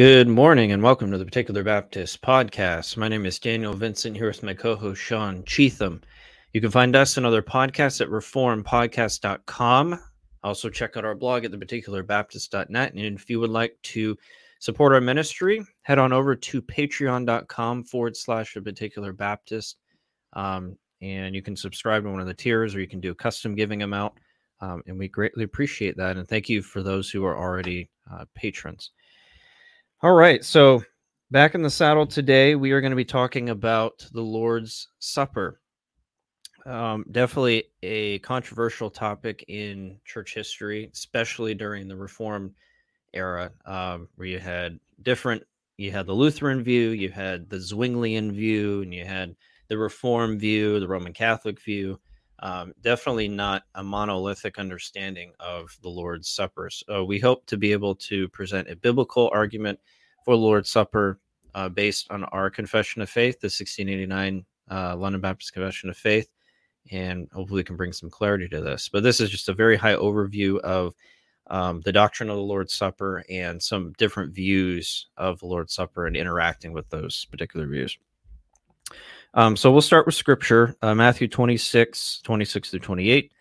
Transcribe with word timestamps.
Good 0.00 0.28
morning 0.28 0.72
and 0.72 0.82
welcome 0.82 1.10
to 1.10 1.18
the 1.18 1.26
Particular 1.26 1.62
Baptist 1.62 2.22
podcast. 2.22 2.96
My 2.96 3.06
name 3.06 3.26
is 3.26 3.38
Daniel 3.38 3.74
Vincent 3.74 4.16
here 4.16 4.28
with 4.28 4.42
my 4.42 4.54
co 4.54 4.74
host 4.74 4.98
Sean 4.98 5.44
Cheatham. 5.44 6.00
You 6.54 6.62
can 6.62 6.70
find 6.70 6.96
us 6.96 7.18
and 7.18 7.26
other 7.26 7.42
podcasts 7.42 8.00
at 8.00 8.08
reformpodcast.com. 8.08 10.00
Also, 10.42 10.70
check 10.70 10.96
out 10.96 11.04
our 11.04 11.14
blog 11.14 11.44
at 11.44 11.50
theparticularbaptist.net. 11.50 12.94
And 12.94 13.18
if 13.18 13.28
you 13.28 13.40
would 13.40 13.50
like 13.50 13.76
to 13.82 14.16
support 14.58 14.94
our 14.94 15.02
ministry, 15.02 15.62
head 15.82 15.98
on 15.98 16.14
over 16.14 16.34
to 16.34 16.62
patreon.com 16.62 17.84
forward 17.84 18.16
slash 18.16 18.54
the 18.54 18.62
particular 18.62 19.12
Baptist. 19.12 19.76
Um, 20.32 20.78
and 21.02 21.34
you 21.34 21.42
can 21.42 21.56
subscribe 21.56 22.04
to 22.04 22.10
one 22.10 22.22
of 22.22 22.26
the 22.26 22.32
tiers 22.32 22.74
or 22.74 22.80
you 22.80 22.88
can 22.88 23.00
do 23.00 23.10
a 23.10 23.14
custom 23.14 23.54
giving 23.54 23.82
amount. 23.82 24.14
Um, 24.62 24.82
and 24.86 24.98
we 24.98 25.08
greatly 25.08 25.44
appreciate 25.44 25.98
that. 25.98 26.16
And 26.16 26.26
thank 26.26 26.48
you 26.48 26.62
for 26.62 26.82
those 26.82 27.10
who 27.10 27.22
are 27.26 27.36
already 27.36 27.90
uh, 28.10 28.24
patrons. 28.34 28.92
All 30.02 30.14
right. 30.14 30.42
So, 30.42 30.82
back 31.30 31.54
in 31.54 31.60
the 31.60 31.68
saddle 31.68 32.06
today, 32.06 32.54
we 32.54 32.70
are 32.70 32.80
going 32.80 32.92
to 32.92 32.96
be 32.96 33.04
talking 33.04 33.50
about 33.50 34.06
the 34.14 34.22
Lord's 34.22 34.88
Supper. 34.98 35.60
Um, 36.64 37.04
definitely 37.10 37.64
a 37.82 38.18
controversial 38.20 38.88
topic 38.88 39.44
in 39.48 39.98
church 40.06 40.34
history, 40.34 40.88
especially 40.90 41.52
during 41.52 41.86
the 41.86 41.98
Reformed 41.98 42.52
era, 43.12 43.50
um, 43.66 44.08
where 44.14 44.26
you 44.26 44.38
had 44.38 44.80
different, 45.02 45.42
you 45.76 45.90
had 45.90 46.06
the 46.06 46.14
Lutheran 46.14 46.62
view, 46.62 46.90
you 46.90 47.10
had 47.10 47.50
the 47.50 47.58
Zwinglian 47.58 48.32
view, 48.32 48.80
and 48.80 48.94
you 48.94 49.04
had 49.04 49.36
the 49.68 49.76
Reform 49.76 50.38
view, 50.38 50.80
the 50.80 50.88
Roman 50.88 51.12
Catholic 51.12 51.60
view. 51.60 52.00
Um, 52.40 52.72
definitely 52.80 53.28
not 53.28 53.64
a 53.74 53.82
monolithic 53.82 54.58
understanding 54.58 55.32
of 55.40 55.76
the 55.82 55.88
Lord's 55.90 56.28
Supper. 56.28 56.70
So 56.70 57.04
we 57.04 57.18
hope 57.18 57.44
to 57.46 57.58
be 57.58 57.72
able 57.72 57.94
to 57.96 58.28
present 58.28 58.70
a 58.70 58.76
biblical 58.76 59.30
argument 59.32 59.78
for 60.24 60.34
Lord's 60.34 60.70
Supper 60.70 61.20
uh, 61.54 61.68
based 61.68 62.10
on 62.10 62.24
our 62.24 62.48
confession 62.48 63.02
of 63.02 63.10
faith, 63.10 63.40
the 63.40 63.46
1689 63.46 64.44
uh, 64.70 64.96
London 64.96 65.20
Baptist 65.20 65.52
Confession 65.52 65.90
of 65.90 65.96
Faith, 65.96 66.30
and 66.90 67.28
hopefully 67.32 67.64
can 67.64 67.76
bring 67.76 67.92
some 67.92 68.08
clarity 68.08 68.48
to 68.48 68.60
this. 68.60 68.88
But 68.88 69.02
this 69.02 69.20
is 69.20 69.30
just 69.30 69.48
a 69.48 69.54
very 69.54 69.76
high 69.76 69.94
overview 69.94 70.58
of 70.60 70.94
um, 71.48 71.80
the 71.84 71.92
doctrine 71.92 72.30
of 72.30 72.36
the 72.36 72.42
Lord's 72.42 72.72
Supper 72.72 73.24
and 73.28 73.62
some 73.62 73.92
different 73.98 74.32
views 74.32 75.08
of 75.16 75.40
the 75.40 75.46
Lord's 75.46 75.74
Supper 75.74 76.06
and 76.06 76.16
interacting 76.16 76.72
with 76.72 76.88
those 76.88 77.26
particular 77.26 77.66
views. 77.66 77.98
Um, 79.32 79.56
so 79.56 79.70
we'll 79.70 79.80
start 79.80 80.06
with 80.06 80.14
scripture 80.14 80.76
uh, 80.82 80.94
Matthew 80.94 81.28
26, 81.28 82.20
26 82.24 82.70
through 82.70 82.80
28. 82.80 83.32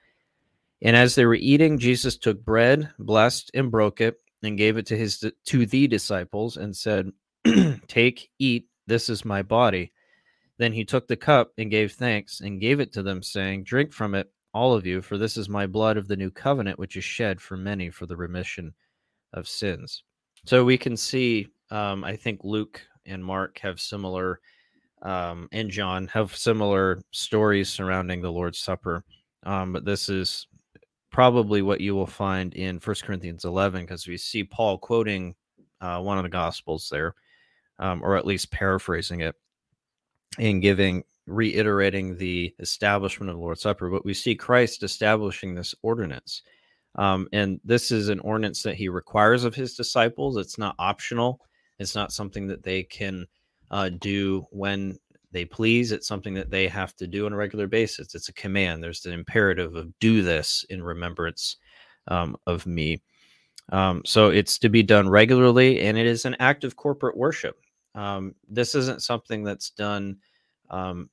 And 0.82 0.96
as 0.96 1.16
they 1.16 1.26
were 1.26 1.36
eating, 1.36 1.80
Jesus 1.80 2.18
took 2.18 2.44
bread, 2.44 2.90
blessed, 3.00 3.52
and 3.54 3.72
broke 3.72 4.00
it, 4.00 4.18
and 4.44 4.58
gave 4.58 4.78
it 4.78 4.86
to 4.88 4.98
his 4.98 5.24
to 5.46 5.66
the 5.66 5.88
disciples, 5.88 6.58
and 6.58 6.76
said, 6.76 7.12
Take, 7.88 8.30
eat, 8.40 8.68
this 8.88 9.10
is 9.10 9.26
my 9.26 9.42
body. 9.42 9.92
Then 10.58 10.72
he 10.72 10.86
took 10.86 11.08
the 11.08 11.18
cup 11.18 11.52
and 11.58 11.72
gave 11.72 11.94
thanks, 11.94 12.40
and 12.40 12.62
gave 12.62 12.80
it 12.80 12.94
to 12.94 13.04
them, 13.04 13.22
saying, 13.24 13.64
Drink 13.64 13.92
from 13.92 14.16
it, 14.16 14.32
all 14.54 14.74
of 14.74 14.86
you, 14.86 15.02
for 15.02 15.18
this 15.18 15.38
is 15.38 15.50
my 15.50 15.68
blood 15.68 15.98
of 15.98 16.08
the 16.08 16.18
new 16.18 16.32
covenant, 16.32 16.80
which 16.80 16.96
is 16.96 17.04
shed 17.04 17.42
for 17.42 17.58
many 17.58 17.90
for 17.90 18.06
the 18.06 18.16
remission 18.16 18.74
of 19.34 19.48
sins. 19.48 20.04
So 20.46 20.64
we 20.64 20.78
can 20.78 20.96
see, 20.96 21.48
um, 21.72 22.04
I 22.04 22.16
think 22.16 22.42
Luke 22.44 22.82
and 23.06 23.24
Mark 23.24 23.60
have 23.60 23.82
similar 23.82 24.40
um, 25.02 25.48
and 25.52 25.70
John 25.70 26.08
have 26.08 26.36
similar 26.36 27.02
stories 27.12 27.70
surrounding 27.70 28.22
the 28.22 28.32
Lord's 28.32 28.60
Supper. 28.60 29.04
Um, 29.44 29.72
but 29.72 29.86
this 29.86 30.10
is 30.10 30.48
probably 31.12 31.62
what 31.62 31.82
you 31.82 31.96
will 31.96 32.08
find 32.08 32.54
in 32.54 32.80
First 32.80 33.04
Corinthians 33.04 33.46
11 33.46 33.82
because 33.82 34.08
we 34.08 34.18
see 34.18 34.44
Paul 34.44 34.78
quoting 34.78 35.36
uh, 35.82 36.00
one 36.02 36.18
of 36.18 36.24
the 36.24 36.30
Gospels 36.30 36.90
there, 36.92 37.16
um, 37.80 38.04
or 38.04 38.16
at 38.16 38.28
least 38.28 38.52
paraphrasing 38.52 39.22
it 39.22 39.36
and 40.38 40.62
giving, 40.62 41.04
reiterating 41.26 42.18
the 42.18 42.54
establishment 42.60 43.30
of 43.30 43.38
the 43.38 43.42
Lord's 43.42 43.62
Supper. 43.62 43.90
But 43.90 44.06
we 44.06 44.14
see 44.14 44.36
Christ 44.36 44.84
establishing 44.84 45.56
this 45.56 45.74
ordinance. 45.82 46.44
Um, 46.96 47.28
and 47.32 47.60
this 47.64 47.92
is 47.92 48.10
an 48.10 48.20
ordinance 48.20 48.64
that 48.64 48.76
he 48.76 48.90
requires 48.90 49.46
of 49.46 49.56
his 49.56 49.76
disciples. 49.76 50.38
It's 50.38 50.58
not 50.58 50.76
optional. 50.80 51.40
It's 51.78 51.96
not 51.96 52.12
something 52.12 52.48
that 52.48 52.64
they 52.64 52.84
can 52.84 53.26
uh, 53.72 53.90
do 53.90 54.46
when 54.52 54.98
they 55.32 55.46
please. 55.46 55.92
It's 55.92 56.08
something 56.08 56.34
that 56.34 56.50
they 56.50 56.68
have 56.68 56.96
to 56.98 57.08
do 57.08 57.26
on 57.26 57.34
a 57.34 57.38
regular 57.38 57.68
basis. 57.68 58.16
It's 58.16 58.30
a 58.30 58.34
command. 58.34 58.84
There's 58.84 59.02
the 59.02 59.12
imperative 59.12 59.76
of 59.76 59.98
do 60.00 60.22
this 60.22 60.66
in 60.70 60.82
remembrance 60.82 61.58
um, 62.08 62.36
of 62.48 62.66
me. 62.66 63.02
Um, 63.72 64.02
so 64.06 64.30
it's 64.30 64.58
to 64.60 64.70
be 64.70 64.82
done 64.82 65.08
regularly, 65.08 65.82
and 65.82 65.98
it 65.98 66.08
is 66.08 66.26
an 66.26 66.36
act 66.40 66.64
of 66.64 66.76
corporate 66.76 67.16
worship. 67.16 67.60
Um, 67.96 68.34
this 68.48 68.74
isn't 68.76 69.04
something 69.04 69.44
that's 69.44 69.70
done 69.72 70.18
um, 70.70 71.10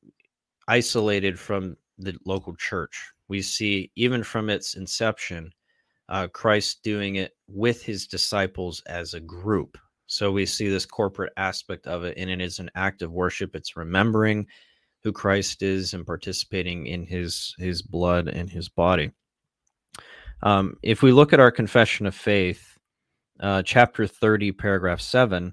isolated 0.69 1.39
from 1.39 1.77
the 1.99 2.17
local 2.25 2.55
church. 2.57 3.13
We 3.29 3.43
see, 3.43 3.91
even 3.97 4.23
from 4.23 4.49
its 4.49 4.75
inception, 4.75 5.53
uh, 6.09 6.29
Christ 6.29 6.83
doing 6.83 7.17
it 7.17 7.37
with 7.49 7.83
his 7.83 8.07
disciples 8.07 8.83
as 8.87 9.15
a 9.15 9.21
group. 9.21 9.77
So 10.07 10.31
we 10.31 10.47
see 10.47 10.69
this 10.69 10.87
corporate 10.87 11.33
aspect 11.37 11.87
of 11.87 12.05
it, 12.05 12.17
and 12.17 12.31
it 12.31 12.41
is 12.41 12.59
an 12.59 12.71
act 12.75 13.03
of 13.03 13.13
worship. 13.13 13.55
It's 13.55 13.77
remembering 13.77 14.47
who 15.03 15.13
Christ 15.13 15.63
is 15.63 15.95
and 15.95 16.07
participating 16.07 16.87
in 16.87 17.05
his 17.05 17.55
his 17.59 17.83
blood 17.83 18.29
and 18.29 18.49
his 18.49 18.69
body. 18.69 19.13
Um, 20.43 20.77
if 20.83 21.03
we 21.03 21.13
look 21.13 21.33
at 21.33 21.41
our 21.41 21.51
confession 21.51 22.07
of 22.07 22.15
faith, 22.15 22.79
uh, 23.41 23.63
chapter 23.63 24.07
30, 24.07 24.53
paragraph 24.53 25.01
7, 25.01 25.53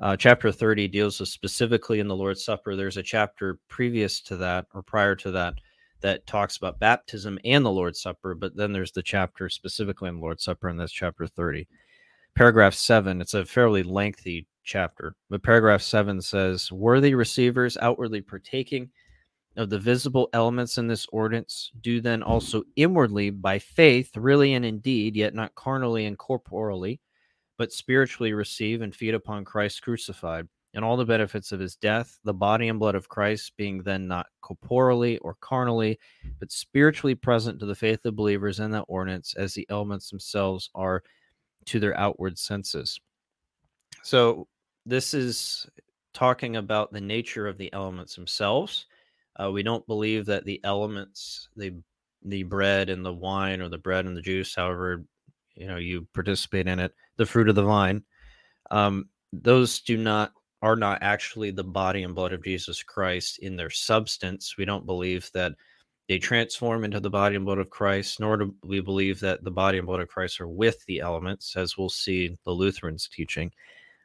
uh, 0.00 0.16
chapter 0.16 0.50
30 0.50 0.88
deals 0.88 1.20
with 1.20 1.28
specifically 1.28 2.00
in 2.00 2.08
the 2.08 2.16
Lord's 2.16 2.44
Supper. 2.44 2.76
There's 2.76 2.96
a 2.96 3.02
chapter 3.02 3.58
previous 3.68 4.20
to 4.22 4.36
that 4.36 4.66
or 4.72 4.82
prior 4.82 5.14
to 5.16 5.30
that 5.32 5.54
that 6.00 6.26
talks 6.26 6.56
about 6.56 6.78
baptism 6.78 7.38
and 7.44 7.64
the 7.64 7.70
Lord's 7.70 8.00
Supper, 8.00 8.34
but 8.34 8.56
then 8.56 8.72
there's 8.72 8.92
the 8.92 9.02
chapter 9.02 9.48
specifically 9.50 10.08
in 10.08 10.16
the 10.16 10.22
Lord's 10.22 10.44
Supper, 10.44 10.68
and 10.68 10.80
that's 10.80 10.92
chapter 10.92 11.26
30 11.26 11.68
paragraph 12.34 12.74
seven, 12.74 13.20
it's 13.20 13.34
a 13.34 13.44
fairly 13.44 13.82
lengthy 13.82 14.46
chapter, 14.64 15.14
but 15.28 15.42
paragraph 15.42 15.82
seven 15.82 16.20
says, 16.20 16.70
Worthy 16.70 17.14
receivers 17.14 17.76
outwardly 17.80 18.20
partaking 18.20 18.90
of 19.56 19.68
the 19.68 19.78
visible 19.78 20.28
elements 20.32 20.78
in 20.78 20.86
this 20.86 21.06
ordinance 21.12 21.70
do 21.80 22.00
then 22.00 22.22
also 22.22 22.62
inwardly 22.76 23.30
by 23.30 23.58
faith, 23.58 24.16
really 24.16 24.54
and 24.54 24.64
indeed, 24.64 25.16
yet 25.16 25.34
not 25.34 25.54
carnally 25.54 26.06
and 26.06 26.18
corporally, 26.18 27.00
but 27.58 27.72
spiritually 27.72 28.32
receive 28.32 28.80
and 28.80 28.94
feed 28.94 29.14
upon 29.14 29.44
Christ 29.44 29.82
crucified. 29.82 30.48
And 30.72 30.84
all 30.84 30.96
the 30.96 31.04
benefits 31.04 31.50
of 31.50 31.58
his 31.58 31.74
death, 31.74 32.20
the 32.22 32.32
body 32.32 32.68
and 32.68 32.78
blood 32.78 32.94
of 32.94 33.08
Christ 33.08 33.54
being 33.56 33.82
then 33.82 34.06
not 34.06 34.26
corporally 34.40 35.18
or 35.18 35.36
carnally, 35.40 35.98
but 36.38 36.52
spiritually 36.52 37.16
present 37.16 37.58
to 37.58 37.66
the 37.66 37.74
faith 37.74 38.04
of 38.04 38.14
believers 38.14 38.60
in 38.60 38.70
that 38.70 38.84
ordinance 38.86 39.34
as 39.36 39.52
the 39.52 39.66
elements 39.68 40.10
themselves 40.10 40.70
are 40.76 41.02
to 41.66 41.80
their 41.80 41.96
outward 41.98 42.38
senses. 42.38 43.00
So, 44.02 44.48
this 44.86 45.14
is 45.14 45.66
talking 46.14 46.56
about 46.56 46.92
the 46.92 47.00
nature 47.00 47.46
of 47.46 47.58
the 47.58 47.72
elements 47.72 48.14
themselves. 48.14 48.86
Uh, 49.38 49.50
we 49.50 49.62
don't 49.62 49.86
believe 49.86 50.26
that 50.26 50.44
the 50.44 50.60
elements, 50.64 51.48
the 51.56 51.74
the 52.22 52.42
bread 52.42 52.90
and 52.90 53.04
the 53.04 53.12
wine, 53.12 53.60
or 53.60 53.68
the 53.68 53.78
bread 53.78 54.04
and 54.04 54.16
the 54.16 54.22
juice, 54.22 54.54
however 54.54 55.04
you 55.54 55.66
know 55.66 55.76
you 55.76 56.06
participate 56.14 56.66
in 56.66 56.78
it, 56.78 56.94
the 57.16 57.26
fruit 57.26 57.48
of 57.48 57.54
the 57.54 57.62
vine, 57.62 58.02
um, 58.70 59.08
those 59.32 59.80
do 59.80 59.96
not 59.96 60.32
are 60.62 60.76
not 60.76 60.98
actually 61.02 61.50
the 61.50 61.64
body 61.64 62.02
and 62.02 62.14
blood 62.14 62.32
of 62.32 62.44
Jesus 62.44 62.82
Christ 62.82 63.38
in 63.38 63.56
their 63.56 63.70
substance. 63.70 64.56
We 64.58 64.64
don't 64.64 64.86
believe 64.86 65.30
that 65.32 65.52
they 66.10 66.18
transform 66.18 66.82
into 66.82 66.98
the 66.98 67.08
body 67.08 67.36
and 67.36 67.44
blood 67.44 67.60
of 67.60 67.70
Christ, 67.70 68.18
nor 68.18 68.36
do 68.36 68.52
we 68.64 68.80
believe 68.80 69.20
that 69.20 69.44
the 69.44 69.50
body 69.52 69.78
and 69.78 69.86
blood 69.86 70.00
of 70.00 70.08
Christ 70.08 70.40
are 70.40 70.48
with 70.48 70.84
the 70.86 70.98
elements, 70.98 71.54
as 71.56 71.78
we'll 71.78 71.88
see 71.88 72.36
the 72.44 72.50
Lutherans 72.50 73.08
teaching. 73.08 73.52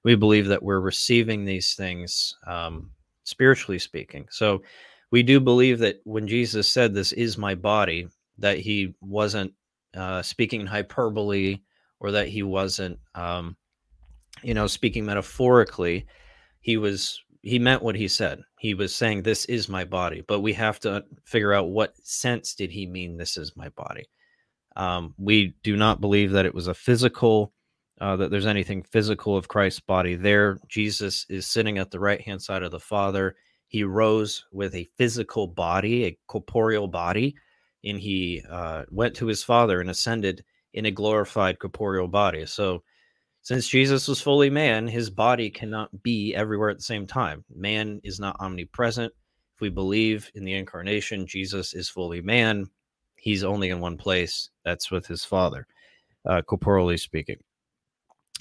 We 0.04 0.13
believe 0.13 0.46
that 0.46 0.62
we're 0.62 0.81
receiving 0.81 1.46
these 1.46 1.74
things 1.74 2.36
um, 2.46 2.92
spiritually 3.24 3.80
speaking. 3.80 4.28
So 4.30 4.62
we 5.10 5.24
do 5.24 5.40
believe 5.40 5.80
that 5.80 6.00
when 6.04 6.28
Jesus 6.28 6.69
said, 6.69 6.94
This 6.94 7.12
is 7.12 7.40
my 7.40 7.56
body, 7.56 8.07
that 8.38 8.60
he 8.60 8.94
wasn't 9.02 9.52
uh, 9.98 10.22
speaking 10.22 10.63
hyperbole 10.68 11.57
or 12.00 12.12
that 12.12 12.28
he 12.28 12.44
wasn't, 12.44 13.00
um, 13.16 13.57
you 14.44 14.54
know, 14.54 14.68
speaking 14.68 15.07
metaphorically. 15.07 16.06
He 16.62 16.78
was 16.78 17.19
he 17.45 17.59
meant 17.59 17.83
what 17.83 17.95
he 17.95 18.07
said. 18.07 18.42
He 18.59 18.74
was 18.74 18.94
saying, 18.94 19.21
This 19.21 19.45
is 19.45 19.69
my 19.69 19.86
body, 19.86 20.24
but 20.27 20.39
we 20.39 20.51
have 20.53 20.80
to 20.80 21.06
figure 21.25 21.53
out 21.53 21.69
what 21.69 21.95
sense 22.03 22.56
did 22.56 22.71
he 22.71 22.88
mean, 22.88 23.18
This 23.18 23.38
is 23.38 23.56
my 23.56 23.69
body. 23.69 24.06
Um, 24.75 25.13
we 25.18 25.53
do 25.63 25.77
not 25.77 26.01
believe 26.01 26.31
that 26.31 26.47
it 26.47 26.56
was 26.56 26.68
a 26.68 26.74
physical, 26.74 27.53
uh, 28.01 28.15
that 28.15 28.31
there's 28.31 28.47
anything 28.47 28.81
physical 28.81 29.38
of 29.38 29.47
Christ's 29.47 29.80
body 29.80 30.15
there. 30.15 30.57
Jesus 30.68 31.27
is 31.30 31.47
sitting 31.47 31.77
at 31.77 31.92
the 31.92 32.00
right 32.00 32.19
hand 32.19 32.42
side 32.42 32.63
of 32.63 32.71
the 32.71 32.80
Father. 32.80 33.36
He 33.68 33.83
rose 33.83 34.44
with 34.51 34.74
a 34.74 34.89
physical 34.97 35.45
body, 35.45 36.06
a 36.06 36.18
corporeal 36.27 36.88
body, 36.88 37.36
and 37.83 38.00
he 38.00 38.44
uh, 38.50 38.86
went 38.89 39.15
to 39.18 39.27
his 39.27 39.44
Father 39.44 39.81
and 39.81 39.92
ascended 39.92 40.44
in 40.74 40.88
a 40.88 40.92
glorified 40.92 41.59
corporeal 41.59 42.07
body. 42.07 42.47
So, 42.47 42.81
Since 43.45 43.68
Jesus 43.68 44.07
was 44.07 44.19
fully 44.19 44.50
man, 44.50 44.88
his 44.88 45.12
body 45.12 45.51
cannot 45.51 46.01
be 46.01 46.33
everywhere 46.33 46.71
at 46.71 46.77
the 46.77 46.83
same 46.83 47.06
time. 47.06 47.45
Man 47.56 48.01
is 48.03 48.19
not 48.19 48.36
omnipresent. 48.39 49.13
If 49.53 49.62
we 49.62 49.69
believe 49.69 50.31
in 50.33 50.44
the 50.44 50.56
incarnation, 50.56 51.27
Jesus 51.27 51.75
is 51.75 51.88
fully 51.88 52.21
man. 52.21 52.68
He's 53.18 53.44
only 53.44 53.69
in 53.69 53.80
one 53.80 53.97
place. 53.97 54.50
That's 54.63 54.89
with 54.89 55.06
his 55.06 55.24
Father, 55.24 55.68
uh, 56.27 56.42
corporally 56.42 56.97
speaking. 56.97 57.38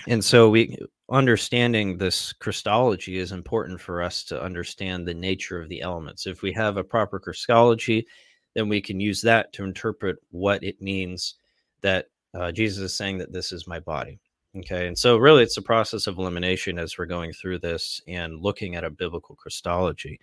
And 0.09 0.25
so 0.25 0.49
we 0.49 0.79
understanding 1.11 1.99
this 1.99 2.33
Christology 2.33 3.19
is 3.19 3.33
important 3.33 3.83
for 3.83 4.03
us 4.03 4.25
to 4.25 4.43
understand 4.43 5.07
the 5.07 5.13
nature 5.13 5.61
of 5.61 5.69
the 5.69 5.83
elements. 5.83 6.27
If 6.27 6.41
we 6.41 6.51
have 6.53 6.79
a 6.79 6.83
proper 6.83 7.21
Christology, 7.21 8.07
then 8.55 8.71
we 8.71 8.81
can 8.81 9.01
use 9.01 9.21
that 9.21 9.53
to 9.53 9.65
interpret 9.65 10.17
what 10.31 10.65
it 10.65 10.81
means 10.81 11.35
that 11.83 12.07
uh, 12.33 12.53
Jesus 12.53 12.85
is 12.85 12.97
saying 12.97 13.19
that 13.19 13.35
this 13.35 13.53
is 13.53 13.67
my 13.67 13.81
body. 13.81 14.19
Okay. 14.57 14.87
And 14.87 14.97
so, 14.97 15.17
really, 15.17 15.43
it's 15.43 15.57
a 15.57 15.63
process 15.63 16.07
of 16.07 16.19
elimination 16.19 16.79
as 16.79 16.97
we're 16.97 17.07
going 17.07 17.33
through 17.33 17.59
this 17.59 18.01
and 18.07 18.41
looking 18.41 18.77
at 18.77 18.85
a 18.85 18.91
biblical 18.91 19.35
Christology. 19.35 20.21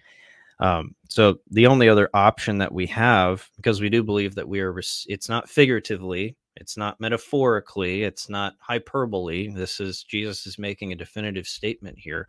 Um, 0.59 0.95
so, 1.09 1.39
the 1.49 1.67
only 1.67 1.89
other 1.89 2.09
option 2.13 2.57
that 2.59 2.71
we 2.71 2.87
have, 2.87 3.49
because 3.57 3.81
we 3.81 3.89
do 3.89 4.03
believe 4.03 4.35
that 4.35 4.47
we 4.47 4.61
are, 4.61 4.77
it's 4.77 5.27
not 5.27 5.49
figuratively, 5.49 6.37
it's 6.55 6.77
not 6.77 6.99
metaphorically, 7.01 8.03
it's 8.03 8.29
not 8.29 8.55
hyperbole. 8.59 9.49
This 9.49 9.79
is 9.81 10.03
Jesus 10.03 10.45
is 10.47 10.57
making 10.57 10.93
a 10.93 10.95
definitive 10.95 11.47
statement 11.47 11.97
here. 11.99 12.27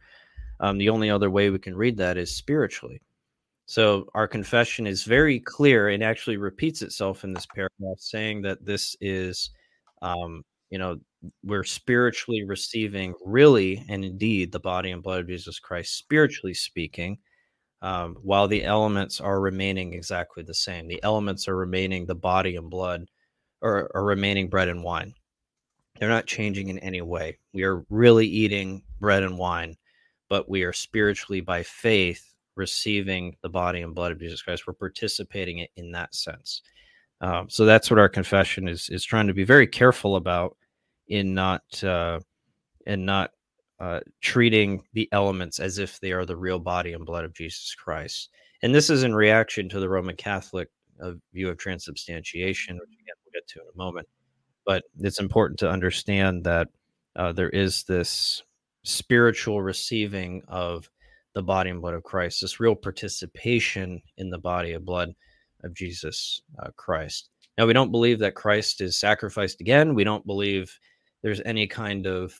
Um, 0.60 0.78
the 0.78 0.88
only 0.88 1.10
other 1.10 1.30
way 1.30 1.50
we 1.50 1.58
can 1.58 1.76
read 1.76 1.96
that 1.98 2.16
is 2.16 2.34
spiritually. 2.34 3.00
So 3.66 4.06
our 4.14 4.28
confession 4.28 4.86
is 4.86 5.04
very 5.04 5.40
clear 5.40 5.88
and 5.88 6.02
actually 6.02 6.36
repeats 6.36 6.82
itself 6.82 7.24
in 7.24 7.32
this 7.32 7.46
paragraph, 7.46 7.98
saying 7.98 8.42
that 8.42 8.64
this 8.64 8.96
is, 9.00 9.50
um, 10.02 10.44
you 10.70 10.78
know, 10.78 10.98
we're 11.44 11.64
spiritually 11.64 12.44
receiving 12.44 13.14
really 13.24 13.84
and 13.88 14.04
indeed 14.04 14.50
the 14.50 14.60
body 14.60 14.90
and 14.90 15.02
blood 15.02 15.20
of 15.20 15.28
Jesus 15.28 15.58
Christ, 15.58 15.96
spiritually 15.96 16.54
speaking, 16.54 17.18
um, 17.80 18.16
while 18.22 18.48
the 18.48 18.64
elements 18.64 19.20
are 19.20 19.40
remaining 19.40 19.92
exactly 19.92 20.42
the 20.42 20.54
same. 20.54 20.86
The 20.86 21.02
elements 21.02 21.48
are 21.48 21.56
remaining 21.56 22.06
the 22.06 22.14
body 22.14 22.56
and 22.56 22.70
blood, 22.70 23.06
or 23.60 23.90
are 23.94 24.04
remaining 24.04 24.48
bread 24.48 24.68
and 24.68 24.82
wine. 24.82 25.14
They're 25.98 26.08
not 26.08 26.26
changing 26.26 26.68
in 26.68 26.78
any 26.78 27.02
way. 27.02 27.38
We 27.52 27.62
are 27.64 27.84
really 27.90 28.26
eating 28.26 28.82
bread 29.00 29.22
and 29.22 29.38
wine, 29.38 29.76
but 30.28 30.48
we 30.48 30.62
are 30.62 30.72
spiritually 30.72 31.40
by 31.40 31.62
faith 31.62 32.34
receiving 32.56 33.36
the 33.42 33.48
body 33.48 33.82
and 33.82 33.94
blood 33.94 34.12
of 34.12 34.20
Jesus 34.20 34.42
Christ. 34.42 34.66
We're 34.66 34.74
participating 34.74 35.66
in 35.76 35.92
that 35.92 36.14
sense. 36.14 36.62
Um, 37.20 37.48
so 37.48 37.64
that's 37.64 37.90
what 37.90 38.00
our 38.00 38.08
confession 38.08 38.66
is 38.66 38.88
is 38.88 39.04
trying 39.04 39.28
to 39.28 39.34
be 39.34 39.44
very 39.44 39.66
careful 39.66 40.16
about 40.16 40.56
in 41.12 41.34
not 41.34 41.84
uh, 41.84 42.18
in 42.86 43.04
not 43.04 43.32
uh, 43.78 44.00
treating 44.22 44.82
the 44.94 45.08
elements 45.12 45.60
as 45.60 45.78
if 45.78 46.00
they 46.00 46.10
are 46.10 46.24
the 46.24 46.36
real 46.36 46.58
body 46.58 46.94
and 46.94 47.04
blood 47.04 47.24
of 47.24 47.34
Jesus 47.34 47.74
Christ. 47.74 48.30
And 48.62 48.74
this 48.74 48.88
is 48.88 49.02
in 49.02 49.14
reaction 49.14 49.68
to 49.68 49.80
the 49.80 49.90
Roman 49.90 50.16
Catholic 50.16 50.68
uh, 51.02 51.12
view 51.34 51.50
of 51.50 51.58
transubstantiation, 51.58 52.76
which 52.76 52.88
again 52.88 53.14
we'll 53.24 53.32
get 53.34 53.46
to 53.48 53.60
in 53.60 53.66
a 53.74 53.76
moment. 53.76 54.08
But 54.64 54.84
it's 55.00 55.20
important 55.20 55.58
to 55.60 55.70
understand 55.70 56.44
that 56.44 56.68
uh, 57.14 57.32
there 57.32 57.50
is 57.50 57.82
this 57.82 58.42
spiritual 58.82 59.60
receiving 59.60 60.42
of 60.48 60.88
the 61.34 61.42
body 61.42 61.68
and 61.68 61.82
blood 61.82 61.94
of 61.94 62.04
Christ, 62.04 62.40
this 62.40 62.58
real 62.58 62.74
participation 62.74 64.00
in 64.16 64.30
the 64.30 64.38
body 64.38 64.72
and 64.72 64.86
blood 64.86 65.12
of 65.62 65.74
Jesus 65.74 66.40
uh, 66.58 66.70
Christ. 66.76 67.28
Now, 67.58 67.66
we 67.66 67.74
don't 67.74 67.90
believe 67.90 68.20
that 68.20 68.34
Christ 68.34 68.80
is 68.80 68.98
sacrificed 68.98 69.60
again. 69.60 69.94
We 69.94 70.04
don't 70.04 70.26
believe 70.26 70.78
there's 71.22 71.40
any 71.44 71.66
kind 71.66 72.06
of 72.06 72.38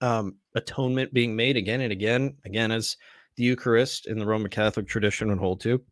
um, 0.00 0.36
atonement 0.54 1.12
being 1.12 1.34
made 1.34 1.56
again 1.56 1.80
and 1.80 1.92
again, 1.92 2.36
again, 2.44 2.70
as 2.70 2.96
the 3.36 3.44
Eucharist 3.44 4.06
in 4.06 4.18
the 4.18 4.26
Roman 4.26 4.50
Catholic 4.50 4.86
tradition 4.86 5.28
would 5.28 5.38
hold 5.38 5.60
to. 5.62 5.82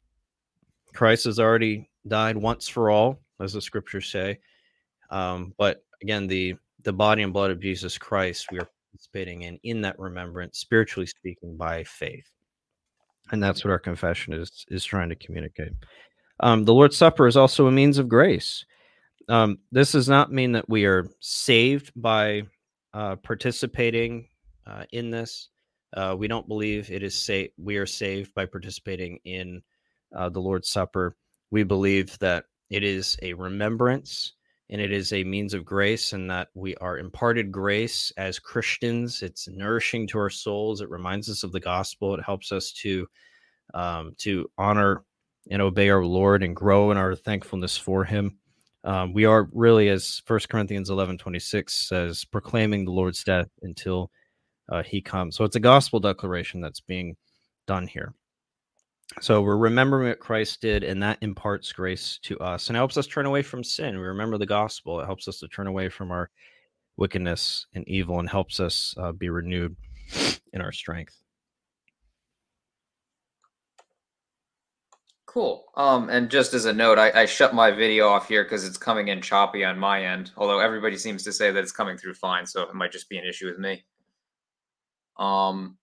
Christ 0.94 1.25
has 1.25 1.38
already 1.38 1.88
died 2.06 2.37
once 2.37 2.69
for 2.69 2.90
all, 2.90 3.20
as 3.40 3.52
the 3.52 3.61
scriptures 3.61 4.11
say. 4.11 4.38
Um, 5.11 5.55
but 5.58 5.84
again, 6.02 6.26
the 6.26 6.55
the 6.84 6.93
body 6.93 7.23
and 7.23 7.32
blood 7.32 7.50
of 7.50 7.61
Jesus 7.61 7.96
Christ, 7.96 8.50
we 8.50 8.58
are 8.58 8.69
participating 8.90 9.43
in 9.43 9.58
in 9.62 9.81
that 9.82 9.99
remembrance, 9.99 10.58
spiritually 10.58 11.06
speaking, 11.06 11.56
by 11.56 11.84
faith. 11.84 12.29
And 13.31 13.43
that's 13.43 13.64
what 13.64 13.70
our 13.70 13.79
confession 13.79 14.34
is 14.34 14.64
is 14.69 14.84
trying 14.84 15.08
to 15.08 15.17
communicate. 15.17 15.73
Um, 16.40 16.64
the 16.64 16.75
Lord's 16.75 16.96
Supper 16.96 17.26
is 17.26 17.37
also 17.37 17.67
a 17.67 17.73
means 17.73 17.99
of 17.99 18.08
grace. 18.08 18.64
Um, 19.28 19.58
this 19.70 19.92
does 19.92 20.08
not 20.08 20.32
mean 20.32 20.52
that 20.52 20.69
we 20.69 20.84
are 20.84 21.08
saved 21.20 21.92
by 21.94 22.42
uh, 22.94 23.16
participating 23.16 24.28
uh, 24.66 24.84
in 24.92 25.10
this. 25.10 25.48
Uh, 25.94 26.14
we 26.19 26.28
don't 26.28 26.48
believe 26.48 26.90
it 26.90 27.02
is 27.02 27.14
sa- 27.14 27.50
we 27.58 27.76
are 27.76 27.86
saved 27.86 28.34
by 28.34 28.46
participating 28.46 29.19
in 29.24 29.62
uh, 30.16 30.28
the 30.28 30.40
Lord's 30.40 30.69
Supper. 30.69 31.16
We 31.50 31.64
believe 31.64 32.19
that 32.20 32.44
it 32.70 32.82
is 32.82 33.19
a 33.22 33.34
remembrance 33.34 34.32
and 34.70 34.80
it 34.80 34.90
is 34.90 35.12
a 35.12 35.24
means 35.24 35.52
of 35.52 35.66
grace 35.66 36.14
and 36.14 36.30
that 36.30 36.48
we 36.54 36.74
are 36.76 36.98
imparted 36.98 37.52
grace 37.52 38.10
as 38.16 38.38
Christians. 38.38 39.22
It's 39.22 39.46
nourishing 39.46 40.06
to 40.08 40.19
our 40.19 40.30
souls. 40.30 40.80
It 40.80 40.88
reminds 40.88 41.28
us 41.28 41.42
of 41.42 41.52
the 41.52 41.60
gospel. 41.60 42.14
It 42.14 42.24
helps 42.24 42.52
us 42.52 42.72
to 42.82 43.06
um, 43.74 44.14
to 44.19 44.50
honor 44.56 45.04
and 45.50 45.60
obey 45.60 45.90
our 45.90 46.04
Lord 46.04 46.42
and 46.42 46.56
grow 46.56 46.90
in 46.90 46.96
our 46.96 47.14
thankfulness 47.14 47.76
for 47.76 48.04
Him. 48.04 48.38
Um, 48.84 49.12
we 49.12 49.25
are 49.25 49.49
really, 49.52 49.88
as 49.88 50.23
First 50.26 50.49
Corinthians 50.49 50.90
eleven 50.90 51.17
twenty 51.17 51.38
six 51.38 51.88
says, 51.88 52.25
proclaiming 52.25 52.84
the 52.84 52.90
Lord's 52.90 53.23
death 53.23 53.49
until 53.62 54.11
uh, 54.70 54.82
He 54.82 55.00
comes. 55.00 55.37
So 55.37 55.44
it's 55.44 55.56
a 55.56 55.61
gospel 55.61 56.00
declaration 56.00 56.61
that's 56.61 56.81
being 56.81 57.17
done 57.67 57.87
here. 57.87 58.12
So 59.20 59.43
we're 59.43 59.56
remembering 59.56 60.08
what 60.08 60.19
Christ 60.20 60.61
did, 60.61 60.82
and 60.82 61.02
that 61.02 61.19
imparts 61.20 61.70
grace 61.73 62.19
to 62.23 62.38
us 62.38 62.69
and 62.69 62.76
helps 62.76 62.96
us 62.96 63.06
turn 63.06 63.26
away 63.26 63.43
from 63.43 63.62
sin. 63.62 63.96
We 63.96 64.06
remember 64.06 64.38
the 64.38 64.46
gospel. 64.46 65.00
It 65.00 65.06
helps 65.06 65.29
us 65.29 65.38
to 65.40 65.49
turn 65.49 65.67
away 65.67 65.88
from 65.88 66.11
our 66.11 66.31
wickedness 66.96 67.67
and 67.75 67.87
evil 67.87 68.19
and 68.19 68.29
helps 68.29 68.58
us 68.58 68.94
uh, 68.99 69.12
be 69.12 69.29
renewed 69.29 69.76
in 70.53 70.60
our 70.60 70.72
strength. 70.72 71.21
Cool. 75.32 75.65
Um, 75.77 76.10
and 76.10 76.31
just 76.31 76.53
as 76.53 76.67
a 76.67 76.72
note, 76.74 76.98
I, 76.98 77.22
I 77.22 77.24
shut 77.24 77.55
my 77.55 77.70
video 77.70 78.06
off 78.06 78.29
here 78.29 78.44
because 78.44 78.67
it's 78.67 78.77
coming 78.77 79.08
in 79.08 79.22
choppy 79.22 79.65
on 79.65 79.79
my 79.79 80.05
end. 80.05 80.31
Although 80.36 80.58
everybody 80.58 80.98
seems 80.98 81.22
to 81.24 81.32
say 81.32 81.51
that 81.51 81.58
it's 81.58 81.72
coming 81.72 81.96
through 81.96 82.15
fine, 82.15 82.44
so 82.44 82.60
it 82.60 82.74
might 82.74 82.93
just 82.93 83.08
be 83.08 83.17
an 83.17 83.24
issue 83.24 83.46
with 83.46 83.58
me. 83.58 83.82
Um, 85.17 85.79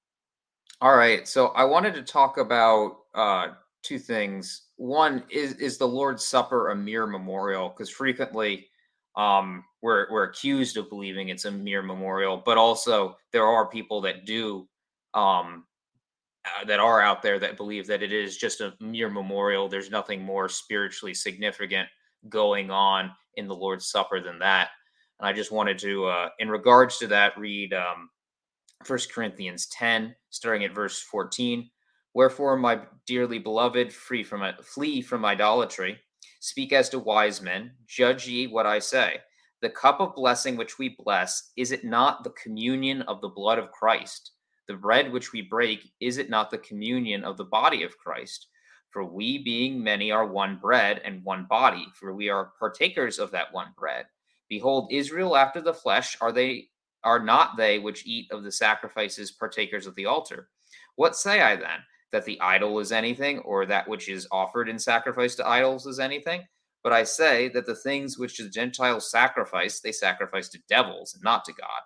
all 0.81 0.95
right. 0.95 1.27
So 1.27 1.47
I 1.47 1.63
wanted 1.63 1.95
to 1.95 2.03
talk 2.03 2.37
about 2.37 2.97
uh, 3.15 3.47
two 3.81 3.97
things. 3.97 4.67
One 4.75 5.23
is 5.31 5.53
is 5.53 5.79
the 5.79 5.87
Lord's 5.87 6.23
Supper 6.23 6.69
a 6.69 6.75
mere 6.75 7.07
memorial? 7.07 7.69
Because 7.69 7.89
frequently 7.89 8.67
um, 9.15 9.63
we're 9.81 10.11
we're 10.11 10.25
accused 10.25 10.77
of 10.77 10.89
believing 10.89 11.29
it's 11.29 11.45
a 11.45 11.51
mere 11.51 11.81
memorial, 11.81 12.43
but 12.45 12.59
also 12.59 13.17
there 13.31 13.47
are 13.47 13.65
people 13.65 13.99
that 14.01 14.27
do 14.27 14.67
um, 15.15 15.63
uh, 16.45 16.65
that 16.65 16.79
are 16.79 17.01
out 17.01 17.21
there 17.21 17.39
that 17.39 17.57
believe 17.57 17.87
that 17.87 18.03
it 18.03 18.11
is 18.11 18.37
just 18.37 18.61
a 18.61 18.73
mere 18.79 19.09
memorial. 19.09 19.67
There's 19.67 19.91
nothing 19.91 20.23
more 20.23 20.49
spiritually 20.49 21.13
significant 21.13 21.87
going 22.27 22.71
on 22.71 23.11
in 23.35 23.47
the 23.47 23.55
Lord's 23.55 23.89
Supper 23.89 24.21
than 24.21 24.39
that. 24.39 24.69
And 25.19 25.27
I 25.27 25.33
just 25.33 25.51
wanted 25.51 25.77
to, 25.79 26.05
uh, 26.05 26.29
in 26.39 26.49
regards 26.49 26.97
to 26.99 27.07
that, 27.07 27.37
read 27.37 27.73
um, 27.73 28.09
1 28.85 28.99
Corinthians 29.13 29.67
10, 29.67 30.15
starting 30.29 30.63
at 30.63 30.73
verse 30.73 31.01
14. 31.01 31.69
Wherefore, 32.13 32.57
my 32.57 32.81
dearly 33.05 33.39
beloved, 33.39 33.93
free 33.93 34.23
from 34.23 34.43
flee 34.63 35.01
from 35.01 35.25
idolatry. 35.25 35.99
Speak 36.39 36.71
as 36.71 36.89
to 36.89 36.99
wise 36.99 37.41
men. 37.41 37.71
Judge 37.85 38.27
ye 38.27 38.47
what 38.47 38.65
I 38.65 38.79
say. 38.79 39.17
The 39.61 39.69
cup 39.69 39.99
of 39.99 40.15
blessing 40.15 40.55
which 40.55 40.79
we 40.79 40.95
bless, 41.03 41.51
is 41.57 41.73
it 41.73 41.83
not 41.83 42.23
the 42.23 42.33
communion 42.41 43.01
of 43.03 43.19
the 43.19 43.27
blood 43.27 43.59
of 43.59 43.71
Christ? 43.71 44.31
The 44.69 44.75
bread 44.75 45.11
which 45.11 45.33
we 45.33 45.41
break, 45.41 45.91
is 45.99 46.19
it 46.19 46.29
not 46.29 46.51
the 46.51 46.59
communion 46.59 47.23
of 47.23 47.37
the 47.37 47.43
body 47.43 47.81
of 47.81 47.97
Christ? 47.97 48.49
For 48.91 49.03
we, 49.03 49.39
being 49.39 49.83
many, 49.83 50.11
are 50.11 50.27
one 50.27 50.59
bread 50.61 51.01
and 51.03 51.23
one 51.23 51.47
body, 51.49 51.87
for 51.95 52.13
we 52.13 52.29
are 52.29 52.53
partakers 52.59 53.17
of 53.17 53.31
that 53.31 53.51
one 53.51 53.73
bread. 53.75 54.05
Behold, 54.47 54.89
Israel 54.91 55.35
after 55.35 55.59
the 55.59 55.73
flesh, 55.73 56.15
are 56.21 56.31
they 56.31 56.67
are 57.03 57.17
not 57.17 57.57
they 57.57 57.79
which 57.79 58.05
eat 58.05 58.31
of 58.31 58.43
the 58.43 58.51
sacrifices 58.51 59.31
partakers 59.31 59.87
of 59.87 59.95
the 59.95 60.05
altar? 60.05 60.49
What 60.97 61.15
say 61.15 61.41
I 61.41 61.55
then? 61.55 61.79
That 62.11 62.25
the 62.25 62.39
idol 62.39 62.77
is 62.77 62.91
anything, 62.91 63.39
or 63.39 63.65
that 63.65 63.87
which 63.87 64.07
is 64.07 64.27
offered 64.31 64.69
in 64.69 64.77
sacrifice 64.77 65.33
to 65.37 65.47
idols 65.47 65.87
is 65.87 65.99
anything? 65.99 66.43
But 66.83 66.93
I 66.93 67.05
say 67.05 67.49
that 67.49 67.65
the 67.65 67.73
things 67.73 68.19
which 68.19 68.37
the 68.37 68.47
Gentiles 68.47 69.09
sacrifice, 69.09 69.79
they 69.79 69.91
sacrifice 69.91 70.47
to 70.49 70.61
devils, 70.69 71.15
and 71.15 71.23
not 71.23 71.43
to 71.45 71.53
God. 71.53 71.81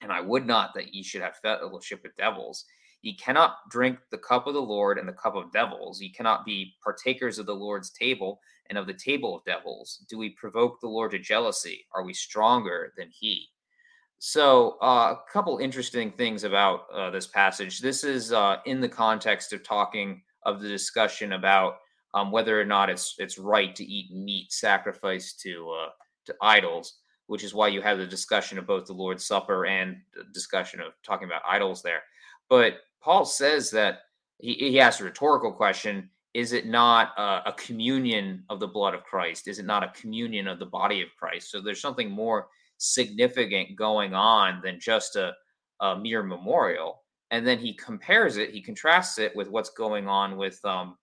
And 0.00 0.12
I 0.12 0.20
would 0.20 0.46
not 0.46 0.74
that 0.74 0.94
ye 0.94 1.02
should 1.02 1.22
have 1.22 1.36
fellowship 1.36 2.02
with 2.02 2.16
devils. 2.16 2.64
Ye 3.02 3.14
cannot 3.16 3.56
drink 3.70 3.98
the 4.10 4.18
cup 4.18 4.46
of 4.46 4.54
the 4.54 4.62
Lord 4.62 4.98
and 4.98 5.08
the 5.08 5.12
cup 5.12 5.36
of 5.36 5.52
devils. 5.52 6.00
Ye 6.00 6.10
cannot 6.10 6.44
be 6.44 6.74
partakers 6.82 7.38
of 7.38 7.46
the 7.46 7.54
Lord's 7.54 7.90
table 7.90 8.40
and 8.68 8.78
of 8.78 8.86
the 8.86 8.94
table 8.94 9.36
of 9.36 9.44
devils. 9.44 10.04
Do 10.08 10.18
we 10.18 10.30
provoke 10.30 10.80
the 10.80 10.88
Lord 10.88 11.12
to 11.12 11.18
jealousy? 11.18 11.86
Are 11.94 12.04
we 12.04 12.12
stronger 12.12 12.92
than 12.96 13.08
he? 13.10 13.48
So, 14.18 14.78
uh, 14.82 15.14
a 15.14 15.20
couple 15.30 15.58
interesting 15.58 16.10
things 16.10 16.44
about 16.44 16.86
uh, 16.92 17.10
this 17.10 17.26
passage. 17.26 17.80
This 17.80 18.02
is 18.02 18.32
uh, 18.32 18.56
in 18.64 18.80
the 18.80 18.88
context 18.88 19.52
of 19.52 19.62
talking 19.62 20.22
of 20.44 20.60
the 20.60 20.68
discussion 20.68 21.34
about 21.34 21.76
um, 22.14 22.32
whether 22.32 22.58
or 22.58 22.64
not 22.64 22.88
it's 22.88 23.14
it's 23.18 23.38
right 23.38 23.76
to 23.76 23.84
eat 23.84 24.10
meat 24.10 24.50
sacrificed 24.52 25.40
to 25.40 25.70
uh, 25.70 25.90
to 26.24 26.34
idols, 26.40 26.94
which 27.26 27.44
is 27.44 27.54
why 27.54 27.68
you 27.68 27.82
have 27.82 27.98
the 27.98 28.06
discussion 28.06 28.58
of 28.58 28.66
both 28.66 28.86
the 28.86 28.92
Lord's 28.92 29.26
Supper 29.26 29.66
and 29.66 29.96
discussion 30.32 30.80
of 30.80 30.92
talking 31.04 31.26
about 31.26 31.42
idols 31.48 31.82
there. 31.82 32.02
But 32.48 32.78
Paul 33.00 33.24
says 33.24 33.70
that 33.72 34.00
he, 34.38 34.54
he 34.54 34.80
asks 34.80 35.00
a 35.00 35.04
rhetorical 35.04 35.52
question: 35.52 36.10
Is 36.34 36.52
it 36.52 36.66
not 36.66 37.12
a 37.16 37.54
communion 37.56 38.44
of 38.48 38.60
the 38.60 38.68
blood 38.68 38.94
of 38.94 39.04
Christ? 39.04 39.48
Is 39.48 39.58
it 39.58 39.66
not 39.66 39.82
a 39.82 39.92
communion 40.00 40.46
of 40.46 40.58
the 40.58 40.66
body 40.66 41.02
of 41.02 41.08
Christ? 41.18 41.50
So 41.50 41.60
there's 41.60 41.80
something 41.80 42.10
more 42.10 42.48
significant 42.78 43.76
going 43.76 44.14
on 44.14 44.60
than 44.62 44.78
just 44.78 45.16
a, 45.16 45.32
a 45.80 45.98
mere 45.98 46.22
memorial. 46.22 47.02
And 47.30 47.46
then 47.46 47.58
he 47.58 47.74
compares 47.74 48.36
it, 48.36 48.50
he 48.50 48.62
contrasts 48.62 49.18
it 49.18 49.34
with 49.34 49.50
what's 49.50 49.70
going 49.70 50.06
on 50.06 50.36
with 50.36 50.64
um, 50.64 50.96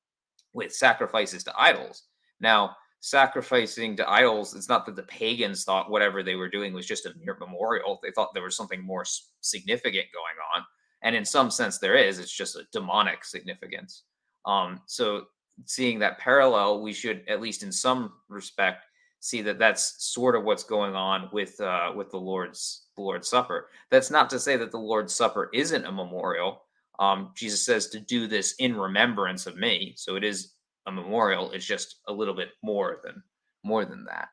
with 0.54 0.74
sacrifices 0.74 1.44
to 1.44 1.54
idols. 1.60 2.04
Now, 2.40 2.76
sacrificing 3.04 3.98
to 3.98 4.10
idols, 4.10 4.56
it's 4.56 4.70
not 4.70 4.86
that 4.86 4.96
the 4.96 5.04
pagans 5.04 5.66
thought 5.66 5.92
whatever 5.92 6.24
they 6.24 6.36
were 6.36 6.48
doing 6.48 6.74
was 6.74 6.86
just 6.86 7.06
a 7.06 7.14
mere 7.22 7.36
memorial. 7.38 8.00
They 8.02 8.12
thought 8.12 8.34
there 8.34 8.44
was 8.44 8.56
something 8.56 8.82
more 8.82 9.04
significant 9.42 10.06
going 10.14 10.38
on. 10.56 10.64
And 11.02 11.14
in 11.14 11.26
some 11.26 11.52
sense, 11.52 11.80
there 11.80 11.96
is. 11.96 12.18
It's 12.18 12.32
just 12.32 12.56
a 12.56 12.66
demonic 12.72 13.26
significance. 13.26 14.04
Um, 14.46 14.80
so, 14.86 15.26
seeing 15.66 16.00
that 16.00 16.18
parallel, 16.18 16.82
we 16.82 16.94
should, 16.94 17.24
at 17.28 17.42
least 17.42 17.62
in 17.62 17.74
some 17.74 18.14
respect, 18.30 18.86
see 19.20 19.42
that 19.42 19.60
that's 19.60 19.96
sort 20.14 20.38
of 20.38 20.46
what's 20.46 20.64
going 20.64 20.96
on 20.96 21.28
with 21.34 21.60
uh, 21.60 21.92
with 21.94 22.10
the 22.10 22.18
Lord's 22.18 22.86
the 22.96 23.02
Lord's 23.02 23.28
Supper. 23.28 23.68
That's 23.92 24.12
not 24.12 24.30
to 24.30 24.40
say 24.40 24.56
that 24.56 24.72
the 24.72 24.78
Lord's 24.78 25.14
Supper 25.14 25.50
isn't 25.54 25.86
a 25.86 25.92
memorial. 25.92 26.64
Um, 27.00 27.32
Jesus 27.36 27.66
says 27.66 27.88
to 27.88 28.00
do 28.00 28.28
this 28.28 28.56
in 28.60 28.78
remembrance 28.78 29.46
of 29.46 29.58
me, 29.58 29.94
so 29.98 30.16
it 30.16 30.24
is 30.24 30.54
a 30.86 30.92
memorial. 30.92 31.52
is 31.52 31.66
just 31.66 31.98
a 32.08 32.14
little 32.14 32.34
bit 32.34 32.50
more 32.62 33.00
than 33.04 33.22
more 33.64 33.86
than 33.86 34.06
that. 34.06 34.30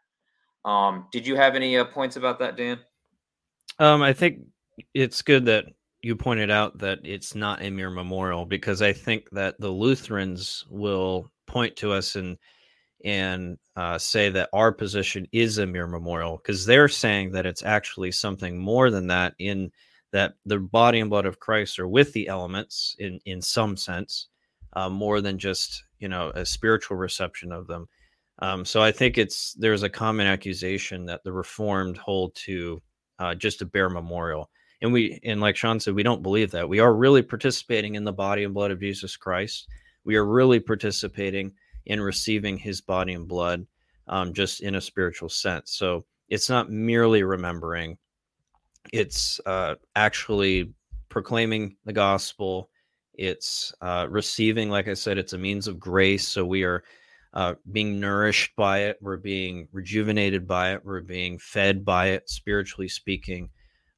Um, 0.68 1.06
did 1.12 1.26
you 1.26 1.36
have 1.36 1.54
any 1.54 1.76
uh, 1.76 1.84
points 1.84 2.16
about 2.16 2.38
that, 2.40 2.56
Dan? 2.56 2.78
Um, 3.78 4.02
I 4.02 4.12
think 4.12 4.40
it's 4.94 5.22
good 5.22 5.46
that 5.46 5.66
you 6.02 6.16
pointed 6.16 6.50
out 6.50 6.78
that 6.78 6.98
it's 7.04 7.34
not 7.34 7.62
a 7.62 7.70
mere 7.70 7.90
memorial 7.90 8.46
because 8.46 8.82
I 8.82 8.92
think 8.92 9.28
that 9.32 9.58
the 9.60 9.70
Lutherans 9.70 10.64
will 10.68 11.30
point 11.46 11.76
to 11.76 11.92
us 11.92 12.16
and 12.16 12.38
and 13.02 13.58
uh, 13.76 13.96
say 13.96 14.28
that 14.28 14.50
our 14.52 14.72
position 14.72 15.26
is 15.32 15.56
a 15.56 15.66
mere 15.66 15.86
memorial 15.86 16.36
because 16.36 16.66
they're 16.66 16.88
saying 16.88 17.32
that 17.32 17.46
it's 17.46 17.62
actually 17.62 18.12
something 18.12 18.58
more 18.58 18.90
than 18.90 19.06
that 19.06 19.34
in 19.38 19.70
that 20.12 20.34
the 20.44 20.58
body 20.58 21.00
and 21.00 21.08
blood 21.08 21.24
of 21.24 21.40
Christ 21.40 21.78
are 21.78 21.88
with 21.88 22.12
the 22.12 22.28
elements 22.28 22.96
in 22.98 23.18
in 23.24 23.40
some 23.40 23.76
sense 23.76 24.28
uh, 24.74 24.88
more 24.88 25.20
than 25.20 25.38
just 25.38 25.84
you 26.00 26.08
know 26.08 26.30
a 26.34 26.44
spiritual 26.44 26.96
reception 26.96 27.52
of 27.52 27.66
them 27.66 27.88
um, 28.40 28.64
so 28.64 28.82
I 28.82 28.90
think 28.90 29.18
it's 29.18 29.54
there's 29.54 29.82
a 29.82 29.88
common 29.88 30.26
accusation 30.26 31.04
that 31.06 31.22
the 31.24 31.32
Reformed 31.32 31.98
hold 31.98 32.34
to 32.46 32.80
uh, 33.18 33.34
just 33.34 33.62
a 33.62 33.66
bare 33.66 33.90
memorial 33.90 34.50
and 34.82 34.92
we 34.92 35.20
and 35.24 35.40
like 35.40 35.56
Sean 35.56 35.78
said 35.78 35.94
we 35.94 36.02
don't 36.02 36.22
believe 36.22 36.50
that 36.50 36.68
we 36.68 36.80
are 36.80 36.94
really 36.94 37.22
participating 37.22 37.94
in 37.94 38.04
the 38.04 38.12
body 38.12 38.44
and 38.44 38.54
blood 38.54 38.70
of 38.70 38.80
Jesus 38.80 39.16
Christ 39.16 39.68
we 40.04 40.16
are 40.16 40.24
really 40.24 40.60
participating 40.60 41.52
in 41.86 42.00
receiving 42.00 42.56
his 42.56 42.80
body 42.80 43.12
and 43.12 43.28
blood 43.28 43.66
um, 44.08 44.32
just 44.32 44.60
in 44.60 44.74
a 44.74 44.80
spiritual 44.80 45.28
sense. 45.28 45.72
So 45.72 46.04
it's 46.28 46.48
not 46.48 46.70
merely 46.70 47.22
remembering, 47.22 47.98
it's 48.92 49.40
uh, 49.46 49.76
actually 49.96 50.72
proclaiming 51.08 51.76
the 51.84 51.92
gospel. 51.92 52.69
It's 53.20 53.74
uh, 53.82 54.06
receiving, 54.08 54.70
like 54.70 54.88
I 54.88 54.94
said, 54.94 55.18
it's 55.18 55.34
a 55.34 55.38
means 55.38 55.68
of 55.68 55.78
grace. 55.78 56.26
So 56.26 56.46
we 56.46 56.64
are 56.64 56.82
uh, 57.34 57.54
being 57.70 58.00
nourished 58.00 58.56
by 58.56 58.84
it. 58.84 58.96
We're 59.02 59.18
being 59.18 59.68
rejuvenated 59.72 60.48
by 60.48 60.72
it. 60.72 60.82
We're 60.82 61.02
being 61.02 61.38
fed 61.38 61.84
by 61.84 62.06
it, 62.08 62.30
spiritually 62.30 62.88
speaking. 62.88 63.50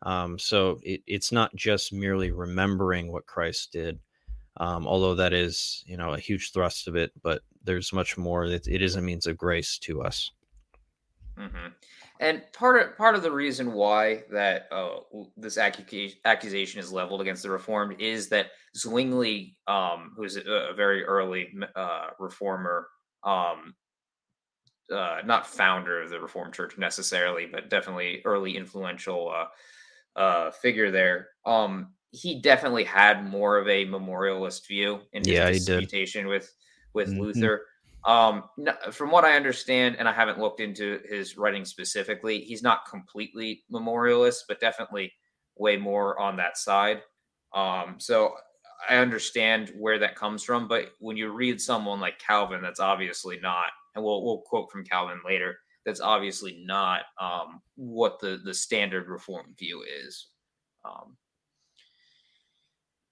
Um, 0.02 0.40
so 0.40 0.80
it, 0.82 1.02
it's 1.06 1.30
not 1.30 1.54
just 1.54 1.92
merely 1.92 2.32
remembering 2.32 3.12
what 3.12 3.26
Christ 3.26 3.70
did, 3.70 4.00
um, 4.56 4.88
although 4.88 5.14
that 5.14 5.32
is, 5.32 5.84
you 5.86 5.96
know, 5.96 6.14
a 6.14 6.18
huge 6.18 6.50
thrust 6.50 6.88
of 6.88 6.96
it. 6.96 7.12
But 7.22 7.42
there's 7.62 7.92
much 7.92 8.18
more. 8.18 8.46
It, 8.46 8.66
it 8.66 8.82
is 8.82 8.96
a 8.96 9.00
means 9.00 9.28
of 9.28 9.38
grace 9.38 9.78
to 9.82 10.02
us. 10.02 10.32
Mm-hmm. 11.38 11.68
And 12.22 12.40
part 12.52 12.80
of 12.80 12.96
part 12.96 13.16
of 13.16 13.24
the 13.24 13.32
reason 13.32 13.72
why 13.72 14.22
that 14.30 14.68
uh, 14.70 15.00
this 15.36 15.58
accusation 15.58 16.78
is 16.78 16.92
leveled 16.92 17.20
against 17.20 17.42
the 17.42 17.50
Reformed 17.50 18.00
is 18.00 18.28
that 18.28 18.52
Zwingli, 18.76 19.56
um, 19.66 20.12
who's 20.16 20.36
a, 20.36 20.70
a 20.70 20.72
very 20.72 21.02
early 21.04 21.52
uh, 21.74 22.10
reformer, 22.20 22.86
um, 23.24 23.74
uh, 24.94 25.18
not 25.24 25.48
founder 25.48 26.00
of 26.00 26.10
the 26.10 26.20
Reformed 26.20 26.54
Church 26.54 26.78
necessarily, 26.78 27.46
but 27.46 27.68
definitely 27.68 28.22
early 28.24 28.56
influential 28.56 29.28
uh, 29.34 30.20
uh, 30.20 30.50
figure 30.52 30.92
there. 30.92 31.30
Um, 31.44 31.88
he 32.12 32.40
definitely 32.40 32.84
had 32.84 33.28
more 33.28 33.58
of 33.58 33.68
a 33.68 33.84
memorialist 33.84 34.68
view 34.68 35.00
in 35.12 35.24
his 35.24 35.34
yeah, 35.34 35.50
disputation 35.50 36.28
with 36.28 36.54
with 36.94 37.08
mm-hmm. 37.08 37.20
Luther. 37.20 37.62
Um, 38.04 38.44
from 38.90 39.10
what 39.10 39.24
I 39.24 39.36
understand, 39.36 39.96
and 39.98 40.08
I 40.08 40.12
haven't 40.12 40.40
looked 40.40 40.60
into 40.60 41.00
his 41.08 41.36
writing 41.36 41.64
specifically, 41.64 42.40
he's 42.40 42.62
not 42.62 42.88
completely 42.88 43.62
memorialist, 43.70 44.44
but 44.48 44.60
definitely 44.60 45.12
way 45.56 45.76
more 45.76 46.18
on 46.18 46.36
that 46.36 46.58
side. 46.58 47.02
Um, 47.54 47.96
so 47.98 48.34
I 48.88 48.96
understand 48.96 49.72
where 49.78 49.98
that 50.00 50.16
comes 50.16 50.42
from, 50.42 50.66
but 50.66 50.92
when 50.98 51.16
you 51.16 51.30
read 51.30 51.60
someone 51.60 52.00
like 52.00 52.18
Calvin, 52.18 52.60
that's 52.60 52.80
obviously 52.80 53.38
not, 53.40 53.68
and 53.94 54.04
we'll 54.04 54.24
we'll 54.24 54.38
quote 54.38 54.70
from 54.70 54.84
Calvin 54.84 55.20
later. 55.24 55.58
That's 55.84 56.00
obviously 56.00 56.62
not 56.64 57.02
um, 57.20 57.60
what 57.76 58.18
the 58.18 58.40
the 58.44 58.54
standard 58.54 59.08
reform 59.08 59.54
view 59.58 59.84
is. 60.04 60.28
Um, 60.84 61.16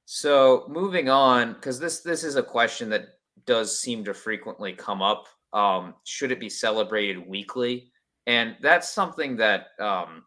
so 0.04 0.64
moving 0.68 1.08
on, 1.08 1.52
because 1.52 1.78
this 1.78 2.00
this 2.00 2.24
is 2.24 2.34
a 2.34 2.42
question 2.42 2.88
that 2.90 3.06
does 3.46 3.78
seem 3.78 4.04
to 4.04 4.14
frequently 4.14 4.72
come 4.72 5.02
up. 5.02 5.26
Um, 5.52 5.94
should 6.04 6.30
it 6.30 6.40
be 6.40 6.48
celebrated 6.48 7.26
weekly? 7.26 7.90
And 8.26 8.56
that's 8.60 8.88
something 8.88 9.36
that 9.36 9.68
um, 9.80 10.24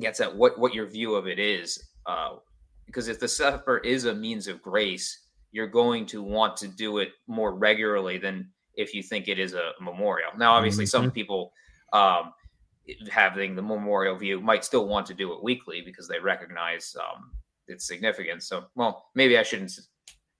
gets 0.00 0.20
at 0.20 0.34
what 0.34 0.58
what 0.58 0.74
your 0.74 0.86
view 0.86 1.14
of 1.14 1.26
it 1.26 1.38
is. 1.38 1.82
Uh, 2.06 2.36
because 2.86 3.08
if 3.08 3.18
the 3.18 3.28
supper 3.28 3.78
is 3.78 4.04
a 4.04 4.14
means 4.14 4.46
of 4.46 4.62
grace, 4.62 5.26
you're 5.52 5.66
going 5.66 6.04
to 6.06 6.22
want 6.22 6.56
to 6.58 6.68
do 6.68 6.98
it 6.98 7.12
more 7.26 7.54
regularly 7.54 8.18
than 8.18 8.50
if 8.76 8.94
you 8.94 9.02
think 9.02 9.28
it 9.28 9.38
is 9.38 9.54
a 9.54 9.70
memorial. 9.80 10.30
Now, 10.36 10.52
obviously, 10.52 10.84
mm-hmm. 10.84 11.02
some 11.04 11.10
people 11.10 11.52
um, 11.92 12.32
having 13.10 13.54
the 13.54 13.62
memorial 13.62 14.16
view 14.16 14.40
might 14.40 14.64
still 14.64 14.88
want 14.88 15.06
to 15.06 15.14
do 15.14 15.32
it 15.32 15.42
weekly 15.42 15.80
because 15.80 16.08
they 16.08 16.18
recognize 16.18 16.94
um, 16.98 17.30
its 17.68 17.86
significance. 17.86 18.46
So, 18.46 18.64
well, 18.74 19.06
maybe 19.14 19.38
I 19.38 19.42
shouldn't. 19.42 19.72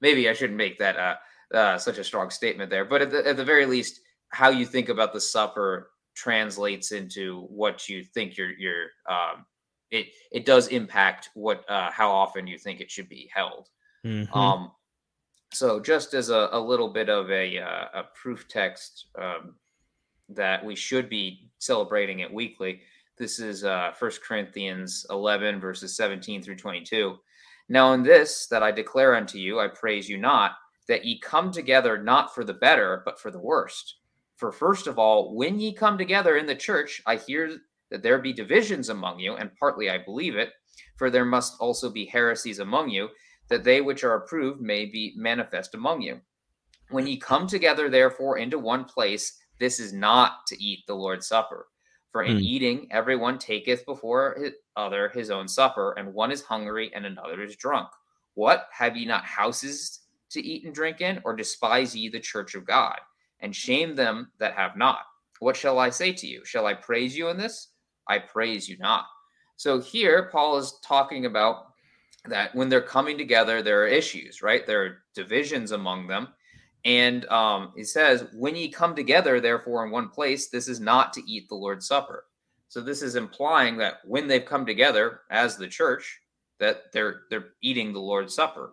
Maybe 0.01 0.29
I 0.29 0.33
shouldn't 0.33 0.59
make 0.59 0.79
that 0.79 0.97
uh, 0.97 1.15
uh, 1.53 1.79
such 1.79 1.99
a 1.99 2.05
strong 2.05 2.31
statement 2.31 2.71
there. 2.71 2.85
But 2.85 3.03
at 3.03 3.11
the, 3.11 3.27
at 3.27 3.37
the 3.37 3.45
very 3.45 3.67
least, 3.67 4.01
how 4.31 4.51
you 4.51 4.67
think 4.67 4.89
about 4.89 5.13
the 5.13 5.21
supper 5.21 5.91
translates 6.15 6.93
into 6.93 7.43
what 7.43 7.89
you 7.89 8.05
think 8.05 8.37
your 8.37 8.53
your 8.53 8.87
um, 9.09 9.45
it 9.91 10.09
it 10.33 10.45
does 10.45 10.69
impact 10.69 11.31
what 11.35 11.69
uh, 11.69 11.91
how 11.91 12.11
often 12.11 12.47
you 12.47 12.59
think 12.59 12.81
it 12.81 12.91
should 12.91 13.09
be 13.09 13.31
held. 13.33 13.69
Mm-hmm. 14.05 14.37
Um, 14.37 14.73
so 15.53 15.79
just 15.81 16.15
as 16.15 16.31
a, 16.31 16.49
a 16.53 16.61
little 16.61 16.89
bit 16.89 17.09
of 17.09 17.31
a 17.31 17.59
uh, 17.59 17.87
a 17.95 18.05
proof 18.15 18.49
text 18.49 19.07
um, 19.19 19.55
that 20.29 20.65
we 20.65 20.75
should 20.75 21.09
be 21.09 21.51
celebrating 21.59 22.21
it 22.21 22.33
weekly. 22.33 22.81
This 23.17 23.39
is 23.39 23.63
uh, 23.63 23.93
1 23.97 24.11
Corinthians 24.27 25.07
11 25.11 25.61
verses 25.61 25.97
17 25.97 26.43
through 26.43 26.57
22. 26.57 27.17
Now 27.69 27.93
in 27.93 28.03
this 28.03 28.47
that 28.49 28.63
I 28.63 28.73
declare 28.73 29.15
unto 29.15 29.39
you, 29.39 29.61
I 29.61 29.69
praise 29.69 30.09
you 30.09 30.19
not 30.19 30.57
that 30.89 31.05
ye 31.05 31.19
come 31.19 31.51
together 31.51 31.97
not 31.97 32.35
for 32.35 32.45
the 32.45 32.55
better, 32.55 33.03
but 33.05 33.19
for 33.19 33.31
the 33.31 33.39
worst. 33.39 33.97
For 34.37 34.53
first 34.53 34.87
of 34.87 34.99
all, 34.99 35.35
when 35.35 35.61
ye 35.61 35.73
come 35.73 35.97
together 35.97 36.37
in 36.37 36.47
the 36.47 36.55
church, 36.55 37.01
I 37.07 37.17
hear 37.17 37.59
that 37.91 38.03
there 38.03 38.19
be 38.19 38.33
divisions 38.33 38.89
among 38.89 39.21
you, 39.21 39.35
and 39.35 39.55
partly 39.59 39.89
I 39.89 39.99
believe 39.99 40.37
it, 40.37 40.53
for 40.97 41.11
there 41.11 41.25
must 41.25 41.57
also 41.61 41.91
be 41.91 42.07
heresies 42.07 42.59
among 42.59 42.91
you, 42.91 43.09
that 43.49 43.65
they 43.65 43.81
which 43.81 44.05
are 44.05 44.15
approved 44.15 44.61
may 44.61 44.87
be 44.87 45.15
manifest 45.17 45.75
among 45.75 46.03
you. 46.03 46.21
When 46.91 47.07
ye 47.07 47.17
come 47.17 47.47
together, 47.47 47.89
therefore, 47.89 48.39
into 48.39 48.59
one 48.59 48.85
place, 48.85 49.39
this 49.61 49.79
is 49.79 49.93
not 49.93 50.47
to 50.49 50.63
eat 50.63 50.81
the 50.87 50.95
Lord's 50.95 51.29
Supper. 51.29 51.67
For 52.15 52.23
in 52.23 52.37
mm. 52.37 52.43
eating, 52.43 52.87
everyone 52.93 53.39
taketh 53.39 53.85
before 53.87 54.37
his 54.39 54.53
other 54.77 55.09
his 55.09 55.31
own 55.31 55.49
supper, 55.49 55.95
and 55.99 56.15
one 56.15 56.31
is 56.31 56.43
hungry 56.43 56.93
and 56.95 57.05
another 57.05 57.43
is 57.43 57.57
drunk. 57.57 57.89
What 58.35 58.69
have 58.73 58.97
ye 58.97 59.05
not 59.05 59.25
houses 59.25 60.04
to 60.35 60.45
eat 60.45 60.65
and 60.65 60.75
drink 60.75 61.01
in, 61.01 61.21
or 61.25 61.35
despise 61.35 61.97
ye 61.97 62.09
the 62.09 62.21
church 62.21 62.55
of 62.55 62.67
God, 62.67 62.99
and 63.41 63.55
shame 63.55 63.95
them 63.95 64.31
that 64.39 64.55
have 64.55 64.77
not? 64.77 65.01
What 65.41 65.57
shall 65.57 65.79
I 65.79 65.91
say 65.91 66.13
to 66.13 66.27
you? 66.27 66.45
Shall 66.45 66.67
I 66.67 66.75
praise 66.75 67.17
you 67.17 67.29
in 67.29 67.37
this? 67.37 67.71
I 68.09 68.19
praise 68.19 68.69
you 68.69 68.79
not. 68.79 69.07
So 69.57 69.81
here, 69.81 70.29
Paul 70.31 70.59
is 70.59 70.79
talking 70.85 71.27
about 71.27 71.67
that 72.27 72.55
when 72.55 72.69
they're 72.69 72.81
coming 72.81 73.19
together, 73.19 73.63
there 73.63 73.83
are 73.83 73.87
issues, 73.87 74.43
right? 74.43 74.67
There 74.67 74.85
are 74.85 74.99
divisions 75.15 75.73
among 75.73 76.07
them. 76.07 76.29
And 76.85 77.25
um, 77.27 77.73
he 77.77 77.85
says, 77.85 78.27
when 78.35 78.57
ye 78.57 78.69
come 78.69 78.95
together, 78.95 79.41
therefore, 79.41 79.85
in 79.85 79.91
one 79.91 80.09
place, 80.09 80.49
this 80.49 80.69
is 80.69 80.81
not 80.81 81.13
to 81.15 81.23
eat 81.31 81.49
the 81.49 81.55
Lord's 81.55 81.87
Supper. 81.87 82.27
So 82.69 82.81
this 82.81 83.03
is 83.03 83.15
implying 83.17 83.77
that 83.79 83.99
when 84.05 84.27
they've 84.27 84.45
come 84.45 84.67
together 84.67 85.21
as 85.31 85.57
the 85.57 85.69
church, 85.69 86.21
that 86.61 86.93
they're 86.93 87.23
they're 87.31 87.51
eating 87.63 87.93
the 87.93 88.01
Lord's 88.01 88.35
Supper. 88.35 88.73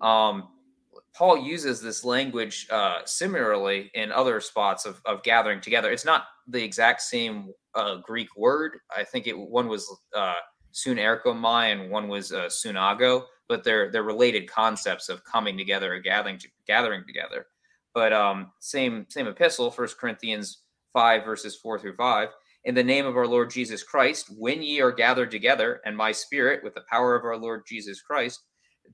Um, 0.00 0.48
Paul 1.18 1.38
uses 1.38 1.80
this 1.80 2.04
language 2.04 2.68
uh, 2.70 3.00
similarly 3.04 3.90
in 3.94 4.12
other 4.12 4.40
spots 4.40 4.86
of, 4.86 5.00
of 5.04 5.24
gathering 5.24 5.60
together. 5.60 5.90
It's 5.90 6.04
not 6.04 6.26
the 6.46 6.62
exact 6.62 7.02
same 7.02 7.50
uh, 7.74 7.96
Greek 7.96 8.28
word. 8.36 8.78
I 8.96 9.02
think 9.02 9.26
it 9.26 9.36
one 9.36 9.66
was 9.66 9.84
uh, 10.14 10.34
sunerkomai 10.72 11.72
and 11.72 11.90
one 11.90 12.06
was 12.06 12.30
uh, 12.30 12.46
sunago, 12.46 13.24
but 13.48 13.64
they're 13.64 13.90
they're 13.90 14.04
related 14.04 14.48
concepts 14.48 15.08
of 15.08 15.24
coming 15.24 15.58
together 15.58 15.92
or 15.92 15.98
gathering 15.98 16.38
gathering 16.68 17.02
together. 17.04 17.46
But 17.94 18.12
um, 18.12 18.52
same 18.60 19.04
same 19.08 19.26
epistle, 19.26 19.72
First 19.72 19.98
Corinthians 19.98 20.62
five 20.92 21.24
verses 21.24 21.56
four 21.56 21.80
through 21.80 21.96
five. 21.96 22.28
In 22.62 22.76
the 22.76 22.84
name 22.84 23.06
of 23.06 23.16
our 23.16 23.26
Lord 23.26 23.50
Jesus 23.50 23.82
Christ, 23.82 24.26
when 24.38 24.62
ye 24.62 24.80
are 24.80 24.92
gathered 24.92 25.32
together, 25.32 25.80
and 25.84 25.96
my 25.96 26.12
spirit, 26.12 26.62
with 26.62 26.74
the 26.74 26.84
power 26.88 27.16
of 27.16 27.24
our 27.24 27.36
Lord 27.36 27.62
Jesus 27.66 28.00
Christ, 28.02 28.40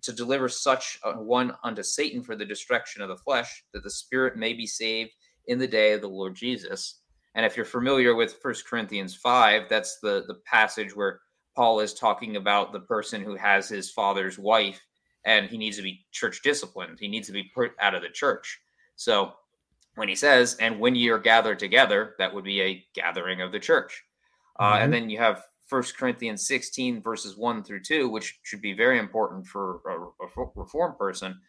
to 0.02 0.12
deliver 0.12 0.48
such 0.48 0.98
a 1.04 1.12
one 1.12 1.54
unto 1.62 1.82
Satan 1.82 2.22
for 2.22 2.36
the 2.36 2.44
destruction 2.44 3.02
of 3.02 3.08
the 3.08 3.16
flesh, 3.16 3.64
that 3.72 3.82
the 3.82 3.90
spirit 3.90 4.36
may 4.36 4.52
be 4.52 4.66
saved 4.66 5.10
in 5.46 5.58
the 5.58 5.66
day 5.66 5.92
of 5.92 6.00
the 6.00 6.08
Lord 6.08 6.34
Jesus. 6.34 7.00
And 7.34 7.44
if 7.44 7.56
you're 7.56 7.66
familiar 7.66 8.14
with 8.14 8.40
First 8.40 8.66
Corinthians 8.66 9.14
5, 9.14 9.62
that's 9.68 9.98
the, 10.00 10.24
the 10.26 10.38
passage 10.46 10.94
where 10.94 11.20
Paul 11.56 11.80
is 11.80 11.94
talking 11.94 12.36
about 12.36 12.72
the 12.72 12.80
person 12.80 13.22
who 13.22 13.36
has 13.36 13.68
his 13.68 13.90
father's 13.90 14.38
wife 14.38 14.80
and 15.24 15.48
he 15.48 15.56
needs 15.56 15.76
to 15.76 15.82
be 15.82 16.04
church 16.12 16.42
disciplined. 16.42 16.98
He 17.00 17.08
needs 17.08 17.26
to 17.28 17.32
be 17.32 17.50
put 17.54 17.72
out 17.80 17.94
of 17.94 18.02
the 18.02 18.08
church. 18.08 18.60
So 18.96 19.32
when 19.94 20.08
he 20.08 20.14
says, 20.14 20.56
and 20.60 20.78
when 20.78 20.94
ye 20.94 21.08
are 21.08 21.18
gathered 21.18 21.58
together, 21.58 22.14
that 22.18 22.34
would 22.34 22.44
be 22.44 22.60
a 22.60 22.84
gathering 22.94 23.40
of 23.40 23.52
the 23.52 23.60
church. 23.60 24.02
Uh, 24.58 24.74
mm-hmm. 24.74 24.84
And 24.84 24.92
then 24.92 25.10
you 25.10 25.18
have 25.18 25.44
First 25.66 25.96
Corinthians 25.96 26.46
16, 26.46 27.02
verses 27.02 27.36
1 27.36 27.64
through 27.64 27.82
2, 27.82 28.08
which 28.08 28.38
should 28.42 28.60
be 28.60 28.74
very 28.74 28.98
important 28.98 29.46
for 29.46 29.80
a, 29.86 30.24
a 30.24 30.46
reformed 30.54 30.98
person 30.98 31.40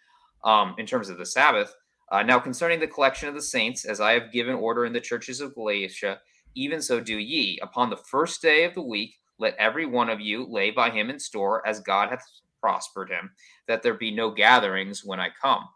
um, 0.44 0.76
in 0.78 0.86
terms 0.86 1.10
of 1.10 1.18
the 1.18 1.26
Sabbath. 1.26 1.74
Uh, 2.12 2.24
now, 2.24 2.40
concerning 2.40 2.80
the 2.80 2.88
collection 2.88 3.28
of 3.28 3.36
the 3.36 3.42
saints, 3.42 3.84
as 3.84 4.00
I 4.00 4.14
have 4.14 4.32
given 4.32 4.56
order 4.56 4.86
in 4.86 4.94
the 4.94 5.02
churches 5.02 5.42
of 5.42 5.56
Galatia, 5.56 6.20
even 6.56 6.82
so 6.82 7.00
do 7.00 7.18
ye. 7.18 7.60
Upon 7.62 7.90
the 7.90 7.98
first 7.98 8.42
day 8.42 8.64
of 8.64 8.74
the 8.74 8.82
week, 8.82 9.16
let 9.38 9.56
every 9.58 9.86
one 9.86 10.10
of 10.10 10.22
you 10.22 10.46
lay 10.50 10.72
by 10.72 10.90
him 10.90 11.10
in 11.10 11.20
store 11.20 11.68
as 11.68 11.80
God 11.82 12.10
hath 12.10 12.24
prospered 12.62 13.10
him, 13.10 13.32
that 13.68 13.84
there 13.84 13.96
be 13.96 14.12
no 14.12 14.32
gatherings 14.32 15.04
when 15.04 15.20
I 15.20 15.30
come. 15.42 15.68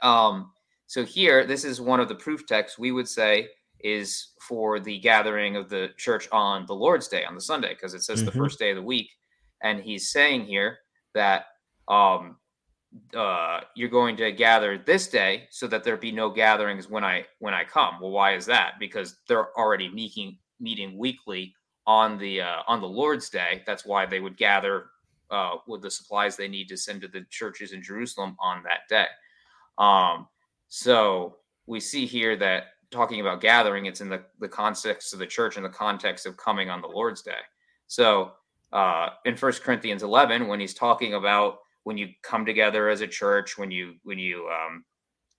Um, 0.00 0.52
so 0.86 1.04
here, 1.04 1.44
this 1.46 1.64
is 1.64 1.80
one 1.80 2.00
of 2.00 2.08
the 2.08 2.14
proof 2.14 2.46
texts 2.46 2.78
we 2.78 2.92
would 2.92 3.08
say 3.08 3.48
is 3.82 4.32
for 4.40 4.80
the 4.80 4.98
gathering 4.98 5.56
of 5.56 5.68
the 5.68 5.90
church 5.96 6.28
on 6.32 6.66
the 6.66 6.74
Lord's 6.74 7.08
Day, 7.08 7.24
on 7.24 7.34
the 7.34 7.40
Sunday, 7.40 7.70
because 7.70 7.94
it 7.94 8.02
says 8.02 8.18
mm-hmm. 8.18 8.26
the 8.26 8.32
first 8.32 8.58
day 8.58 8.70
of 8.70 8.76
the 8.76 8.82
week. 8.82 9.10
And 9.62 9.80
he's 9.80 10.10
saying 10.10 10.46
here 10.46 10.78
that 11.14 11.46
um, 11.88 12.36
uh, 13.16 13.60
you're 13.74 13.88
going 13.88 14.16
to 14.16 14.32
gather 14.32 14.78
this 14.78 15.08
day 15.08 15.46
so 15.50 15.66
that 15.66 15.84
there 15.84 15.96
be 15.96 16.12
no 16.12 16.30
gatherings 16.30 16.88
when 16.88 17.04
I 17.04 17.24
when 17.38 17.54
I 17.54 17.64
come. 17.64 18.00
Well, 18.00 18.10
why 18.10 18.34
is 18.34 18.46
that? 18.46 18.74
Because 18.78 19.16
they're 19.28 19.56
already 19.58 19.88
meeting 19.88 20.38
meeting 20.60 20.98
weekly 20.98 21.54
on 21.86 22.18
the 22.18 22.42
uh, 22.42 22.62
on 22.66 22.80
the 22.80 22.88
Lord's 22.88 23.30
Day. 23.30 23.62
That's 23.66 23.84
why 23.84 24.06
they 24.06 24.20
would 24.20 24.36
gather 24.36 24.86
uh, 25.30 25.56
with 25.66 25.82
the 25.82 25.90
supplies 25.90 26.36
they 26.36 26.48
need 26.48 26.68
to 26.68 26.76
send 26.76 27.00
to 27.02 27.08
the 27.08 27.24
churches 27.30 27.72
in 27.72 27.82
Jerusalem 27.82 28.36
on 28.38 28.62
that 28.64 28.80
day. 28.88 29.06
Um, 29.78 30.28
so 30.68 31.38
we 31.66 31.80
see 31.80 32.06
here 32.06 32.36
that 32.36 32.64
talking 32.92 33.20
about 33.20 33.40
gathering, 33.40 33.86
it's 33.86 34.00
in 34.00 34.08
the, 34.08 34.22
the 34.38 34.48
context 34.48 35.12
of 35.12 35.18
the 35.18 35.26
church 35.26 35.56
in 35.56 35.62
the 35.62 35.68
context 35.68 36.26
of 36.26 36.36
coming 36.36 36.70
on 36.70 36.80
the 36.80 36.88
Lord's 36.88 37.22
Day. 37.22 37.40
So 37.88 38.32
uh, 38.72 39.10
in 39.24 39.36
First 39.36 39.62
Corinthians 39.62 40.02
11, 40.02 40.46
when 40.46 40.60
he's 40.60 40.74
talking 40.74 41.14
about 41.14 41.58
when 41.84 41.98
you 41.98 42.08
come 42.22 42.46
together 42.46 42.88
as 42.88 43.00
a 43.00 43.06
church, 43.06 43.58
when 43.58 43.70
you 43.70 43.94
when 44.04 44.18
you 44.18 44.48
um, 44.48 44.84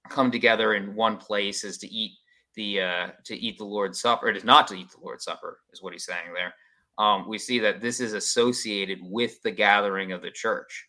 come 0.09 0.29
together 0.29 0.73
in 0.73 0.95
one 0.95 1.17
place, 1.17 1.63
is 1.63 1.77
to 1.79 1.87
eat 1.87 2.11
the 2.55 2.81
uh, 2.81 3.07
to 3.25 3.35
eat 3.35 3.57
the 3.57 3.63
Lord's 3.63 4.01
Supper. 4.01 4.27
It 4.27 4.37
is 4.37 4.43
not 4.43 4.67
to 4.67 4.75
eat 4.75 4.91
the 4.91 5.03
Lord's 5.03 5.23
Supper, 5.23 5.59
is 5.71 5.81
what 5.81 5.93
he's 5.93 6.05
saying 6.05 6.33
there. 6.33 6.53
Um, 6.97 7.27
we 7.27 7.37
see 7.37 7.59
that 7.59 7.81
this 7.81 7.99
is 7.99 8.13
associated 8.13 8.99
with 9.01 9.41
the 9.41 9.51
gathering 9.51 10.11
of 10.11 10.21
the 10.21 10.31
church, 10.31 10.87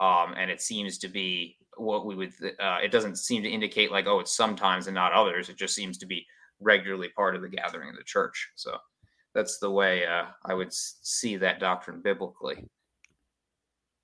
um, 0.00 0.34
and 0.36 0.50
it 0.50 0.60
seems 0.60 0.98
to 0.98 1.08
be 1.08 1.56
what 1.80 2.06
we 2.06 2.14
would. 2.14 2.32
Uh, 2.60 2.78
it 2.82 2.92
doesn't 2.92 3.16
seem 3.16 3.42
to 3.42 3.48
indicate 3.48 3.90
like 3.90 4.06
oh, 4.06 4.20
it's 4.20 4.36
sometimes 4.36 4.86
and 4.86 4.94
not 4.94 5.12
others. 5.12 5.48
It 5.48 5.56
just 5.56 5.74
seems 5.74 5.98
to 5.98 6.06
be 6.06 6.26
regularly 6.60 7.08
part 7.10 7.36
of 7.36 7.42
the 7.42 7.48
gathering 7.48 7.90
of 7.90 7.96
the 7.96 8.04
church. 8.04 8.50
So 8.56 8.76
that's 9.34 9.58
the 9.58 9.70
way 9.70 10.06
uh, 10.06 10.26
I 10.44 10.54
would 10.54 10.72
see 10.72 11.36
that 11.36 11.60
doctrine 11.60 12.00
biblically. 12.00 12.64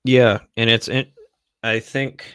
Yeah, 0.03 0.39
and 0.55 0.69
it's 0.69 0.87
it, 0.87 1.11
I 1.63 1.79
think 1.79 2.25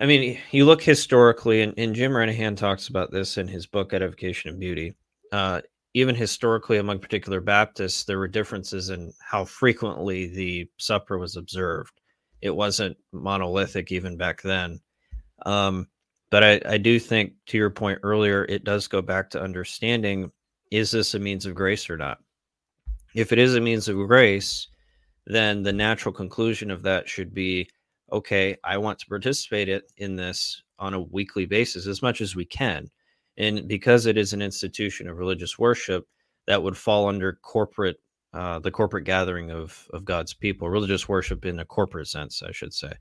I 0.00 0.06
mean, 0.06 0.38
you 0.50 0.64
look 0.64 0.82
historically, 0.82 1.60
and, 1.60 1.74
and 1.76 1.94
Jim 1.94 2.12
Renihan 2.12 2.56
talks 2.56 2.88
about 2.88 3.10
this 3.10 3.36
in 3.36 3.46
his 3.46 3.66
book 3.66 3.92
Edification 3.92 4.48
and 4.50 4.58
Beauty. 4.58 4.94
Uh, 5.30 5.60
even 5.92 6.14
historically, 6.14 6.78
among 6.78 7.00
particular 7.00 7.40
Baptists, 7.42 8.04
there 8.04 8.18
were 8.18 8.26
differences 8.26 8.88
in 8.88 9.12
how 9.20 9.44
frequently 9.44 10.26
the 10.26 10.70
supper 10.78 11.18
was 11.18 11.36
observed. 11.36 11.99
It 12.42 12.50
wasn't 12.50 12.96
monolithic 13.12 13.92
even 13.92 14.16
back 14.16 14.42
then. 14.42 14.80
Um, 15.44 15.88
but 16.30 16.44
I, 16.44 16.60
I 16.64 16.78
do 16.78 16.98
think, 16.98 17.32
to 17.46 17.58
your 17.58 17.70
point 17.70 18.00
earlier, 18.02 18.44
it 18.44 18.64
does 18.64 18.86
go 18.86 19.02
back 19.02 19.30
to 19.30 19.42
understanding 19.42 20.30
is 20.70 20.92
this 20.92 21.14
a 21.14 21.18
means 21.18 21.46
of 21.46 21.54
grace 21.54 21.90
or 21.90 21.96
not? 21.96 22.18
If 23.14 23.32
it 23.32 23.38
is 23.38 23.56
a 23.56 23.60
means 23.60 23.88
of 23.88 23.96
grace, 24.06 24.68
then 25.26 25.62
the 25.62 25.72
natural 25.72 26.14
conclusion 26.14 26.70
of 26.70 26.82
that 26.84 27.08
should 27.08 27.34
be 27.34 27.68
okay, 28.12 28.56
I 28.64 28.76
want 28.78 28.98
to 29.00 29.06
participate 29.06 29.82
in 29.96 30.16
this 30.16 30.62
on 30.78 30.94
a 30.94 31.00
weekly 31.00 31.46
basis 31.46 31.86
as 31.86 32.02
much 32.02 32.20
as 32.20 32.34
we 32.34 32.44
can. 32.44 32.90
And 33.36 33.68
because 33.68 34.06
it 34.06 34.18
is 34.18 34.32
an 34.32 34.42
institution 34.42 35.08
of 35.08 35.16
religious 35.16 35.58
worship, 35.58 36.06
that 36.46 36.62
would 36.62 36.76
fall 36.76 37.08
under 37.08 37.34
corporate, 37.42 37.98
uh, 38.32 38.58
the 38.60 38.70
corporate 38.70 39.04
gathering 39.04 39.50
of 39.50 39.88
of 39.92 40.04
God's 40.04 40.34
people, 40.34 40.68
religious 40.68 41.08
worship 41.08 41.44
in 41.44 41.58
a 41.58 41.64
corporate 41.64 42.08
sense, 42.08 42.42
I 42.42 42.52
should 42.52 42.72
say. 42.72 42.92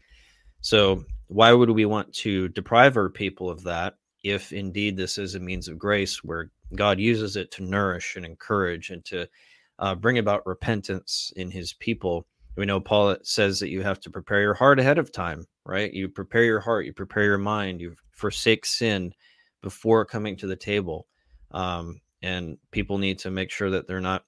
So, 0.61 1.05
why 1.27 1.53
would 1.53 1.69
we 1.69 1.85
want 1.85 2.13
to 2.15 2.49
deprive 2.49 2.97
our 2.97 3.09
people 3.09 3.49
of 3.49 3.63
that 3.63 3.95
if 4.23 4.51
indeed 4.51 4.97
this 4.97 5.17
is 5.17 5.35
a 5.35 5.39
means 5.39 5.67
of 5.67 5.77
grace 5.77 6.23
where 6.23 6.51
God 6.75 6.99
uses 6.99 7.35
it 7.35 7.51
to 7.51 7.63
nourish 7.63 8.15
and 8.15 8.25
encourage 8.25 8.89
and 8.89 9.03
to 9.05 9.27
uh, 9.79 9.95
bring 9.95 10.17
about 10.17 10.45
repentance 10.45 11.31
in 11.35 11.49
his 11.49 11.73
people. 11.73 12.25
We 12.57 12.65
know 12.65 12.81
Paul 12.81 13.15
says 13.23 13.59
that 13.59 13.69
you 13.69 13.81
have 13.83 13.99
to 14.01 14.09
prepare 14.09 14.41
your 14.41 14.53
heart 14.53 14.79
ahead 14.79 14.97
of 14.97 15.11
time, 15.11 15.45
right? 15.65 15.91
You 15.93 16.09
prepare 16.09 16.43
your 16.43 16.59
heart, 16.59 16.85
you 16.85 16.93
prepare 16.93 17.23
your 17.23 17.37
mind, 17.37 17.79
you 17.79 17.95
forsake 18.11 18.65
sin 18.65 19.13
before 19.61 20.03
coming 20.05 20.35
to 20.37 20.47
the 20.47 20.57
table. 20.57 21.07
Um, 21.51 22.01
and 22.21 22.57
people 22.71 22.97
need 22.97 23.19
to 23.19 23.31
make 23.31 23.49
sure 23.49 23.69
that 23.69 23.87
they're 23.87 24.01
not 24.01 24.25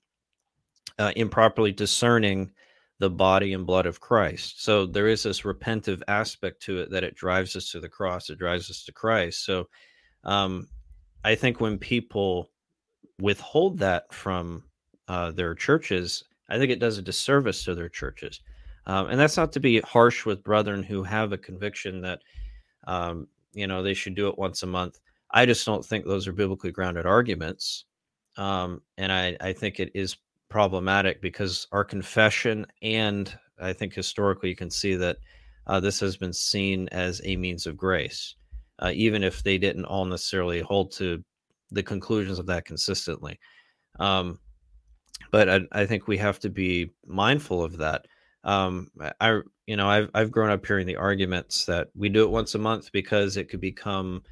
uh, 1.02 1.12
improperly 1.16 1.72
discerning 1.72 2.52
the 3.00 3.10
body 3.10 3.54
and 3.54 3.66
blood 3.66 3.88
of 3.88 4.00
Christ. 4.00 4.64
So 4.64 4.86
there 4.86 5.08
is 5.08 5.24
this 5.24 5.42
repentive 5.42 6.04
aspect 6.08 6.62
to 6.64 6.78
it 6.78 6.92
that 6.92 7.04
it 7.04 7.16
drives 7.16 7.56
us 7.56 7.72
to 7.72 7.80
the 7.80 7.90
cross, 7.90 8.30
it 8.30 8.38
drives 8.38 8.70
us 8.70 8.84
to 8.84 8.92
Christ. 8.92 9.44
So 9.44 9.68
um, 10.24 10.68
I 11.24 11.34
think 11.34 11.60
when 11.60 11.80
people 11.80 12.52
withhold 13.20 13.80
that 13.80 14.14
from 14.14 14.64
uh, 15.08 15.32
their 15.32 15.56
churches, 15.56 16.24
I 16.48 16.60
think 16.60 16.72
it 16.72 16.80
does 16.80 17.00
a 17.00 17.02
disservice 17.02 17.64
to 17.64 17.74
their 17.74 17.90
churches. 17.90 18.42
Um, 18.86 19.08
and 19.08 19.20
that's 19.20 19.38
not 19.38 19.52
to 19.54 19.60
be 19.60 19.80
harsh 19.80 20.24
with 20.24 20.44
brethren 20.44 20.84
who 20.84 21.02
have 21.02 21.32
a 21.32 21.38
conviction 21.38 22.02
that, 22.02 22.20
um, 22.86 23.28
you 23.54 23.66
know, 23.66 23.82
they 23.82 23.96
should 23.96 24.14
do 24.14 24.28
it 24.28 24.38
once 24.38 24.62
a 24.62 24.68
month. 24.68 25.00
I 25.32 25.48
just 25.48 25.66
don't 25.66 25.84
think 25.84 26.06
those 26.06 26.28
are 26.28 26.34
biblically 26.34 26.72
grounded 26.72 27.08
arguments. 27.08 27.86
Um, 28.38 28.84
and 29.00 29.12
I, 29.12 29.36
I 29.42 29.54
think 29.54 29.80
it 29.80 29.90
is 29.96 30.18
problematic 30.52 31.22
because 31.22 31.66
our 31.72 31.84
confession 31.84 32.68
and 32.82 33.36
I 33.60 33.74
think 33.74 33.94
historically 33.94 34.50
you 34.50 34.56
can 34.56 34.70
see 34.70 34.96
that 34.96 35.18
uh, 35.66 35.80
this 35.80 36.00
has 36.02 36.18
been 36.18 36.34
seen 36.34 36.90
as 36.92 37.22
a 37.24 37.38
means 37.38 37.66
of 37.66 37.78
grace, 37.78 38.36
uh, 38.80 38.92
even 38.94 39.24
if 39.24 39.44
they 39.44 39.58
didn't 39.58 39.86
all 39.86 40.06
necessarily 40.06 40.60
hold 40.60 40.92
to 40.94 41.24
the 41.72 41.84
conclusions 41.84 42.38
of 42.38 42.48
that 42.48 42.66
consistently. 42.66 43.40
Um, 44.00 44.40
but 45.32 45.50
I, 45.50 45.60
I 45.72 45.86
think 45.86 46.08
we 46.08 46.18
have 46.18 46.40
to 46.40 46.50
be 46.50 46.92
mindful 47.06 47.64
of 47.64 47.78
that. 47.78 48.08
Um, 48.44 48.90
I, 49.22 49.42
you 49.68 49.78
know, 49.78 49.88
I've 49.88 50.10
I've 50.14 50.32
grown 50.32 50.50
up 50.50 50.66
hearing 50.66 50.88
the 50.88 50.98
arguments 50.98 51.66
that 51.66 51.90
we 51.96 52.10
do 52.10 52.24
it 52.24 52.32
once 52.32 52.56
a 52.56 52.60
month 52.60 52.92
because 52.92 53.38
it 53.38 53.50
could 53.50 53.62
become 53.62 54.24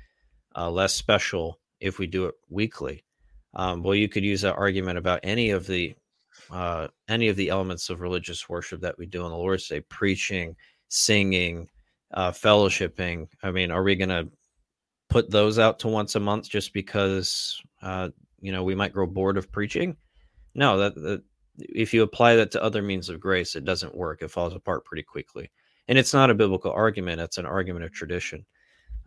uh, 0.56 0.70
less 0.70 0.96
special 0.96 1.60
if 1.80 2.00
we 2.00 2.08
do 2.08 2.26
it 2.26 2.36
weekly. 2.50 3.06
Um, 3.54 3.84
well, 3.84 3.96
you 3.96 4.10
could 4.10 4.24
use 4.24 4.42
that 4.42 4.56
argument 4.56 4.98
about 4.98 5.22
any 5.24 5.52
of 5.52 5.68
the 5.68 5.96
uh, 6.52 6.88
any 7.08 7.28
of 7.28 7.36
the 7.36 7.50
elements 7.50 7.90
of 7.90 8.02
religious 8.02 8.50
worship 8.50 8.82
that 8.82 8.98
we 8.98 9.06
do 9.06 9.24
on 9.24 9.32
the 9.32 9.38
Lord's 9.38 9.68
Day, 9.68 9.82
preaching, 9.82 10.56
singing, 10.88 11.70
uh, 12.14 12.32
fellowshipping. 12.32 13.28
I 13.44 13.52
mean, 13.52 13.72
are 13.72 13.84
we 13.84 13.96
going 13.96 14.10
to 14.10 14.30
put 15.10 15.30
those 15.30 15.60
out 15.60 15.80
to 15.80 15.88
once 15.88 16.16
a 16.16 16.20
month 16.20 16.50
just 16.50 16.74
because 16.74 17.62
uh, 17.82 18.10
you 18.40 18.52
know 18.52 18.64
we 18.64 18.76
might 18.76 18.94
grow 18.94 19.06
bored 19.06 19.38
of 19.38 19.52
preaching? 19.52 19.96
No, 20.56 20.78
that, 20.78 20.96
that 20.96 21.24
if 21.58 21.94
you 21.94 22.04
apply 22.04 22.36
that 22.36 22.52
to 22.52 22.64
other 22.64 22.82
means 22.82 23.10
of 23.10 23.20
grace, 23.20 23.56
it 23.56 23.66
doesn't 23.66 23.96
work. 23.96 24.22
It 24.22 24.32
falls 24.32 24.56
apart 24.56 24.86
pretty 24.86 25.04
quickly, 25.04 25.50
and 25.88 25.98
it's 25.98 26.14
not 26.14 26.30
a 26.30 26.36
biblical 26.36 26.72
argument; 26.72 27.22
it's 27.22 27.38
an 27.38 27.46
argument 27.46 27.86
of 27.86 27.92
tradition. 27.92 28.46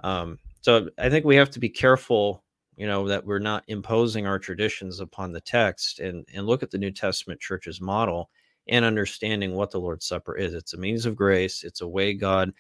Um, 0.04 0.38
so 0.60 0.88
I 0.98 1.10
think 1.10 1.24
we 1.24 1.36
have 1.36 1.50
to 1.50 1.60
be 1.60 1.68
careful 1.68 2.41
you 2.76 2.86
know 2.86 3.06
that 3.08 3.24
we're 3.24 3.38
not 3.38 3.64
imposing 3.68 4.26
our 4.26 4.38
traditions 4.38 5.00
upon 5.00 5.32
the 5.32 5.40
text 5.40 6.00
and 6.00 6.24
and 6.34 6.46
look 6.46 6.62
at 6.62 6.70
the 6.70 6.78
new 6.78 6.90
testament 6.90 7.40
church's 7.40 7.80
model 7.80 8.30
and 8.68 8.84
understanding 8.84 9.54
what 9.54 9.70
the 9.70 9.80
lord's 9.80 10.06
supper 10.06 10.36
is. 10.36 10.54
It's 10.54 10.74
a 10.74 10.78
means 10.78 11.06
of 11.06 11.16
grace. 11.16 11.64
It's 11.64 11.80
a 11.80 11.88
way 11.88 12.14
god 12.14 12.52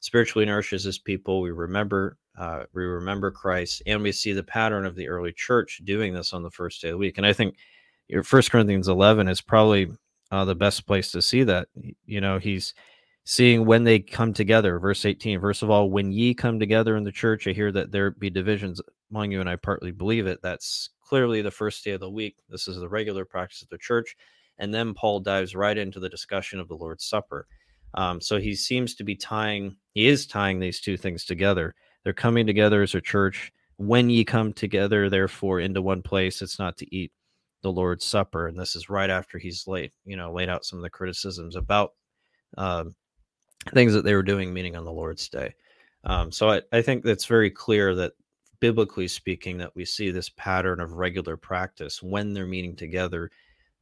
spiritually 0.00 0.46
nourishes 0.46 0.84
his 0.84 0.98
people. 0.98 1.40
We 1.40 1.50
remember 1.50 2.16
uh, 2.38 2.64
we 2.72 2.84
remember 2.84 3.30
christ 3.30 3.82
and 3.86 4.02
we 4.02 4.12
see 4.12 4.32
the 4.32 4.42
pattern 4.42 4.86
of 4.86 4.96
the 4.96 5.08
early 5.08 5.32
church 5.32 5.80
doing 5.84 6.14
this 6.14 6.32
on 6.32 6.42
the 6.42 6.50
first 6.50 6.80
day 6.80 6.88
of 6.88 6.92
the 6.92 6.98
week. 6.98 7.18
And 7.18 7.26
i 7.26 7.32
think 7.32 7.56
your 8.08 8.22
first 8.24 8.50
corinthians 8.50 8.88
11 8.88 9.28
is 9.28 9.40
probably 9.40 9.90
uh, 10.32 10.44
the 10.44 10.54
best 10.54 10.86
place 10.86 11.12
to 11.12 11.22
see 11.22 11.44
that. 11.44 11.68
You 12.06 12.20
know 12.20 12.38
he's 12.38 12.74
seeing 13.30 13.64
when 13.64 13.84
they 13.84 14.00
come 14.00 14.32
together. 14.32 14.80
Verse 14.80 15.06
18, 15.06 15.40
first 15.40 15.62
of 15.62 15.70
all, 15.70 15.88
when 15.88 16.10
ye 16.10 16.34
come 16.34 16.58
together 16.58 16.96
in 16.96 17.04
the 17.04 17.12
church, 17.12 17.46
I 17.46 17.52
hear 17.52 17.70
that 17.70 17.92
there 17.92 18.10
be 18.10 18.28
divisions 18.28 18.80
among 19.08 19.30
you, 19.30 19.38
and 19.38 19.48
I 19.48 19.54
partly 19.54 19.92
believe 19.92 20.26
it. 20.26 20.40
That's 20.42 20.90
clearly 21.00 21.40
the 21.40 21.52
first 21.52 21.84
day 21.84 21.92
of 21.92 22.00
the 22.00 22.10
week. 22.10 22.38
This 22.48 22.66
is 22.66 22.80
the 22.80 22.88
regular 22.88 23.24
practice 23.24 23.62
of 23.62 23.68
the 23.68 23.78
church. 23.78 24.16
And 24.58 24.74
then 24.74 24.94
Paul 24.94 25.20
dives 25.20 25.54
right 25.54 25.78
into 25.78 26.00
the 26.00 26.08
discussion 26.08 26.58
of 26.58 26.66
the 26.66 26.74
Lord's 26.74 27.04
Supper. 27.04 27.46
Um, 27.94 28.20
so 28.20 28.40
he 28.40 28.56
seems 28.56 28.96
to 28.96 29.04
be 29.04 29.14
tying, 29.14 29.76
he 29.92 30.08
is 30.08 30.26
tying 30.26 30.58
these 30.58 30.80
two 30.80 30.96
things 30.96 31.24
together. 31.24 31.76
They're 32.02 32.12
coming 32.12 32.48
together 32.48 32.82
as 32.82 32.96
a 32.96 33.00
church. 33.00 33.52
When 33.76 34.10
ye 34.10 34.24
come 34.24 34.52
together, 34.52 35.08
therefore, 35.08 35.60
into 35.60 35.82
one 35.82 36.02
place, 36.02 36.42
it's 36.42 36.58
not 36.58 36.76
to 36.78 36.94
eat 36.96 37.12
the 37.62 37.70
Lord's 37.70 38.04
Supper. 38.04 38.48
And 38.48 38.58
this 38.58 38.74
is 38.74 38.90
right 38.90 39.08
after 39.08 39.38
he's 39.38 39.68
laid, 39.68 39.92
you 40.04 40.16
know, 40.16 40.32
laid 40.32 40.48
out 40.48 40.64
some 40.64 40.80
of 40.80 40.82
the 40.82 40.90
criticisms 40.90 41.54
about 41.54 41.92
um, 42.58 42.96
things 43.74 43.92
that 43.92 44.04
they 44.04 44.14
were 44.14 44.22
doing 44.22 44.52
meeting 44.52 44.76
on 44.76 44.84
the 44.84 44.92
Lord's 44.92 45.28
Day. 45.28 45.54
Um, 46.04 46.32
so 46.32 46.50
I, 46.50 46.62
I 46.72 46.82
think 46.82 47.04
that's 47.04 47.26
very 47.26 47.50
clear 47.50 47.94
that 47.94 48.12
biblically 48.60 49.08
speaking, 49.08 49.58
that 49.58 49.74
we 49.74 49.84
see 49.84 50.10
this 50.10 50.28
pattern 50.28 50.80
of 50.80 50.92
regular 50.92 51.36
practice 51.36 52.02
when 52.02 52.32
they're 52.32 52.46
meeting 52.46 52.76
together, 52.76 53.30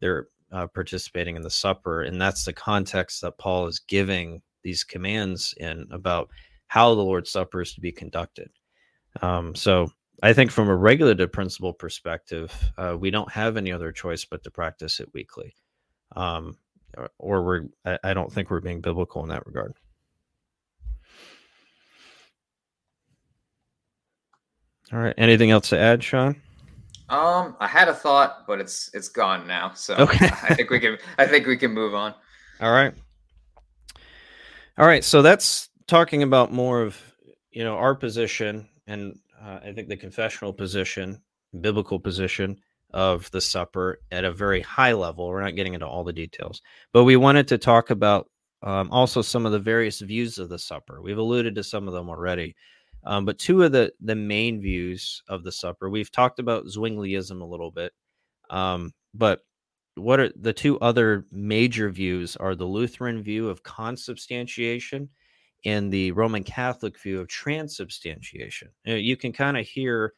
they're 0.01 0.29
uh, 0.53 0.67
participating 0.69 1.37
in 1.37 1.43
the 1.43 1.51
supper, 1.51 2.03
and 2.03 2.21
that's 2.21 2.45
the 2.45 2.53
context 2.53 3.21
that 3.21 3.38
Paul 3.38 3.67
is 3.67 3.81
giving 3.81 4.41
these 4.62 4.85
commands 4.85 5.55
in 5.59 5.87
about 5.91 6.31
how 6.69 6.95
the 6.95 7.03
Lord's 7.03 7.31
Supper 7.31 7.62
is 7.62 7.75
to 7.75 7.81
be 7.81 7.93
conducted. 7.93 8.51
Um, 9.21 9.55
so 9.55 9.91
I 10.23 10.33
think 10.33 10.51
from 10.51 10.69
a 10.69 10.77
regulative 10.77 11.33
principle 11.33 11.73
perspective, 11.73 12.53
uh, 12.77 12.97
we 12.99 13.11
don't 13.11 13.31
have 13.33 13.57
any 13.57 13.73
other 13.73 13.93
choice 13.93 14.25
but 14.25 14.43
to 14.45 14.51
practice 14.51 15.01
it 15.01 15.12
weekly. 15.12 15.55
Um, 16.17 16.57
or 17.18 17.42
we're 17.42 17.64
I 18.03 18.14
don't 18.14 18.33
think 18.33 18.51
we're 18.51 18.61
being 18.61 18.81
biblical 18.81 19.22
in 19.22 19.29
that 19.29 19.46
regard. 19.46 19.74
All 24.92 24.98
right. 24.98 25.14
Anything 25.18 25.51
else 25.51 25.68
to 25.68 25.79
add, 25.79 26.03
Sean? 26.03 26.35
Um, 27.11 27.57
I 27.61 27.66
had 27.66 27.88
a 27.88 27.94
thought, 27.94 28.46
but 28.46 28.61
it's 28.61 28.90
it's 28.94 29.09
gone 29.09 29.46
now. 29.46 29.72
So 29.74 29.94
okay. 29.96 30.27
I 30.42 30.55
think 30.55 30.70
we 30.70 30.81
can 30.81 30.98
I 31.18 31.27
think 31.27 31.46
we 31.46 31.57
can 31.57 31.72
move 31.72 31.94
on. 31.94 32.14
All 32.61 32.72
right. 32.72 32.94
All 34.79 34.87
right. 34.87 35.05
So 35.05 35.22
that's 35.22 35.68
talking 35.87 36.22
about 36.22 36.53
more 36.53 36.83
of 36.83 37.01
you 37.51 37.64
know 37.64 37.77
our 37.77 37.94
position 37.94 38.68
and 38.87 39.18
uh, 39.42 39.61
I 39.64 39.72
think 39.72 39.88
the 39.88 39.96
confessional 39.96 40.53
position, 40.53 41.20
biblical 41.61 41.98
position, 41.98 42.59
of 42.92 43.31
the 43.31 43.40
supper 43.40 44.01
at 44.11 44.24
a 44.24 44.33
very 44.33 44.61
high 44.61 44.92
level. 44.92 45.29
We're 45.29 45.42
not 45.42 45.57
getting 45.57 45.74
into 45.74 45.87
all 45.87 46.05
the 46.05 46.12
details, 46.12 46.62
but 46.92 47.05
we 47.05 47.16
wanted 47.16 47.48
to 47.48 47.59
talk 47.59 47.90
about 47.90 48.31
um, 48.62 48.90
also 48.90 49.22
some 49.22 49.46
of 49.46 49.53
the 49.53 49.59
various 49.59 50.01
views 50.01 50.38
of 50.38 50.48
the 50.48 50.59
supper. 50.59 51.01
We've 51.03 51.18
alluded 51.18 51.55
to 51.57 51.64
some 51.64 51.87
of 51.87 51.94
them 51.94 52.09
already, 52.09 52.57
um, 53.05 53.24
but 53.24 53.38
two 53.38 53.62
of 53.62 53.72
the 53.72 53.92
the 54.01 54.16
main 54.16 54.61
views 54.61 55.22
of 55.29 55.44
the 55.44 55.53
supper. 55.53 55.90
We've 55.90 56.11
talked 56.11 56.38
about 56.38 56.66
Zwingliism 56.66 57.40
a 57.40 57.44
little 57.44 57.70
bit, 57.70 57.92
um, 58.51 58.92
but 59.14 59.40
what 59.94 60.20
are 60.20 60.31
the 60.37 60.53
two 60.53 60.79
other 60.81 61.27
major 61.31 61.90
views? 61.90 62.37
Are 62.37 62.55
the 62.55 62.64
Lutheran 62.64 63.22
view 63.22 63.48
of 63.48 63.62
consubstantiation 63.62 65.09
and 65.64 65.92
the 65.92 66.12
Roman 66.12 66.44
Catholic 66.44 66.98
view 66.98 67.20
of 67.20 67.29
transubstantiation. 67.29 68.68
You 68.85 69.16
can 69.16 69.33
kind 69.33 69.57
of 69.57 69.66
hear 69.66 70.14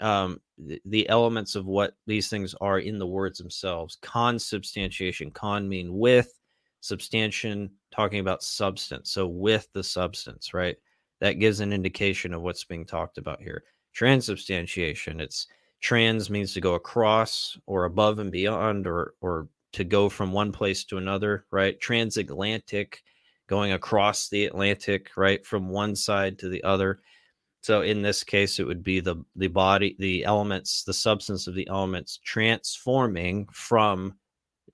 um, 0.00 0.40
the, 0.58 0.80
the, 0.84 1.08
elements 1.08 1.54
of 1.54 1.66
what 1.66 1.94
these 2.06 2.28
things 2.28 2.54
are 2.60 2.78
in 2.78 2.98
the 2.98 3.06
words 3.06 3.38
themselves. 3.38 3.96
Consubstantiation, 4.02 5.30
con 5.30 5.68
mean 5.68 5.96
with, 5.96 6.32
substantiation 6.80 7.70
talking 7.90 8.20
about 8.20 8.42
substance. 8.42 9.10
So 9.10 9.26
with 9.26 9.68
the 9.72 9.82
substance, 9.82 10.54
right? 10.54 10.76
That 11.20 11.38
gives 11.38 11.60
an 11.60 11.72
indication 11.72 12.34
of 12.34 12.42
what's 12.42 12.64
being 12.64 12.84
talked 12.84 13.18
about 13.18 13.40
here. 13.40 13.64
Transubstantiation, 13.94 15.20
it's 15.20 15.46
trans 15.80 16.30
means 16.30 16.52
to 16.54 16.60
go 16.60 16.74
across 16.74 17.58
or 17.66 17.84
above 17.84 18.18
and 18.18 18.30
beyond 18.30 18.86
or 18.86 19.14
or 19.20 19.48
to 19.72 19.84
go 19.84 20.08
from 20.08 20.32
one 20.32 20.52
place 20.52 20.84
to 20.84 20.96
another, 20.98 21.46
right? 21.50 21.78
Transatlantic, 21.80 23.02
going 23.46 23.72
across 23.72 24.28
the 24.28 24.46
Atlantic, 24.46 25.10
right? 25.16 25.44
From 25.44 25.68
one 25.68 25.94
side 25.94 26.38
to 26.38 26.48
the 26.48 26.62
other 26.64 27.00
so 27.66 27.80
in 27.80 28.00
this 28.00 28.22
case, 28.22 28.60
it 28.60 28.64
would 28.64 28.84
be 28.84 29.00
the 29.00 29.16
the 29.34 29.48
body, 29.48 29.96
the 29.98 30.24
elements, 30.24 30.84
the 30.84 30.94
substance 30.94 31.48
of 31.48 31.56
the 31.56 31.66
elements 31.66 32.20
transforming 32.22 33.48
from 33.50 34.14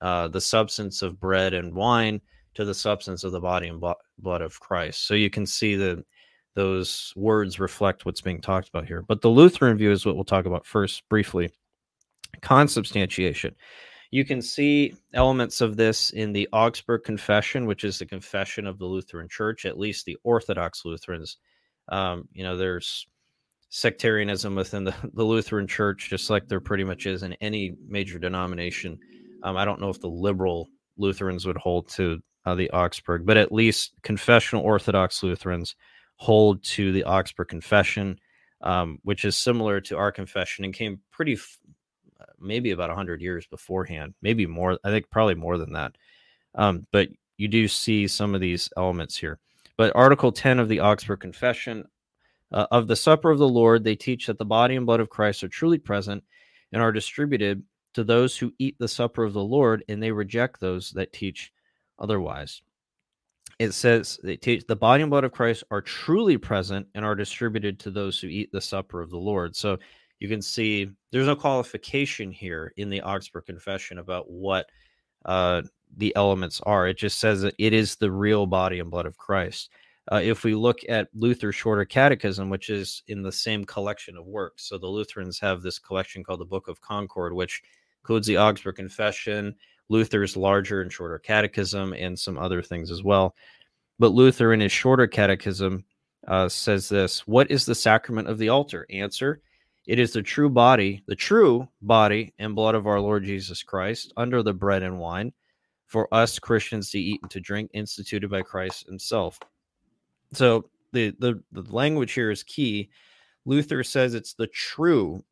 uh, 0.03 0.29
the 0.29 0.43
substance 0.43 1.01
of 1.01 1.19
bread 1.19 1.55
and 1.55 1.75
wine 1.75 2.21
to 2.53 2.67
the 2.67 2.75
substance 2.75 3.25
of 3.25 3.33
the 3.33 3.41
body 3.41 3.69
and 3.69 3.83
blood 4.19 4.43
of 4.43 4.61
Christ. 4.61 5.07
So 5.07 5.15
you 5.15 5.31
can 5.31 5.47
see 5.47 5.75
that 5.77 6.05
those 6.55 7.15
words 7.17 7.59
reflect 7.59 8.05
what's 8.05 8.21
being 8.21 8.43
talked 8.43 8.69
about 8.69 8.87
here. 8.87 9.01
But 9.01 9.23
the 9.23 9.31
Lutheran 9.31 9.79
view 9.79 9.91
is 9.91 10.05
what 10.05 10.15
we'll 10.15 10.25
talk 10.25 10.45
about 10.45 10.67
first 10.67 11.09
briefly. 11.09 11.51
Consubstantiation. 12.43 13.57
You 14.11 14.27
can 14.27 14.43
see 14.43 14.95
elements 15.15 15.63
of 15.63 15.79
this 15.79 16.11
in 16.11 16.35
the 16.35 16.47
Augsburg 16.53 17.05
Confession, 17.05 17.65
which 17.65 17.85
is 17.85 17.99
the 17.99 18.05
confession 18.05 18.67
of 18.67 18.79
the 18.79 18.85
Lutheran 18.85 19.31
Church, 19.31 19.65
at 19.65 19.79
least 19.79 20.05
the 20.05 20.19
Orthodox 20.25 20.85
Lutherans 20.85 21.39
um, 21.93 22.27
you 22.33 22.43
know, 22.43 22.57
there's 22.57 23.07
sectarianism 23.69 24.55
within 24.55 24.83
the, 24.85 24.95
the 25.15 25.25
Lutheran 25.25 25.69
Church, 25.69 26.09
just 26.11 26.31
like 26.31 26.49
there 26.49 26.61
pretty 26.61 26.85
much 26.85 27.07
is 27.07 27.23
in 27.23 27.35
any 27.35 27.75
major 27.87 28.19
denomination. 28.19 28.99
Um, 29.45 29.57
I 29.57 29.65
don't 29.65 29.81
know 29.81 29.91
if 29.91 30.01
the 30.01 30.09
liberal 30.09 30.69
Lutherans 30.97 31.47
would 31.47 31.57
hold 31.57 31.89
to 31.91 32.21
uh, 32.45 32.55
the 32.55 32.71
Augsburg, 32.71 33.25
but 33.25 33.37
at 33.37 33.53
least 33.53 33.93
confessional 34.03 34.65
Orthodox 34.65 35.23
Lutherans 35.23 35.77
hold 36.17 36.63
to 36.65 36.93
the 36.93 37.05
Augsburg 37.05 37.49
Confession, 37.49 38.19
um, 38.63 38.99
which 39.03 39.25
is 39.25 39.37
similar 39.37 39.81
to 39.83 39.97
our 39.97 40.11
confession 40.11 40.65
and 40.65 40.75
came 40.75 41.01
pretty, 41.11 41.35
f- 41.35 41.59
uh, 42.21 42.25
maybe 42.41 42.71
about 42.71 42.91
100 42.91 43.21
years 43.21 43.47
beforehand, 43.47 44.15
maybe 44.23 44.47
more. 44.47 44.79
I 44.85 44.91
think 44.91 45.11
probably 45.11 45.35
more 45.35 45.59
than 45.59 45.73
that. 45.73 45.93
Um, 46.55 46.87
but 46.93 47.09
you 47.39 47.49
do 47.49 47.67
see 47.69 48.07
some 48.07 48.35
of 48.35 48.41
these 48.41 48.69
elements 48.77 49.17
here. 49.17 49.41
But 49.77 49.97
Article 49.97 50.33
10 50.33 50.59
of 50.59 50.69
the 50.69 50.81
Augsburg 50.81 51.21
Confession 51.21 51.85
uh, 52.53 52.67
of 52.71 52.87
the 52.87 52.97
Supper 52.97 53.31
of 53.31 53.39
the 53.39 53.49
Lord, 53.49 53.85
they 53.85 53.97
teach 53.97 54.27
that 54.27 54.39
the 54.39 54.45
body 54.45 54.77
and 54.77 54.87
blood 54.87 55.01
of 55.01 55.11
Christ 55.11 55.43
are 55.43 55.49
truly 55.49 55.79
present 55.79 56.23
and 56.73 56.83
are 56.83 56.93
distributed 56.93 57.63
to 57.95 58.05
those 58.05 58.37
who 58.37 58.53
eat 58.59 58.77
the 58.79 58.89
supper 58.89 59.25
of 59.25 59.33
the 59.33 59.43
Lord, 59.43 59.85
and 59.89 60.03
they 60.03 60.13
reject 60.13 60.61
those 60.61 60.91
that 60.93 61.13
teach 61.13 61.53
otherwise. 61.99 62.63
It 63.59 63.73
says 63.73 64.19
they 64.23 64.37
teach 64.37 64.65
the 64.67 64.77
body 64.77 65.03
and 65.03 65.11
blood 65.11 65.25
of 65.25 65.33
Christ 65.33 65.65
are 65.71 65.83
truly 65.83 66.39
present 66.39 66.87
and 66.95 67.05
are 67.05 67.15
distributed 67.15 67.79
to 67.81 67.91
those 67.91 68.19
who 68.19 68.29
eat 68.29 68.51
the 68.51 68.61
supper 68.61 69.01
of 69.01 69.11
the 69.11 69.19
Lord. 69.19 69.55
So 69.55 69.79
you 70.19 70.29
can 70.29 70.43
see 70.43 70.91
there's 71.11 71.27
no 71.27 71.37
qualification 71.37 72.33
here 72.33 72.73
in 72.77 72.89
the 72.89 73.03
Augsburg 73.03 73.47
Confession 73.47 73.99
about 73.99 74.31
what 74.31 74.67
uh, 75.25 75.63
the 75.97 76.15
elements 76.17 76.61
are. 76.65 76.89
It 76.89 76.99
just 76.99 77.19
says 77.19 77.43
that 77.43 77.55
it 77.59 77.73
is 77.73 77.97
the 77.97 78.11
real 78.11 78.47
body 78.47 78.81
and 78.81 78.91
blood 78.91 79.07
of 79.07 79.17
Christ. 79.17 79.71
Uh, 80.11 80.21
if 80.23 80.43
we 80.43 80.55
look 80.55 80.81
at 80.89 81.09
Luther's 81.15 81.55
Shorter 81.55 81.85
Catechism, 81.85 82.51
which 82.51 82.71
is 82.71 83.03
in 83.07 83.23
the 83.23 83.31
same 83.31 83.65
collection 83.65 84.17
of 84.17 84.27
works, 84.27 84.69
so 84.69 84.79
the 84.79 84.87
Lutherans 84.87 85.39
have 85.39 85.63
this 85.63 85.79
collection 85.79 86.25
called 86.25 86.41
the 86.41 86.45
Book 86.45 86.67
of 86.67 86.81
Concord, 86.81 87.33
which 87.33 87.63
includes 88.03 88.27
the 88.27 88.39
Augsburg 88.39 88.77
Confession, 88.77 89.55
Luther's 89.89 90.37
larger 90.37 90.83
and 90.83 90.93
shorter 90.93 91.19
catechism, 91.19 91.93
and 91.93 92.19
some 92.19 92.37
other 92.37 92.63
things 92.63 92.91
as 92.91 93.03
well. 93.03 93.37
But 93.99 94.09
Luther, 94.09 94.53
in 94.53 94.61
his 94.61 94.73
Shorter 94.73 95.07
Catechism, 95.07 95.85
uh, 96.27 96.49
says 96.49 96.89
this 96.89 97.27
What 97.27 97.51
is 97.51 97.67
the 97.67 97.75
sacrament 97.75 98.29
of 98.29 98.39
the 98.39 98.49
altar? 98.49 98.87
Answer 98.91 99.41
It 99.87 99.99
is 99.99 100.13
the 100.13 100.23
true 100.23 100.49
body, 100.49 101.05
the 101.07 101.15
true 101.15 101.69
body 101.81 102.35
and 102.39 102.57
blood 102.57 102.75
of 102.75 102.87
our 102.87 103.01
Lord 103.01 103.25
Jesus 103.25 103.63
Christ 103.63 104.13
under 104.17 104.43
the 104.43 104.55
bread 104.55 104.83
and 104.83 104.99
wine 104.99 105.33
for 105.93 106.13
us 106.13 106.39
Christians 106.39 106.91
to 106.91 106.99
eat 106.99 107.21
and 107.23 107.31
to 107.31 107.39
drink, 107.39 107.71
instituted 107.75 108.31
by 108.31 108.41
Christ 108.41 108.87
Himself. 108.87 109.39
So 110.33 110.71
the 110.93 111.15
the, 111.19 111.41
the 111.53 111.63
language 111.71 112.13
here 112.13 112.31
is 112.31 112.43
key. 112.43 112.89
Luther 113.45 113.85
says 113.85 114.15
it's 114.15 114.33
the 114.33 114.47
true 114.47 115.23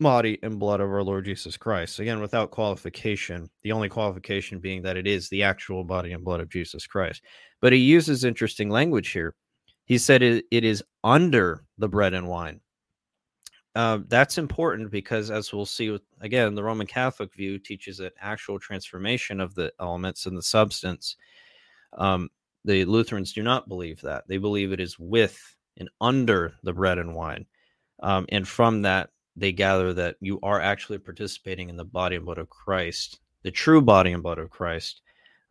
body 0.00 0.38
and 0.42 0.58
blood 0.58 0.80
of 0.80 0.90
our 0.90 1.02
Lord 1.02 1.24
Jesus 1.24 1.56
Christ. 1.56 2.00
Again, 2.00 2.20
without 2.20 2.50
qualification, 2.50 3.48
the 3.62 3.72
only 3.72 3.88
qualification 3.88 4.58
being 4.58 4.82
that 4.82 4.98
it 4.98 5.06
is 5.06 5.28
the 5.28 5.42
actual 5.42 5.84
body 5.84 6.12
and 6.12 6.22
blood 6.22 6.40
of 6.40 6.50
Jesus 6.50 6.86
Christ. 6.86 7.22
But 7.62 7.72
he 7.72 7.78
uses 7.78 8.24
interesting 8.24 8.68
language 8.68 9.10
here. 9.10 9.34
He 9.86 9.96
said 9.96 10.22
it, 10.22 10.44
it 10.50 10.64
is 10.64 10.82
under 11.02 11.64
the 11.78 11.88
bread 11.88 12.12
and 12.12 12.28
wine. 12.28 12.60
Uh, 13.74 13.98
that's 14.06 14.38
important 14.38 14.90
because, 14.90 15.30
as 15.30 15.52
we'll 15.52 15.66
see, 15.66 15.90
with, 15.90 16.02
again, 16.20 16.54
the 16.54 16.62
Roman 16.62 16.86
Catholic 16.86 17.34
view 17.34 17.58
teaches 17.58 17.98
an 17.98 18.10
actual 18.20 18.58
transformation 18.58 19.40
of 19.40 19.54
the 19.54 19.72
elements 19.80 20.26
and 20.26 20.36
the 20.36 20.42
substance. 20.42 21.16
Um, 21.98 22.30
the 22.64 22.84
Lutherans 22.84 23.32
do 23.32 23.42
not 23.42 23.68
believe 23.68 24.00
that. 24.02 24.24
They 24.28 24.38
believe 24.38 24.72
it 24.72 24.80
is 24.80 24.98
with 24.98 25.38
and 25.76 25.90
under 26.00 26.54
the 26.62 26.72
bread 26.72 26.98
and 26.98 27.14
wine. 27.14 27.46
Um, 28.02 28.26
and 28.28 28.46
from 28.46 28.82
that, 28.82 29.10
they 29.36 29.52
gather 29.52 29.92
that 29.94 30.16
you 30.20 30.38
are 30.42 30.60
actually 30.60 30.98
participating 30.98 31.68
in 31.68 31.76
the 31.76 31.84
body 31.84 32.16
and 32.16 32.24
blood 32.24 32.38
of 32.38 32.48
Christ, 32.48 33.18
the 33.42 33.50
true 33.50 33.82
body 33.82 34.12
and 34.12 34.22
blood 34.22 34.38
of 34.38 34.50
Christ, 34.50 35.02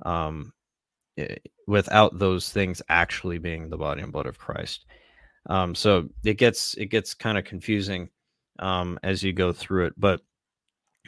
um, 0.06 0.54
eh, 1.18 1.36
without 1.68 2.18
those 2.18 2.50
things 2.50 2.82
actually 2.88 3.38
being 3.38 3.70
the 3.70 3.78
body 3.78 4.02
and 4.02 4.12
blood 4.12 4.26
of 4.26 4.38
Christ. 4.38 4.86
Um, 5.48 5.76
so 5.76 6.08
it 6.24 6.36
gets 6.36 6.74
it 6.76 6.86
gets 6.86 7.14
kind 7.14 7.38
of 7.38 7.44
confusing 7.44 8.10
um, 8.60 9.00
as 9.04 9.24
you 9.24 9.34
go 9.34 9.52
through 9.54 9.88
it, 9.88 9.94
but 9.98 10.22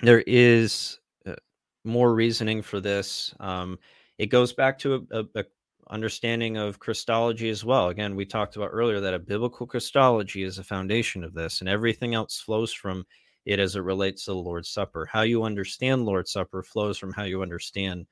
there 0.01 0.23
is 0.25 0.99
uh, 1.25 1.35
more 1.83 2.13
reasoning 2.13 2.61
for 2.61 2.79
this. 2.79 3.33
Um, 3.39 3.79
it 4.17 4.27
goes 4.27 4.53
back 4.53 4.79
to 4.79 4.95
a, 4.95 5.19
a, 5.19 5.25
a 5.35 5.43
understanding 5.89 6.57
of 6.57 6.79
Christology 6.79 7.49
as 7.49 7.63
well. 7.63 7.89
Again, 7.89 8.15
we 8.15 8.25
talked 8.25 8.55
about 8.55 8.71
earlier 8.71 8.99
that 8.99 9.13
a 9.13 9.19
biblical 9.19 9.67
Christology 9.67 10.43
is 10.43 10.57
a 10.57 10.63
foundation 10.63 11.23
of 11.23 11.33
this, 11.33 11.59
and 11.59 11.69
everything 11.69 12.15
else 12.15 12.39
flows 12.39 12.73
from 12.73 13.05
it 13.45 13.59
as 13.59 13.75
it 13.75 13.81
relates 13.81 14.25
to 14.25 14.31
the 14.31 14.37
Lord's 14.37 14.69
Supper. 14.69 15.05
How 15.05 15.21
you 15.21 15.43
understand 15.43 16.05
Lord's 16.05 16.31
Supper 16.31 16.63
flows 16.63 16.97
from 16.97 17.13
how 17.13 17.23
you 17.23 17.43
understand 17.43 18.07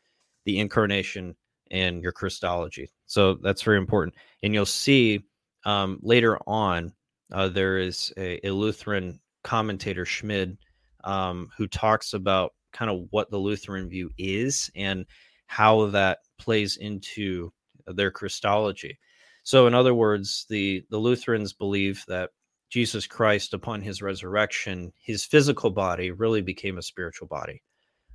the 0.46 0.60
incarnation 0.60 1.36
and 1.72 2.04
your 2.04 2.12
Christology. 2.12 2.92
So 3.08 3.36
that's 3.36 3.64
very 3.64 3.78
important. 3.78 4.16
And 4.44 4.54
you'll 4.54 4.66
see 4.66 5.24
um, 5.66 6.00
later 6.04 6.38
on, 6.46 6.94
uh, 7.34 7.50
there 7.50 7.78
is 7.78 8.14
a, 8.18 8.46
a, 8.46 8.52
Lutheran 8.52 9.20
commentator, 9.44 10.06
Schmid, 10.06 10.58
um, 11.04 11.50
who 11.58 11.68
talks 11.68 12.14
about 12.14 12.54
kind 12.72 12.90
of 12.90 13.08
what 13.12 13.30
the 13.30 13.38
Lutheran 13.38 13.90
view 13.90 14.10
is 14.18 14.70
and 14.76 15.06
how 15.48 15.88
that 15.88 16.20
plays 16.40 16.78
into 16.78 17.52
their 17.88 18.12
Christology. 18.12 18.98
So, 19.44 19.68
in 19.68 19.74
other 19.74 19.94
words, 19.94 20.46
the, 20.50 20.86
the 20.90 20.98
Lutherans 20.98 21.54
believe 21.54 22.04
that 22.08 22.30
Jesus 22.70 23.06
Christ, 23.06 23.54
upon 23.54 23.82
his 23.82 24.02
resurrection, 24.02 24.92
his 25.00 25.26
physical 25.26 25.70
body 25.70 26.12
really 26.12 26.42
became 26.42 26.78
a 26.78 26.82
spiritual 26.82 27.28
body. 27.28 27.62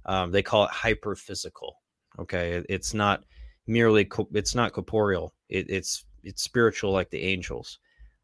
Um, 0.07 0.33
they 0.33 0.43
call 0.43 0.65
it 0.65 0.71
hyperphysical. 0.71 1.73
Okay, 2.19 2.65
it's 2.69 2.95
not 2.95 3.23
merely 3.67 4.05
co- 4.05 4.29
it's 4.33 4.55
not 4.55 4.73
corporeal. 4.73 5.33
It, 5.49 5.71
it's 5.71 6.05
it's 6.25 6.43
spiritual 6.43 6.91
like 6.91 7.11
the 7.11 7.23
angels. 7.23 7.79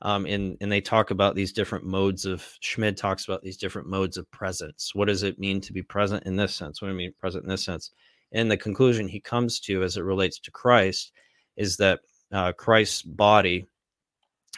Um, 0.05 0.27
and 0.27 0.59
and 0.61 0.71
they 0.71 0.83
talk 0.83 1.11
about 1.11 1.35
these 1.35 1.53
different 1.53 1.87
modes 1.87 2.27
of 2.27 2.47
Schmid 2.61 2.97
talks 2.97 3.25
about 3.25 3.43
these 3.43 3.57
different 3.57 3.89
modes 3.89 4.19
of 4.19 4.31
presence. 4.31 4.95
What 4.95 5.09
does 5.09 5.23
it 5.23 5.39
mean 5.39 5.63
to 5.63 5.73
be 5.73 5.83
present 5.83 6.25
in 6.25 6.37
this 6.37 6.55
sense? 6.55 6.81
What 6.81 6.89
do 6.89 6.95
I 6.95 6.97
mean 6.97 7.15
present 7.19 7.45
in 7.45 7.51
this 7.51 7.65
sense? 7.65 7.91
And 8.33 8.51
the 8.51 8.57
conclusion 8.57 9.09
he 9.09 9.21
comes 9.21 9.61
to 9.61 9.83
as 9.83 9.97
it 9.97 10.03
relates 10.03 10.39
to 10.41 10.51
Christ 10.51 11.13
is 11.57 11.79
that 11.79 12.01
uh, 12.33 12.53
Christ's 12.53 13.01
body 13.01 13.67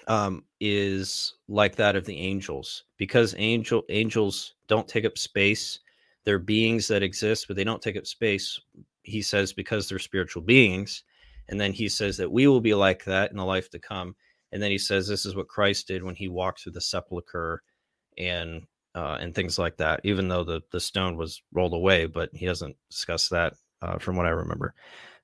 um, 0.09 0.45
is 0.61 1.35
like 1.49 1.77
that 1.77 1.95
of 1.95 2.05
the 2.05 2.19
angels 2.19 2.85
because 2.97 3.35
angel 3.39 3.85
angels 3.89 4.55
don't 4.67 4.89
take 4.89 5.05
up 5.05 5.17
space. 5.17 5.79
They're 6.25 6.39
beings 6.41 6.89
that 6.89 7.05
exist, 7.05 7.47
but 7.47 7.57
they 7.57 7.65
don't 7.65 7.83
take 7.83 7.97
up 7.97 8.07
space. 8.07 8.61
He 9.03 9.23
says 9.23 9.53
because 9.53 9.89
they're 9.89 10.01
spiritual 10.01 10.43
beings, 10.43 11.05
and 11.49 11.61
then 11.61 11.73
he 11.73 11.89
says 11.89 12.17
that 12.17 12.33
we 12.33 12.49
will 12.49 12.61
be 12.61 12.75
like 12.75 13.05
that 13.05 13.31
in 13.31 13.37
the 13.37 13.45
life 13.45 13.71
to 13.71 13.79
come. 13.79 14.17
And 14.53 14.63
then 14.63 14.71
he 14.71 14.79
says 14.79 15.07
this 15.07 15.27
is 15.27 15.35
what 15.37 15.49
Christ 15.49 15.89
did 15.89 16.03
when 16.03 16.15
he 16.15 16.29
walked 16.29 16.63
through 16.63 16.73
the 16.73 16.81
sepulcher, 16.81 17.63
and 18.19 18.63
uh, 18.95 19.19
and 19.21 19.35
things 19.35 19.59
like 19.59 19.77
that. 19.79 20.01
Even 20.05 20.29
though 20.29 20.45
the 20.45 20.63
the 20.71 20.81
stone 20.81 21.17
was 21.17 21.43
rolled 21.53 21.75
away, 21.75 22.07
but 22.07 22.31
he 22.33 22.47
doesn't 22.47 22.77
discuss 22.91 23.29
that 23.29 23.55
uh, 23.83 23.99
from 23.99 24.17
what 24.17 24.27
I 24.27 24.31
remember. 24.31 24.75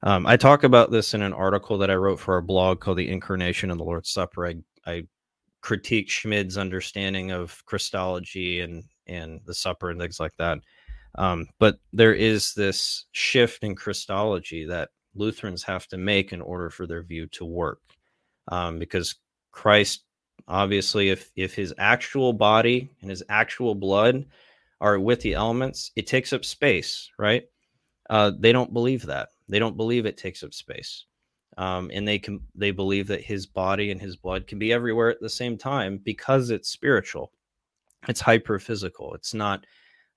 Um, 0.04 0.26
I 0.26 0.36
talk 0.36 0.64
about 0.64 0.90
this 0.90 1.14
in 1.14 1.22
an 1.22 1.32
article 1.32 1.78
that 1.78 1.90
I 1.90 1.94
wrote 1.94 2.18
for 2.18 2.34
our 2.34 2.42
blog 2.42 2.80
called 2.80 2.98
"The 2.98 3.10
Incarnation 3.10 3.70
and 3.70 3.78
the 3.78 3.84
Lord's 3.84 4.10
Supper." 4.10 4.46
I, 4.46 4.56
I 4.86 5.04
critique 5.60 6.08
Schmid's 6.08 6.58
understanding 6.58 7.30
of 7.30 7.64
Christology 7.66 8.60
and 8.60 8.84
and 9.06 9.40
the 9.46 9.54
supper 9.54 9.90
and 9.90 10.00
things 10.00 10.20
like 10.20 10.36
that. 10.38 10.58
Um, 11.16 11.48
but 11.58 11.78
there 11.92 12.14
is 12.14 12.54
this 12.54 13.06
shift 13.12 13.64
in 13.64 13.74
Christology 13.74 14.64
that 14.66 14.90
Lutherans 15.14 15.62
have 15.64 15.86
to 15.88 15.98
make 15.98 16.32
in 16.32 16.40
order 16.40 16.70
for 16.70 16.86
their 16.86 17.02
view 17.02 17.26
to 17.28 17.44
work, 17.44 17.80
um, 18.48 18.78
because 18.78 19.16
Christ, 19.50 20.04
obviously, 20.48 21.10
if 21.10 21.30
if 21.36 21.54
his 21.54 21.74
actual 21.78 22.32
body 22.32 22.90
and 23.00 23.10
his 23.10 23.22
actual 23.28 23.74
blood 23.74 24.26
are 24.80 24.98
with 24.98 25.20
the 25.20 25.34
elements, 25.34 25.92
it 25.96 26.06
takes 26.06 26.32
up 26.32 26.44
space, 26.44 27.10
right? 27.18 27.44
Uh, 28.10 28.32
they 28.38 28.52
don't 28.52 28.72
believe 28.72 29.06
that. 29.06 29.30
They 29.48 29.58
don't 29.58 29.76
believe 29.76 30.06
it 30.06 30.16
takes 30.16 30.42
up 30.42 30.54
space. 30.54 31.04
Um, 31.58 31.90
and 31.92 32.08
they 32.08 32.18
can 32.18 32.40
they 32.54 32.70
believe 32.70 33.06
that 33.08 33.20
his 33.20 33.46
body 33.46 33.90
and 33.90 34.00
his 34.00 34.16
blood 34.16 34.46
can 34.46 34.58
be 34.58 34.72
everywhere 34.72 35.10
at 35.10 35.20
the 35.20 35.28
same 35.28 35.58
time 35.58 35.98
because 35.98 36.50
it's 36.50 36.70
spiritual 36.70 37.30
it's 38.08 38.20
hyper 38.20 38.58
physical 38.58 39.14
it's 39.14 39.34
not 39.34 39.64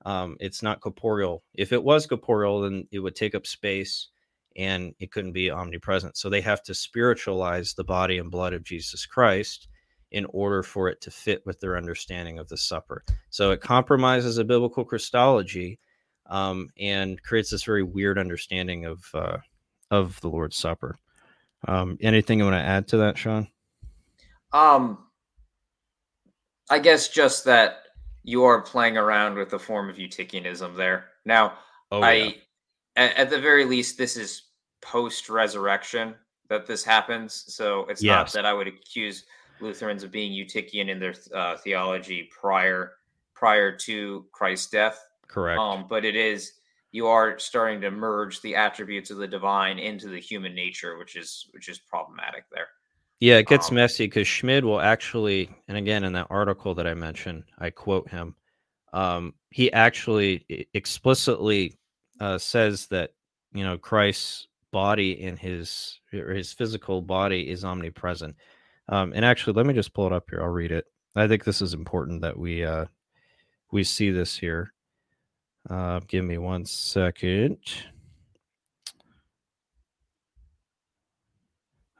um, 0.06 0.38
it's 0.40 0.64
not 0.64 0.80
corporeal 0.80 1.44
if 1.54 1.74
it 1.74 1.84
was 1.84 2.06
corporeal 2.08 2.62
then 2.62 2.88
it 2.92 3.00
would 3.00 3.16
take 3.16 3.36
up 3.36 3.46
space 3.46 4.10
and 4.56 4.94
it 5.00 5.12
couldn't 5.12 5.34
be 5.34 5.52
omnipresent 5.52 6.18
so 6.18 6.30
they 6.30 6.41
have 6.41 6.63
to 6.63 6.74
spiritualize 6.74 7.74
the 7.74 7.84
body 7.84 8.18
and 8.18 8.32
blood 8.32 8.54
of 8.54 8.63
jesus 8.63 9.06
christ 9.06 9.68
in 10.12 10.26
order 10.30 10.63
for 10.63 10.88
it 10.88 11.02
to 11.02 11.12
fit 11.12 11.41
with 11.46 11.60
their 11.60 11.78
understanding 11.78 12.39
of 12.39 12.48
the 12.48 12.58
supper 12.58 13.04
so 13.30 13.52
it 13.52 13.62
compromises 13.62 14.38
a 14.38 14.44
biblical 14.44 14.86
christology 14.86 15.80
um, 16.28 16.70
and 16.80 17.22
creates 17.22 17.50
this 17.52 17.63
very 17.63 17.84
weird 17.84 18.18
understanding 18.18 18.86
of 18.86 19.04
uh, 19.13 19.38
of 19.91 20.20
the 20.22 20.30
Lord's 20.30 20.58
Supper. 20.58 20.98
Um, 21.68 21.98
anything 22.02 22.39
you 22.39 22.46
want 22.46 22.56
to 22.56 22.68
add 22.68 22.88
to 22.89 22.98
that, 22.98 23.18
Sean? 23.18 23.48
Um, 24.52 25.00
I 26.70 26.80
guess 26.80 27.08
just 27.10 27.46
that 27.46 27.78
you 28.24 28.44
are 28.44 28.62
playing 28.62 28.98
around 28.98 29.36
with 29.36 29.50
the 29.50 29.60
form 29.60 29.89
of 29.89 29.98
Eutychianism 29.98 30.76
there. 30.76 31.06
Now, 31.26 31.54
oh, 31.91 32.02
I 32.02 32.13
yeah. 32.13 32.32
At, 32.96 33.16
at, 33.16 33.30
the 33.30 33.40
very 33.40 33.66
least, 33.66 33.98
this 33.98 34.18
is 34.18 34.44
post 34.82 35.30
resurrection 35.30 36.16
that 36.50 36.66
this 36.66 36.84
happens. 36.84 37.46
So 37.48 37.86
it's 37.86 38.04
yes. 38.04 38.16
not 38.16 38.34
that 38.34 38.46
I 38.46 38.54
would 38.54 38.68
accuse 38.68 39.26
Lutherans 39.60 40.04
of 40.04 40.12
being 40.12 40.32
Eutychian 40.32 40.90
in 40.90 41.00
their 41.00 41.16
uh, 41.34 41.58
theology 41.58 42.30
prior 42.32 42.94
prior 43.34 43.76
to 43.76 44.26
Christ's 44.32 44.68
death. 44.68 45.06
Correct. 45.28 45.60
Um, 45.60 45.86
but 45.90 46.06
it 46.06 46.16
is 46.16 46.54
you 46.92 47.08
are 47.08 47.38
starting 47.38 47.82
to 47.82 47.92
merge 47.92 48.42
the 48.42 48.56
attributes 48.56 49.12
of 49.12 49.18
the 49.18 49.28
divine 49.28 49.80
into 49.80 50.08
the 50.08 50.20
human 50.20 50.56
nature, 50.56 50.98
which 50.98 51.16
is 51.16 51.48
which 51.52 51.68
is 51.68 51.80
problematic 51.80 52.46
there. 52.52 52.68
Yeah, 53.20 53.38
it 53.38 53.48
gets 53.48 53.70
um, 53.70 53.76
messy 53.76 54.06
because 54.06 54.28
Schmid 54.28 54.64
will 54.64 54.82
actually, 54.82 55.50
and 55.68 55.78
again 55.78 56.04
in 56.04 56.14
that 56.14 56.28
article 56.30 56.76
that 56.76 56.88
I 56.88 56.94
mentioned, 56.94 57.44
I 57.60 57.70
quote 57.70 58.10
him. 58.10 58.36
Um, 58.94 59.34
he 59.52 59.72
actually 59.74 60.68
explicitly 60.74 61.78
uh, 62.19 62.38
says 62.38 62.88
that 62.88 63.12
you 63.54 63.63
know 63.63 63.78
Christ's 63.78 64.47
body 64.71 65.21
in 65.21 65.38
his 65.38 65.99
or 66.13 66.34
his 66.34 66.54
physical 66.54 67.01
body 67.01 67.49
is 67.49 67.63
omnipresent. 67.63 68.36
Um, 68.89 69.13
and 69.15 69.25
actually, 69.25 69.54
let 69.54 69.65
me 69.65 69.73
just 69.73 69.93
pull 69.93 70.08
it 70.08 70.13
up 70.13 70.25
here. 70.30 70.41
I'll 70.41 70.49
read 70.49 70.71
it. 70.71 70.86
I 71.15 71.28
think 71.28 71.43
this 71.43 71.62
is 71.62 71.73
important 71.73 72.21
that 72.21 72.38
we 72.38 72.63
uh, 72.65 72.86
we 73.71 73.84
see 73.84 74.12
this 74.12 74.38
here. 74.38 74.73
Uh, 75.69 75.99
give 76.08 76.23
me 76.25 76.38
one 76.38 76.65
second. 76.65 77.58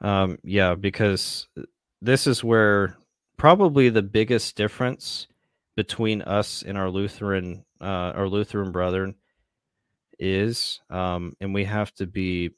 Um, 0.00 0.38
yeah, 0.44 0.74
because 0.74 1.48
this 2.02 2.26
is 2.26 2.44
where 2.44 2.96
probably 3.36 3.88
the 3.88 4.02
biggest 4.02 4.56
difference 4.56 5.26
between 5.74 6.22
us 6.22 6.62
and 6.62 6.76
our 6.78 6.90
Lutheran, 6.90 7.64
uh, 7.80 8.12
our 8.14 8.28
Lutheran 8.28 8.70
brethren 8.70 9.14
is, 10.18 10.80
um, 10.90 11.36
and 11.40 11.52
we 11.54 11.64
have 11.64 11.92
to 11.94 12.06
be, 12.06 12.50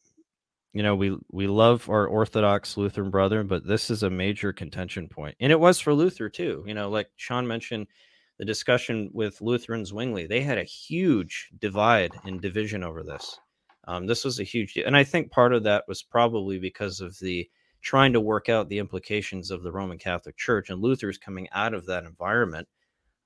you 0.72 0.82
know, 0.82 0.94
we 0.94 1.16
we 1.30 1.46
love 1.46 1.88
our 1.88 2.06
Orthodox 2.06 2.76
Lutheran 2.76 3.10
brethren, 3.10 3.46
but 3.46 3.66
this 3.66 3.90
is 3.90 4.02
a 4.02 4.10
major 4.10 4.52
contention 4.52 5.08
point, 5.08 5.36
and 5.40 5.52
it 5.52 5.60
was 5.60 5.80
for 5.80 5.94
Luther 5.94 6.28
too. 6.28 6.64
You 6.66 6.74
know, 6.74 6.88
like 6.88 7.08
Sean 7.16 7.46
mentioned, 7.46 7.86
the 8.38 8.44
discussion 8.44 9.10
with 9.12 9.40
Luther 9.40 9.74
and 9.74 9.86
Zwingli, 9.86 10.26
they 10.26 10.42
had 10.42 10.58
a 10.58 10.64
huge 10.64 11.50
divide 11.58 12.12
and 12.24 12.40
division 12.40 12.84
over 12.84 13.02
this. 13.02 13.38
Um, 13.86 14.06
this 14.06 14.24
was 14.24 14.38
a 14.38 14.44
huge, 14.44 14.76
and 14.76 14.96
I 14.96 15.04
think 15.04 15.30
part 15.30 15.52
of 15.52 15.64
that 15.64 15.84
was 15.88 16.02
probably 16.02 16.58
because 16.58 17.00
of 17.00 17.18
the 17.18 17.48
trying 17.80 18.12
to 18.12 18.20
work 18.20 18.48
out 18.48 18.68
the 18.68 18.78
implications 18.78 19.50
of 19.50 19.62
the 19.62 19.72
Roman 19.72 19.98
Catholic 19.98 20.36
Church 20.36 20.70
and 20.70 20.82
Luther's 20.82 21.18
coming 21.18 21.48
out 21.52 21.74
of 21.74 21.86
that 21.86 22.04
environment 22.04 22.68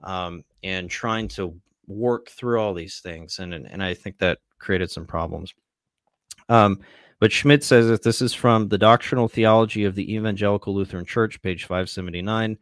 um, 0.02 0.44
and 0.62 0.90
trying 0.90 1.28
to 1.28 1.58
work 1.86 2.28
through 2.28 2.60
all 2.60 2.74
these 2.74 3.00
things, 3.00 3.38
and 3.38 3.54
and, 3.54 3.82
I 3.82 3.94
think 3.94 4.18
that 4.18 4.38
created 4.58 4.90
some 4.90 5.06
problems. 5.06 5.52
Um, 6.48 6.80
but 7.20 7.32
Schmid 7.32 7.62
says 7.62 7.86
that 7.88 8.02
this 8.02 8.20
is 8.20 8.34
from 8.34 8.68
the 8.68 8.78
Doctrinal 8.78 9.28
Theology 9.28 9.84
of 9.84 9.94
the 9.94 10.14
Evangelical 10.14 10.74
Lutheran 10.74 11.04
Church, 11.04 11.40
page 11.40 11.64
579. 11.64 12.58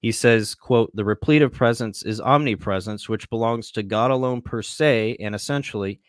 He 0.00 0.12
says, 0.12 0.54
quote, 0.54 0.90
the 0.94 1.04
repletive 1.04 1.52
presence 1.52 2.02
is 2.02 2.20
omnipresence, 2.20 3.08
which 3.10 3.28
belongs 3.28 3.70
to 3.72 3.82
God 3.82 4.10
alone 4.10 4.40
per 4.40 4.62
se 4.62 5.18
and 5.20 5.34
essentially, 5.34 6.00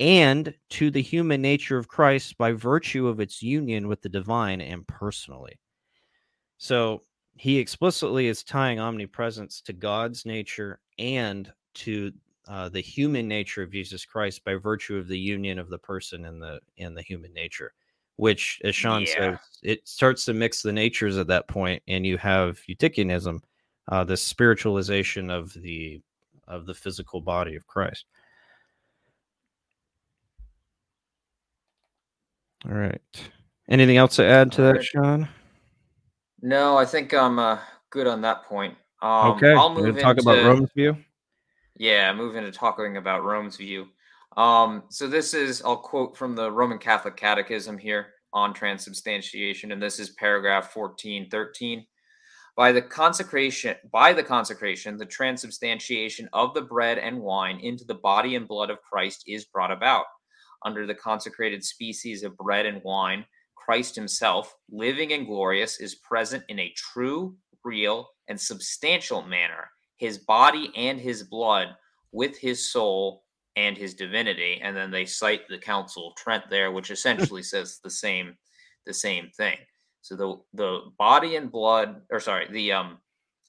and 0.00 0.54
to 0.70 0.90
the 0.90 1.02
human 1.02 1.42
nature 1.42 1.76
of 1.76 1.88
Christ 1.88 2.38
by 2.38 2.52
virtue 2.52 3.06
of 3.06 3.20
its 3.20 3.42
union 3.42 3.88
with 3.88 4.00
the 4.00 4.08
divine 4.08 4.62
and 4.62 4.86
personally. 4.86 5.58
So 6.56 7.02
he 7.36 7.58
explicitly 7.58 8.26
is 8.26 8.42
tying 8.42 8.80
omnipresence 8.80 9.60
to 9.62 9.72
God's 9.72 10.24
nature 10.24 10.80
and 10.98 11.52
to 11.74 12.12
uh, 12.48 12.68
the 12.68 12.80
human 12.80 13.26
nature 13.26 13.62
of 13.62 13.72
Jesus 13.72 14.04
Christ 14.04 14.44
by 14.44 14.54
virtue 14.54 14.96
of 14.96 15.08
the 15.08 15.18
union 15.18 15.58
of 15.58 15.70
the 15.70 15.78
person 15.78 16.26
and 16.26 16.42
the 16.42 16.60
and 16.78 16.96
the 16.96 17.02
human 17.02 17.32
nature, 17.32 17.72
which, 18.16 18.60
as 18.64 18.74
Sean 18.74 19.02
yeah. 19.02 19.06
says, 19.06 19.38
it 19.62 19.88
starts 19.88 20.24
to 20.26 20.34
mix 20.34 20.62
the 20.62 20.72
natures 20.72 21.16
at 21.16 21.26
that 21.28 21.48
point, 21.48 21.82
and 21.88 22.06
you 22.06 22.18
have 22.18 22.60
Eutychianism, 22.68 23.40
uh, 23.88 24.04
the 24.04 24.16
spiritualization 24.16 25.30
of 25.30 25.52
the 25.54 26.00
of 26.46 26.66
the 26.66 26.74
physical 26.74 27.20
body 27.20 27.56
of 27.56 27.66
Christ. 27.66 28.04
All 32.66 32.74
right. 32.74 33.00
Anything 33.68 33.96
else 33.96 34.16
to 34.16 34.24
add 34.24 34.52
to 34.52 34.62
that, 34.62 34.84
Sean? 34.84 35.28
No, 36.42 36.76
I 36.76 36.84
think 36.84 37.14
I'm 37.14 37.38
uh, 37.38 37.58
good 37.90 38.06
on 38.06 38.20
that 38.22 38.44
point. 38.44 38.76
Um, 39.00 39.32
okay. 39.32 39.52
I'll 39.52 39.74
move 39.74 39.98
talk 39.98 40.18
into, 40.18 40.30
about 40.30 40.44
Rome's 40.44 40.70
view. 40.74 40.96
Yeah, 41.76 42.12
moving 42.12 42.44
into 42.44 42.56
talking 42.56 42.96
about 42.98 43.24
Rome's 43.24 43.56
view. 43.56 43.88
Um, 44.36 44.84
so 44.90 45.08
this 45.08 45.34
is 45.34 45.60
I'll 45.62 45.76
quote 45.76 46.16
from 46.16 46.36
the 46.36 46.50
Roman 46.50 46.78
Catholic 46.78 47.16
Catechism 47.16 47.78
here 47.78 48.14
on 48.32 48.54
transubstantiation, 48.54 49.72
and 49.72 49.82
this 49.82 49.98
is 49.98 50.10
paragraph 50.10 50.74
1413. 50.76 51.84
By 52.56 52.70
the 52.70 52.82
consecration, 52.82 53.74
by 53.92 54.12
the 54.12 54.22
consecration, 54.22 54.96
the 54.96 55.06
transubstantiation 55.06 56.28
of 56.32 56.54
the 56.54 56.62
bread 56.62 56.98
and 56.98 57.20
wine 57.20 57.58
into 57.58 57.84
the 57.84 57.94
body 57.94 58.36
and 58.36 58.46
blood 58.46 58.70
of 58.70 58.82
Christ 58.82 59.24
is 59.26 59.44
brought 59.44 59.72
about. 59.72 60.06
Under 60.64 60.86
the 60.86 60.94
consecrated 60.94 61.64
species 61.64 62.22
of 62.22 62.36
bread 62.36 62.66
and 62.66 62.80
wine, 62.84 63.24
Christ 63.56 63.96
himself, 63.96 64.54
living 64.70 65.12
and 65.12 65.26
glorious, 65.26 65.80
is 65.80 65.96
present 65.96 66.44
in 66.48 66.60
a 66.60 66.72
true, 66.76 67.36
real, 67.64 68.08
and 68.28 68.40
substantial 68.40 69.22
manner 69.22 69.70
his 69.96 70.18
body 70.18 70.72
and 70.76 71.00
his 71.00 71.22
blood 71.22 71.68
with 72.12 72.38
his 72.38 72.70
soul 72.70 73.24
and 73.56 73.76
his 73.76 73.94
divinity 73.94 74.60
and 74.62 74.76
then 74.76 74.90
they 74.90 75.04
cite 75.04 75.46
the 75.48 75.58
council 75.58 76.08
of 76.08 76.16
trent 76.16 76.44
there 76.50 76.72
which 76.72 76.90
essentially 76.90 77.42
says 77.42 77.80
the 77.82 77.90
same 77.90 78.36
the 78.86 78.94
same 78.94 79.30
thing. 79.36 79.58
So 80.02 80.16
the 80.16 80.38
the 80.52 80.80
body 80.98 81.36
and 81.36 81.50
blood 81.50 82.02
or 82.10 82.20
sorry 82.20 82.46
the 82.50 82.72
um 82.72 82.98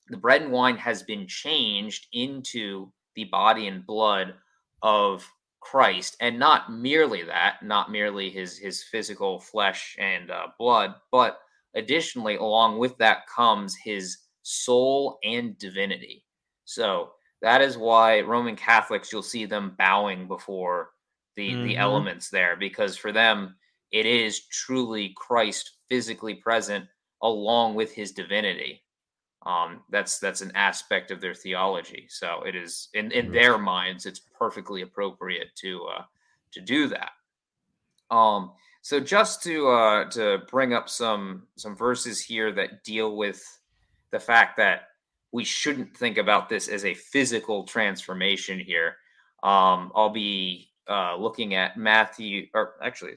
the 0.10 0.18
bread 0.18 0.44
and 0.44 0.52
wine 0.52 0.78
has 0.78 1.04
been 1.04 1.28
changed 1.28 2.08
into 2.14 2.92
the 3.16 3.26
body 3.26 3.68
and 3.68 3.86
blood 3.86 4.36
of 4.84 5.28
Christ. 5.62 6.16
And 6.20 6.38
not 6.38 6.72
merely 6.72 7.24
that 7.24 7.64
not 7.64 7.92
merely 7.92 8.30
his 8.30 8.58
his 8.58 8.84
physical 8.84 9.40
flesh 9.40 9.96
and 10.00 10.32
uh, 10.32 10.48
blood 10.60 10.96
but 11.12 11.40
additionally 11.76 12.36
along 12.36 12.78
with 12.78 12.98
that 13.00 13.28
comes 13.28 13.76
his 13.76 14.18
soul 14.44 15.18
and 15.24 15.58
divinity 15.58 16.25
so 16.66 17.12
that 17.42 17.62
is 17.62 17.78
why 17.78 18.22
Roman 18.22 18.56
Catholics, 18.56 19.12
you'll 19.12 19.22
see 19.22 19.46
them 19.46 19.76
bowing 19.78 20.28
before 20.28 20.92
the 21.36 21.52
mm-hmm. 21.52 21.64
the 21.68 21.78
elements 21.78 22.30
there, 22.30 22.56
because 22.56 22.98
for 22.98 23.12
them 23.12 23.56
it 23.92 24.06
is 24.06 24.48
truly 24.48 25.14
Christ 25.16 25.72
physically 25.90 26.36
present 26.36 26.86
along 27.22 27.76
with 27.76 27.94
his 27.94 28.12
divinity. 28.12 28.82
Um, 29.46 29.82
that's 29.92 30.18
that's 30.20 30.42
an 30.42 30.52
aspect 30.56 31.12
of 31.12 31.22
their 31.22 31.36
theology. 31.36 32.08
So 32.10 32.42
it 32.44 32.56
is 32.56 32.90
in, 32.94 33.12
in 33.12 33.26
mm-hmm. 33.26 33.34
their 33.34 33.58
minds, 33.58 34.06
it's 34.06 34.20
perfectly 34.20 34.82
appropriate 34.82 35.50
to 35.58 35.86
uh, 35.86 36.04
to 36.52 36.62
do 36.62 36.88
that. 36.88 37.12
Um, 38.10 38.52
so 38.82 39.00
just 39.00 39.44
to 39.44 39.68
uh, 39.68 40.10
to 40.12 40.40
bring 40.50 40.74
up 40.74 40.90
some 40.90 41.44
some 41.58 41.76
verses 41.76 42.22
here 42.22 42.52
that 42.54 42.84
deal 42.84 43.16
with 43.16 43.44
the 44.12 44.20
fact 44.20 44.58
that 44.58 44.90
we 45.36 45.44
shouldn't 45.44 45.96
think 45.98 46.18
about 46.18 46.48
this 46.48 46.70
as 46.70 46.86
a 46.86 46.94
physical 46.94 47.66
transformation 47.66 48.58
here. 48.58 48.96
Um, 49.44 49.92
I'll 49.94 50.10
be 50.10 50.70
uh, 50.90 51.18
looking 51.18 51.56
at 51.56 51.76
Matthew, 51.76 52.48
or 52.54 52.76
actually, 52.82 53.16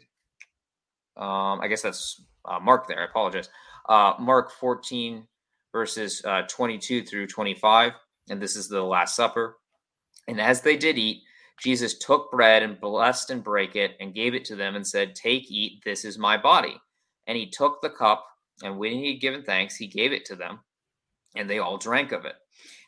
um, 1.17 1.61
I 1.61 1.69
guess 1.69 1.83
that's 1.83 2.21
uh, 2.45 2.59
Mark 2.59 2.89
there. 2.89 3.01
I 3.01 3.05
apologize. 3.05 3.49
Uh, 3.89 4.15
Mark 4.19 4.51
14, 4.51 5.29
verses 5.71 6.21
uh, 6.25 6.43
22 6.49 7.05
through 7.05 7.29
25. 7.29 7.93
And 8.31 8.43
this 8.43 8.57
is 8.57 8.69
the 8.69 8.83
Last 8.83 9.15
Supper. 9.15 9.59
And 10.27 10.41
as 10.41 10.61
they 10.61 10.77
did 10.77 10.99
eat, 10.99 11.23
Jesus 11.63 11.99
took 11.99 12.33
bread 12.33 12.65
and 12.65 12.81
blessed 12.81 13.31
and 13.31 13.45
brake 13.45 13.77
it 13.77 13.93
and 14.01 14.13
gave 14.13 14.35
it 14.35 14.45
to 14.47 14.57
them 14.57 14.75
and 14.75 14.85
said, 14.85 15.15
Take, 15.15 15.53
eat, 15.53 15.83
this 15.85 16.05
is 16.05 16.19
my 16.19 16.37
body. 16.37 16.81
And 17.29 17.39
he 17.39 17.49
took 17.49 17.81
the 17.81 17.91
cup, 17.91 18.27
and 18.65 18.77
when 18.77 18.91
he 18.95 19.13
had 19.13 19.21
given 19.21 19.45
thanks, 19.45 19.77
he 19.77 19.87
gave 19.87 20.13
it 20.13 20.25
to 20.25 20.35
them 20.35 20.59
and 21.37 21.49
they 21.49 21.59
all 21.59 21.79
drank 21.79 22.12
of 22.12 22.25
it. 22.25 22.35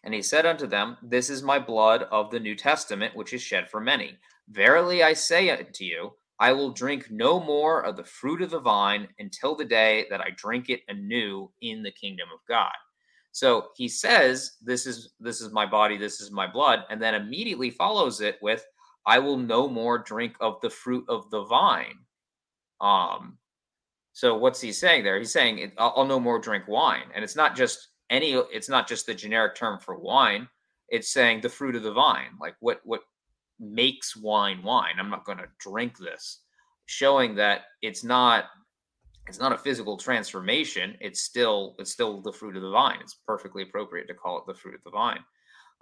And 0.03 0.15
he 0.15 0.23
said 0.23 0.47
unto 0.47 0.67
them, 0.67 0.97
This 1.03 1.31
is 1.31 1.43
my 1.43 1.59
blood 1.59 2.05
of 2.05 2.31
the 2.31 2.41
New 2.41 2.55
Testament, 2.55 3.15
which 3.15 3.33
is 3.33 3.43
shed 3.43 3.69
for 3.69 3.81
many. 3.81 4.19
Verily 4.49 5.03
I 5.03 5.13
say 5.13 5.51
unto 5.51 5.85
you, 5.85 6.13
I 6.39 6.53
will 6.53 6.73
drink 6.73 7.11
no 7.11 7.39
more 7.39 7.83
of 7.85 7.97
the 7.97 8.05
fruit 8.05 8.41
of 8.41 8.51
the 8.51 8.61
vine 8.61 9.09
until 9.19 9.55
the 9.55 9.65
day 9.65 10.07
that 10.11 10.23
I 10.23 10.31
drink 10.37 10.71
it 10.71 10.81
anew 10.89 11.51
in 11.61 11.83
the 11.83 11.93
kingdom 11.93 12.29
of 12.33 12.41
God. 12.49 12.73
So 13.33 13.69
he 13.77 13.89
says, 13.89 14.53
This 14.63 14.87
is 14.87 15.13
this 15.21 15.41
is 15.41 15.53
my 15.53 15.67
body, 15.67 15.97
this 15.97 16.21
is 16.21 16.31
my 16.31 16.47
blood, 16.47 16.85
and 16.89 17.01
then 17.01 17.15
immediately 17.15 17.71
follows 17.71 18.21
it 18.21 18.39
with, 18.41 18.65
I 19.07 19.19
will 19.19 19.37
no 19.37 19.69
more 19.69 19.99
drink 19.99 20.35
of 20.41 20.61
the 20.63 20.71
fruit 20.71 21.05
of 21.09 21.31
the 21.31 21.45
vine. 21.45 21.99
Um, 22.81 23.39
so 24.13 24.37
what's 24.37 24.61
he 24.61 24.73
saying 24.73 25.05
there? 25.05 25.19
He's 25.19 25.33
saying, 25.33 25.73
I'll, 25.79 25.93
I'll 25.97 26.07
no 26.07 26.19
more 26.19 26.39
drink 26.39 26.67
wine. 26.67 27.05
And 27.15 27.23
it's 27.23 27.37
not 27.37 27.55
just 27.55 27.90
any 28.11 28.33
it's 28.33 28.69
not 28.69 28.89
just 28.89 29.07
the 29.07 29.15
generic 29.15 29.55
term 29.55 29.79
for 29.79 29.99
wine 29.99 30.49
it's 30.89 31.13
saying 31.13 31.41
the 31.41 31.49
fruit 31.49 31.77
of 31.77 31.83
the 31.83 31.93
vine 31.93 32.31
like 32.41 32.55
what 32.61 32.81
what 32.85 33.03
makes 33.61 34.17
wine 34.17 34.63
wine. 34.63 34.95
I'm 34.99 35.11
not 35.11 35.25
going 35.25 35.39
to 35.39 35.49
drink 35.59 35.99
this. 35.99 36.41
Showing 36.87 37.35
that 37.37 37.65
it's 37.83 38.03
not 38.03 38.47
it's 39.29 39.39
not 39.39 39.53
a 39.53 39.59
physical 39.59 39.97
transformation 39.97 40.97
it's 40.99 41.21
still 41.21 41.77
it's 41.79 41.93
still 41.93 42.21
the 42.21 42.33
fruit 42.33 42.57
of 42.57 42.63
the 42.63 42.71
vine. 42.71 42.99
It's 43.01 43.19
perfectly 43.27 43.63
appropriate 43.63 44.09
to 44.09 44.15
call 44.15 44.39
it 44.39 44.45
the 44.47 44.55
fruit 44.55 44.75
of 44.75 44.83
the 44.83 44.91
vine. 44.91 45.21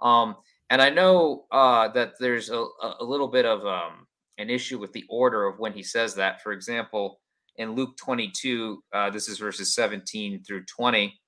Um 0.01 0.35
and 0.69 0.81
i 0.83 0.89
know 0.89 1.45
uh 1.51 1.87
that 1.89 2.13
there's 2.19 2.51
a, 2.51 2.63
a 2.99 3.03
little 3.03 3.27
bit 3.27 3.45
of 3.45 3.65
um 3.65 4.05
an 4.37 4.49
issue 4.49 4.77
with 4.77 4.93
the 4.93 5.05
order 5.09 5.45
of 5.45 5.57
when 5.57 5.73
he 5.73 5.81
says 5.81 6.13
that. 6.15 6.43
For 6.43 6.51
example 6.51 7.19
in 7.55 7.73
luke 7.73 7.97
22 7.97 8.83
uh, 8.93 9.09
this 9.09 9.27
is 9.27 9.39
verses 9.39 9.73
17 9.73 10.43
through 10.43 10.63
20 10.65 11.19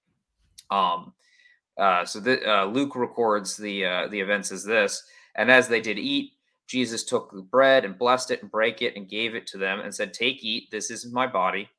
um, 0.71 1.13
uh, 1.77 2.05
so 2.05 2.19
the, 2.19 2.49
uh, 2.49 2.65
Luke 2.65 2.95
records 2.95 3.57
the 3.57 3.85
uh, 3.85 4.07
the 4.07 4.19
events 4.19 4.51
as 4.51 4.63
this, 4.63 5.03
and 5.35 5.51
as 5.51 5.67
they 5.67 5.81
did 5.81 5.99
eat, 5.99 6.33
Jesus 6.67 7.03
took 7.03 7.31
the 7.31 7.41
bread 7.41 7.85
and 7.85 7.97
blessed 7.97 8.31
it 8.31 8.41
and 8.41 8.51
brake 8.51 8.81
it 8.81 8.95
and 8.95 9.09
gave 9.09 9.35
it 9.35 9.47
to 9.47 9.57
them 9.57 9.79
and 9.79 9.93
said, 9.93 10.13
"Take, 10.13 10.43
eat. 10.43 10.69
This 10.71 10.89
is 10.89 11.11
my 11.11 11.27
body." 11.27 11.69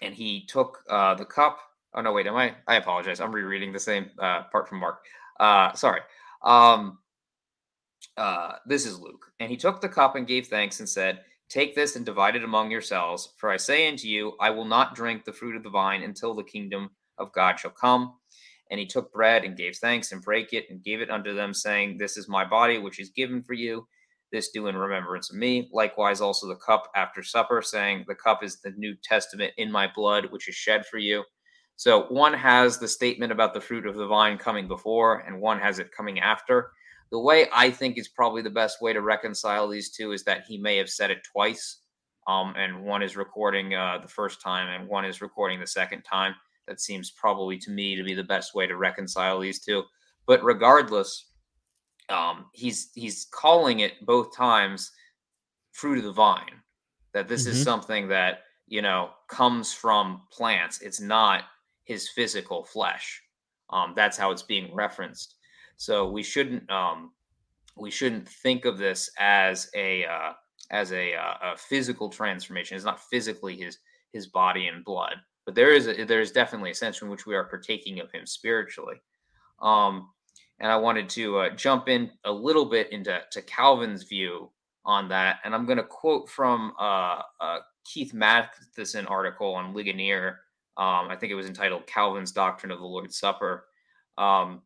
And 0.00 0.14
he 0.14 0.44
took 0.46 0.82
uh, 0.88 1.14
the 1.14 1.24
cup. 1.24 1.58
Oh 1.94 2.00
no, 2.00 2.12
wait, 2.12 2.26
am 2.26 2.36
I? 2.36 2.54
I 2.66 2.76
apologize. 2.76 3.20
I'm 3.20 3.32
rereading 3.32 3.72
the 3.72 3.78
same 3.78 4.10
uh, 4.18 4.44
part 4.44 4.68
from 4.68 4.80
Mark. 4.80 5.04
Uh, 5.38 5.72
sorry. 5.74 6.00
Um, 6.42 6.98
this 8.66 8.86
is 8.86 8.98
Luke. 8.98 9.26
And 9.40 9.50
he 9.50 9.56
took 9.56 9.80
the 9.80 9.88
cup 9.88 10.16
and 10.16 10.26
gave 10.26 10.46
thanks 10.46 10.80
and 10.80 10.88
said, 10.88 11.20
Take 11.48 11.74
this 11.74 11.96
and 11.96 12.06
divide 12.06 12.34
it 12.34 12.44
among 12.44 12.70
yourselves. 12.70 13.34
For 13.36 13.50
I 13.50 13.58
say 13.58 13.86
unto 13.86 14.08
you, 14.08 14.32
I 14.40 14.50
will 14.50 14.64
not 14.64 14.94
drink 14.94 15.24
the 15.24 15.34
fruit 15.34 15.54
of 15.54 15.62
the 15.62 15.70
vine 15.70 16.02
until 16.02 16.34
the 16.34 16.42
kingdom 16.42 16.90
of 17.18 17.32
God 17.32 17.58
shall 17.58 17.70
come. 17.70 18.14
And 18.70 18.80
he 18.80 18.86
took 18.86 19.12
bread 19.12 19.44
and 19.44 19.56
gave 19.56 19.76
thanks 19.76 20.12
and 20.12 20.22
brake 20.22 20.52
it 20.52 20.66
and 20.70 20.82
gave 20.82 21.00
it 21.00 21.10
unto 21.10 21.34
them, 21.34 21.52
saying, 21.52 21.98
This 21.98 22.16
is 22.16 22.28
my 22.28 22.44
body, 22.44 22.78
which 22.78 22.98
is 22.98 23.10
given 23.10 23.42
for 23.42 23.52
you. 23.52 23.86
This 24.32 24.48
do 24.48 24.66
in 24.66 24.76
remembrance 24.76 25.30
of 25.30 25.36
me. 25.36 25.68
Likewise, 25.72 26.22
also 26.22 26.48
the 26.48 26.56
cup 26.56 26.90
after 26.96 27.22
supper, 27.22 27.60
saying, 27.60 28.06
The 28.08 28.14
cup 28.14 28.42
is 28.42 28.60
the 28.60 28.72
New 28.78 28.94
Testament 29.04 29.52
in 29.58 29.70
my 29.70 29.88
blood, 29.94 30.28
which 30.30 30.48
is 30.48 30.54
shed 30.54 30.86
for 30.86 30.96
you. 30.96 31.22
So 31.76 32.04
one 32.04 32.32
has 32.32 32.78
the 32.78 32.88
statement 32.88 33.32
about 33.32 33.54
the 33.54 33.60
fruit 33.60 33.86
of 33.86 33.96
the 33.96 34.06
vine 34.06 34.38
coming 34.38 34.68
before, 34.68 35.18
and 35.26 35.40
one 35.40 35.58
has 35.60 35.78
it 35.78 35.92
coming 35.94 36.20
after. 36.20 36.70
The 37.10 37.18
way 37.18 37.46
I 37.52 37.70
think 37.70 37.98
is 37.98 38.08
probably 38.08 38.40
the 38.40 38.50
best 38.50 38.80
way 38.80 38.94
to 38.94 39.02
reconcile 39.02 39.68
these 39.68 39.90
two 39.90 40.12
is 40.12 40.24
that 40.24 40.44
he 40.46 40.56
may 40.56 40.78
have 40.78 40.88
said 40.88 41.10
it 41.10 41.18
twice, 41.30 41.80
um, 42.26 42.54
and 42.56 42.84
one 42.84 43.02
is 43.02 43.16
recording 43.16 43.74
uh, 43.74 43.98
the 44.00 44.08
first 44.08 44.40
time, 44.40 44.68
and 44.68 44.88
one 44.88 45.04
is 45.04 45.20
recording 45.20 45.60
the 45.60 45.66
second 45.66 46.02
time. 46.02 46.34
That 46.68 46.80
seems 46.80 47.10
probably 47.10 47.58
to 47.58 47.70
me 47.70 47.96
to 47.96 48.04
be 48.04 48.14
the 48.14 48.22
best 48.22 48.54
way 48.54 48.66
to 48.66 48.76
reconcile 48.76 49.40
these 49.40 49.60
two. 49.60 49.82
But 50.26 50.42
regardless, 50.44 51.26
um, 52.08 52.46
he's 52.52 52.90
he's 52.94 53.26
calling 53.32 53.80
it 53.80 54.04
both 54.06 54.36
times 54.36 54.90
fruit 55.72 55.98
of 55.98 56.04
the 56.04 56.12
vine. 56.12 56.62
That 57.14 57.28
this 57.28 57.42
mm-hmm. 57.42 57.52
is 57.52 57.62
something 57.62 58.08
that 58.08 58.44
you 58.68 58.82
know 58.82 59.10
comes 59.28 59.72
from 59.72 60.22
plants. 60.30 60.80
It's 60.82 61.00
not 61.00 61.44
his 61.84 62.08
physical 62.10 62.64
flesh. 62.64 63.22
Um, 63.70 63.94
that's 63.96 64.16
how 64.16 64.30
it's 64.30 64.42
being 64.42 64.74
referenced. 64.74 65.36
So 65.76 66.08
we 66.08 66.22
shouldn't 66.22 66.70
um, 66.70 67.12
we 67.76 67.90
shouldn't 67.90 68.28
think 68.28 68.64
of 68.64 68.78
this 68.78 69.10
as 69.18 69.70
a 69.74 70.04
uh, 70.04 70.32
as 70.70 70.92
a, 70.92 71.14
uh, 71.14 71.52
a 71.52 71.56
physical 71.56 72.08
transformation. 72.08 72.76
It's 72.76 72.84
not 72.84 73.00
physically 73.00 73.56
his 73.56 73.78
his 74.12 74.26
body 74.26 74.68
and 74.68 74.84
blood, 74.84 75.14
but 75.44 75.54
there 75.54 75.72
is 75.72 75.88
a, 75.88 76.04
there 76.04 76.20
is 76.20 76.32
definitely 76.32 76.70
a 76.70 76.74
sense 76.74 77.02
in 77.02 77.08
which 77.08 77.26
we 77.26 77.34
are 77.34 77.44
partaking 77.44 78.00
of 78.00 78.10
him 78.12 78.26
spiritually. 78.26 78.96
Um, 79.60 80.10
and 80.60 80.70
I 80.70 80.76
wanted 80.76 81.08
to 81.10 81.38
uh, 81.38 81.50
jump 81.50 81.88
in 81.88 82.10
a 82.24 82.32
little 82.32 82.64
bit 82.64 82.92
into 82.92 83.20
to 83.30 83.42
Calvin's 83.42 84.04
view 84.04 84.50
on 84.84 85.08
that, 85.08 85.38
and 85.44 85.54
I'm 85.54 85.66
going 85.66 85.78
to 85.78 85.84
quote 85.84 86.28
from 86.28 86.72
uh, 86.78 87.20
uh, 87.40 87.58
Keith 87.84 88.12
Mathison 88.12 89.08
article 89.10 89.54
on 89.54 89.74
Ligonier. 89.74 90.40
Um, 90.76 91.08
I 91.08 91.16
think 91.18 91.32
it 91.32 91.36
was 91.36 91.46
entitled 91.46 91.86
"Calvin's 91.86 92.32
Doctrine 92.32 92.72
of 92.72 92.78
the 92.78 92.86
Lord's 92.86 93.18
Supper." 93.18 93.66
Um, 94.18 94.62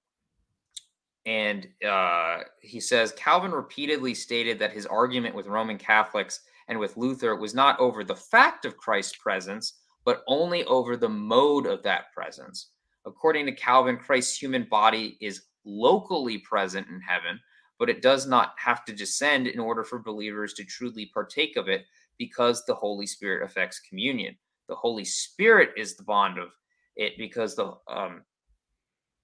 and 1.26 1.66
uh, 1.86 2.38
he 2.60 2.78
says 2.78 3.12
Calvin 3.12 3.50
repeatedly 3.50 4.14
stated 4.14 4.58
that 4.60 4.72
his 4.72 4.86
argument 4.86 5.34
with 5.34 5.48
Roman 5.48 5.76
Catholics 5.76 6.40
and 6.68 6.78
with 6.78 6.96
Luther 6.96 7.34
was 7.34 7.54
not 7.54 7.78
over 7.80 8.04
the 8.04 8.14
fact 8.14 8.64
of 8.64 8.76
Christ's 8.76 9.16
presence, 9.16 9.74
but 10.06 10.22
only 10.28 10.64
over 10.64 10.96
the 10.96 11.08
mode 11.08 11.66
of 11.66 11.82
that 11.82 12.12
presence. 12.14 12.70
According 13.04 13.44
to 13.46 13.52
Calvin, 13.52 13.98
Christ's 13.98 14.40
human 14.40 14.66
body 14.70 15.18
is 15.20 15.42
locally 15.64 16.38
present 16.38 16.86
in 16.88 17.00
heaven, 17.00 17.38
but 17.78 17.90
it 17.90 18.00
does 18.00 18.26
not 18.26 18.54
have 18.56 18.84
to 18.86 18.94
descend 18.94 19.48
in 19.48 19.60
order 19.60 19.84
for 19.84 19.98
believers 19.98 20.54
to 20.54 20.64
truly 20.64 21.10
partake 21.12 21.56
of 21.56 21.68
it 21.68 21.84
because 22.18 22.64
the 22.64 22.74
Holy 22.74 23.06
Spirit 23.06 23.44
affects 23.44 23.80
communion. 23.80 24.34
The 24.68 24.76
Holy 24.76 25.04
Spirit 25.04 25.70
is 25.76 25.96
the 25.96 26.04
bond 26.04 26.38
of 26.38 26.48
it 26.94 27.18
because 27.18 27.54
the 27.54 27.74
um, 27.88 28.22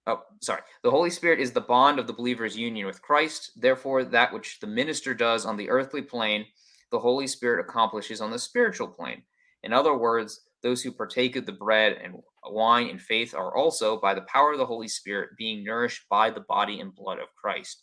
oh 0.07 0.20
sorry 0.41 0.61
the 0.83 0.91
holy 0.91 1.11
spirit 1.11 1.41
is 1.41 1.53
the 1.53 1.61
bond 1.61 1.99
of 1.99 2.07
the 2.07 2.12
believer's 2.12 2.57
union 2.57 2.87
with 2.87 3.01
christ 3.01 3.53
therefore 3.57 4.05
that 4.05 4.33
which 4.33 4.59
the 4.61 4.66
minister 4.66 5.14
does 5.14 5.47
on 5.47 5.57
the 5.57 5.70
earthly 5.70 6.03
plane 6.03 6.45
the 6.91 6.99
holy 6.99 7.26
spirit 7.26 7.61
accomplishes 7.61 8.20
on 8.20 8.30
the 8.30 8.39
spiritual 8.39 8.89
plane 8.89 9.22
in 9.62 9.72
other 9.72 9.97
words 9.97 10.41
those 10.63 10.83
who 10.83 10.93
partake 10.93 11.37
of 11.37 11.47
the 11.47 11.53
bread 11.53 11.99
and 12.03 12.15
wine 12.45 12.89
in 12.89 12.99
faith 12.99 13.35
are 13.35 13.57
also 13.57 14.01
by 14.01 14.15
the 14.15 14.23
power 14.23 14.53
of 14.53 14.59
the 14.59 14.67
holy 14.67 14.89
spirit 14.89 15.31
being 15.37 15.65
nourished 15.65 16.03
by 16.09 16.31
the 16.31 16.45
body 16.49 16.81
and 16.81 16.95
blood 16.95 17.19
of 17.19 17.35
christ. 17.41 17.83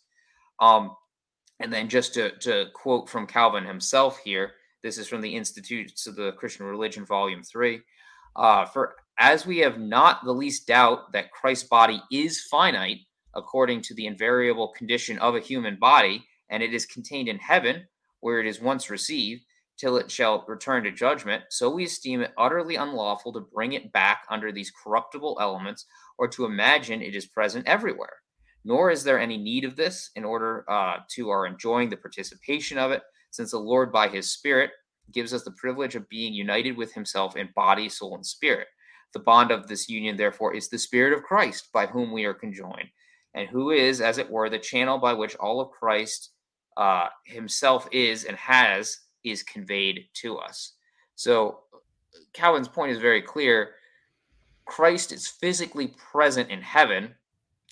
Um, 0.60 0.94
and 1.58 1.72
then 1.72 1.88
just 1.88 2.14
to, 2.14 2.36
to 2.38 2.66
quote 2.74 3.08
from 3.08 3.26
calvin 3.26 3.64
himself 3.64 4.18
here 4.24 4.52
this 4.82 4.96
is 4.98 5.08
from 5.08 5.20
the 5.20 5.34
institutes 5.34 6.06
of 6.06 6.16
the 6.16 6.32
christian 6.32 6.66
religion 6.66 7.04
volume 7.04 7.42
3 7.42 7.80
uh, 8.36 8.64
for 8.66 8.94
as 9.20 9.44
we 9.44 9.58
have 9.58 9.78
not 9.78 10.24
the 10.24 10.32
least 10.32 10.66
doubt 10.66 11.12
that 11.12 11.30
Christ's 11.30 11.68
body 11.68 12.02
is 12.10 12.40
finite 12.40 13.00
according 13.34 13.82
to 13.82 13.94
the 13.94 14.06
invariable 14.06 14.68
condition 14.68 15.18
of 15.18 15.36
a 15.36 15.40
human 15.40 15.76
body, 15.76 16.24
and 16.48 16.62
it 16.62 16.74
is 16.74 16.86
contained 16.86 17.28
in 17.28 17.38
heaven, 17.38 17.86
where 18.20 18.40
it 18.40 18.46
is 18.46 18.60
once 18.60 18.90
received, 18.90 19.42
till 19.80 19.96
it 19.96 20.10
shall 20.10 20.44
return 20.46 20.84
to 20.84 20.90
judgment, 20.90 21.42
so 21.48 21.70
we 21.70 21.84
esteem 21.84 22.20
it 22.20 22.34
utterly 22.36 22.76
unlawful 22.76 23.32
to 23.32 23.40
bring 23.40 23.72
it 23.72 23.90
back 23.92 24.24
under 24.28 24.52
these 24.52 24.70
corruptible 24.70 25.38
elements 25.40 25.86
or 26.18 26.28
to 26.28 26.44
imagine 26.44 27.00
it 27.00 27.16
is 27.16 27.24
present 27.24 27.66
everywhere. 27.66 28.16
Nor 28.62 28.90
is 28.90 29.02
there 29.02 29.18
any 29.18 29.38
need 29.38 29.64
of 29.64 29.76
this 29.76 30.10
in 30.16 30.24
order 30.24 30.70
uh, 30.70 30.98
to 31.12 31.30
our 31.30 31.46
enjoying 31.46 31.88
the 31.88 31.96
participation 31.96 32.76
of 32.76 32.90
it, 32.90 33.02
since 33.30 33.52
the 33.52 33.58
Lord 33.58 33.90
by 33.90 34.08
his 34.08 34.30
Spirit 34.30 34.70
gives 35.12 35.32
us 35.32 35.44
the 35.44 35.52
privilege 35.52 35.94
of 35.94 36.08
being 36.10 36.34
united 36.34 36.76
with 36.76 36.92
himself 36.92 37.36
in 37.36 37.48
body, 37.56 37.88
soul, 37.88 38.14
and 38.14 38.26
spirit. 38.26 38.68
The 39.14 39.20
bond 39.20 39.50
of 39.50 39.66
this 39.66 39.88
union, 39.88 40.16
therefore, 40.18 40.54
is 40.54 40.68
the 40.68 40.78
Spirit 40.78 41.14
of 41.14 41.24
Christ 41.24 41.70
by 41.72 41.86
whom 41.86 42.12
we 42.12 42.26
are 42.26 42.34
conjoined, 42.34 42.90
and 43.32 43.48
who 43.48 43.70
is, 43.70 44.02
as 44.02 44.18
it 44.18 44.30
were, 44.30 44.50
the 44.50 44.58
channel 44.58 44.98
by 44.98 45.14
which 45.14 45.36
all 45.36 45.58
of 45.58 45.70
Christ 45.70 46.32
uh, 46.76 47.08
himself 47.24 47.88
is 47.92 48.24
and 48.24 48.36
has 48.36 48.98
is 49.24 49.42
conveyed 49.42 50.06
to 50.14 50.38
us. 50.38 50.74
So 51.14 51.60
Calvin's 52.32 52.68
point 52.68 52.92
is 52.92 52.98
very 52.98 53.22
clear. 53.22 53.72
Christ 54.64 55.12
is 55.12 55.26
physically 55.26 55.94
present 56.12 56.50
in 56.50 56.60
heaven. 56.60 57.14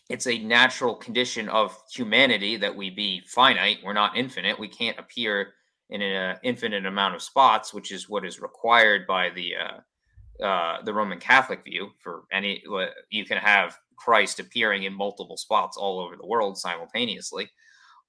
It's 0.09 0.26
a 0.26 0.38
natural 0.38 0.94
condition 0.94 1.49
of 1.49 1.76
humanity 1.92 2.57
that 2.57 2.74
we 2.74 2.90
be 2.90 3.22
finite. 3.26 3.78
We're 3.84 3.92
not 3.92 4.16
infinite. 4.16 4.59
We 4.59 4.68
can't 4.68 4.99
appear 4.99 5.55
in 5.90 6.03
an 6.03 6.36
infinite 6.42 6.86
amount 6.86 7.14
of 7.14 7.22
spots, 7.22 7.72
which 7.72 7.92
is 7.92 8.09
what 8.09 8.24
is 8.24 8.40
required 8.40 9.07
by 9.07 9.30
the 9.30 9.53
uh, 9.57 10.44
uh, 10.44 10.82
the 10.82 10.94
Roman 10.94 11.18
Catholic 11.18 11.64
view. 11.64 11.90
For 11.99 12.24
any, 12.32 12.62
you 13.11 13.24
can 13.24 13.38
have 13.38 13.76
Christ 13.96 14.40
appearing 14.40 14.84
in 14.84 14.92
multiple 14.92 15.36
spots 15.36 15.76
all 15.76 15.99
over 15.99 16.16
the 16.16 16.26
world 16.26 16.57
simultaneously. 16.57 17.51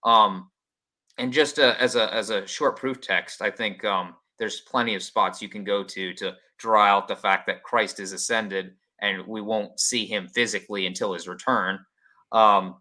Um, 0.04 0.50
and 1.20 1.32
just 1.32 1.60
uh, 1.60 1.76
as 1.80 1.96
a 1.96 2.14
as 2.14 2.30
a 2.30 2.48
short 2.48 2.78
proof 2.78 3.02
text, 3.02 3.42
I 3.42 3.52
think 3.52 3.86
um, 3.86 4.16
there's 4.38 4.62
plenty 4.62 4.96
of 4.96 5.04
spots 5.04 5.42
you 5.42 5.50
can 5.50 5.64
go 5.64 5.84
to 5.84 6.14
to 6.16 6.36
draw 6.58 6.86
out 6.86 7.08
the 7.08 7.16
fact 7.16 7.46
that 7.48 7.64
Christ 7.64 8.00
is 8.00 8.12
ascended, 8.12 8.74
and 9.02 9.26
we 9.28 9.42
won't 9.42 9.80
see 9.80 10.06
him 10.06 10.28
physically 10.28 10.88
until 10.88 11.14
his 11.14 11.28
return. 11.28 11.80
Um, 12.32 12.76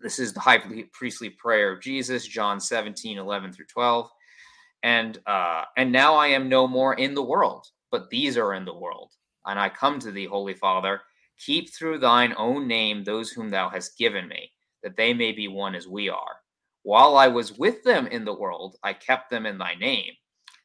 this 0.00 0.18
is 0.18 0.32
the 0.32 0.40
high 0.40 0.62
priestly 0.92 1.30
prayer 1.30 1.72
of 1.72 1.80
Jesus, 1.80 2.26
John 2.26 2.60
17, 2.60 3.18
11 3.18 3.52
through 3.52 3.66
12 3.66 4.10
and 4.82 5.18
uh, 5.26 5.64
and 5.76 5.90
now 5.90 6.14
I 6.14 6.28
am 6.28 6.48
no 6.48 6.66
more 6.66 6.94
in 6.94 7.14
the 7.14 7.22
world, 7.22 7.66
but 7.90 8.10
these 8.10 8.36
are 8.36 8.54
in 8.54 8.64
the 8.64 8.74
world. 8.74 9.12
And 9.46 9.58
I 9.58 9.68
come 9.68 9.98
to 10.00 10.12
thee, 10.12 10.26
Holy 10.26 10.54
Father, 10.54 11.00
keep 11.38 11.72
through 11.72 11.98
thine 11.98 12.34
own 12.36 12.68
name 12.68 13.02
those 13.02 13.30
whom 13.30 13.48
thou 13.48 13.68
hast 13.68 13.98
given 13.98 14.28
me, 14.28 14.52
that 14.82 14.96
they 14.96 15.14
may 15.14 15.32
be 15.32 15.48
one 15.48 15.74
as 15.74 15.88
we 15.88 16.08
are. 16.08 16.36
While 16.88 17.18
I 17.18 17.28
was 17.28 17.58
with 17.58 17.84
them 17.84 18.06
in 18.06 18.24
the 18.24 18.32
world, 18.32 18.78
I 18.82 18.94
kept 18.94 19.28
them 19.28 19.44
in 19.44 19.58
thy 19.58 19.74
name. 19.74 20.14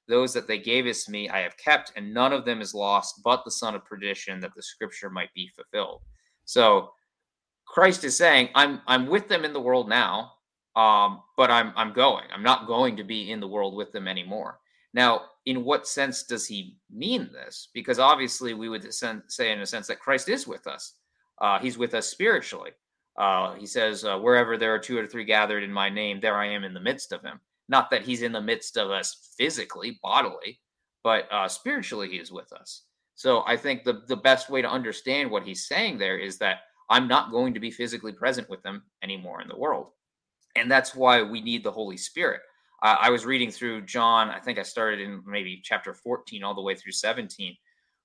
Those 0.07 0.31
that 0.35 0.47
they 0.47 0.57
gave 0.57 0.85
gavest 0.85 1.09
me, 1.09 1.27
I 1.27 1.39
have 1.39 1.57
kept, 1.57 1.91
and 1.97 2.13
none 2.13 2.31
of 2.31 2.45
them 2.45 2.61
is 2.61 2.73
lost, 2.73 3.19
but 3.25 3.43
the 3.43 3.51
son 3.51 3.75
of 3.75 3.83
perdition, 3.83 4.39
that 4.39 4.55
the 4.55 4.63
scripture 4.63 5.09
might 5.09 5.33
be 5.33 5.51
fulfilled. 5.53 5.99
So 6.45 6.93
Christ 7.67 8.05
is 8.05 8.15
saying, 8.15 8.51
I'm 8.55 8.79
I'm 8.87 9.07
with 9.07 9.27
them 9.27 9.43
in 9.43 9.51
the 9.51 9.59
world 9.59 9.89
now, 9.89 10.31
um, 10.77 11.23
but 11.35 11.51
I'm 11.51 11.73
I'm 11.75 11.91
going. 11.91 12.23
I'm 12.33 12.41
not 12.41 12.67
going 12.67 12.95
to 12.95 13.03
be 13.03 13.29
in 13.29 13.41
the 13.41 13.53
world 13.55 13.75
with 13.75 13.91
them 13.91 14.07
anymore. 14.07 14.59
Now, 14.93 15.23
in 15.45 15.65
what 15.65 15.89
sense 15.89 16.23
does 16.23 16.47
he 16.47 16.77
mean 16.89 17.31
this? 17.33 17.67
Because 17.73 17.99
obviously, 17.99 18.53
we 18.53 18.69
would 18.69 18.93
say 18.93 19.51
in 19.51 19.59
a 19.59 19.65
sense 19.65 19.87
that 19.87 19.99
Christ 19.99 20.29
is 20.29 20.47
with 20.47 20.67
us. 20.67 20.93
Uh, 21.41 21.59
he's 21.59 21.77
with 21.77 21.93
us 21.93 22.07
spiritually. 22.07 22.71
Uh, 23.17 23.53
he 23.55 23.65
says, 23.65 24.03
uh, 24.03 24.17
"Wherever 24.17 24.57
there 24.57 24.73
are 24.73 24.79
two 24.79 24.97
or 24.97 25.07
three 25.07 25.25
gathered 25.25 25.63
in 25.63 25.71
my 25.71 25.89
name, 25.89 26.19
there 26.19 26.37
I 26.37 26.47
am 26.47 26.63
in 26.63 26.73
the 26.73 26.79
midst 26.79 27.11
of 27.11 27.21
them." 27.21 27.39
Not 27.69 27.89
that 27.91 28.03
he's 28.03 28.21
in 28.21 28.31
the 28.31 28.41
midst 28.41 28.77
of 28.77 28.91
us 28.91 29.33
physically, 29.37 29.99
bodily, 30.03 30.59
but 31.03 31.31
uh, 31.31 31.47
spiritually, 31.47 32.09
he 32.09 32.17
is 32.17 32.31
with 32.31 32.51
us. 32.51 32.83
So 33.15 33.43
I 33.45 33.57
think 33.57 33.83
the 33.83 34.01
the 34.07 34.17
best 34.17 34.49
way 34.49 34.61
to 34.61 34.69
understand 34.69 35.29
what 35.29 35.43
he's 35.43 35.67
saying 35.67 35.97
there 35.97 36.17
is 36.17 36.37
that 36.39 36.61
I'm 36.89 37.07
not 37.07 37.31
going 37.31 37.53
to 37.53 37.59
be 37.59 37.71
physically 37.71 38.13
present 38.13 38.49
with 38.49 38.63
them 38.63 38.83
anymore 39.01 39.41
in 39.41 39.47
the 39.47 39.57
world 39.57 39.91
and 40.55 40.69
that's 40.69 40.95
why 40.95 41.21
we 41.21 41.41
need 41.41 41.63
the 41.63 41.71
Holy 41.71 41.97
Spirit. 41.97 42.41
I 42.85 43.11
was 43.11 43.25
reading 43.25 43.49
through 43.49 43.83
John. 43.83 44.29
I 44.29 44.41
think 44.41 44.59
I 44.59 44.63
started 44.63 44.99
in 44.99 45.23
maybe 45.25 45.61
chapter 45.63 45.93
14 45.93 46.43
all 46.43 46.53
the 46.53 46.61
way 46.61 46.75
through 46.75 46.91
17, 46.91 47.55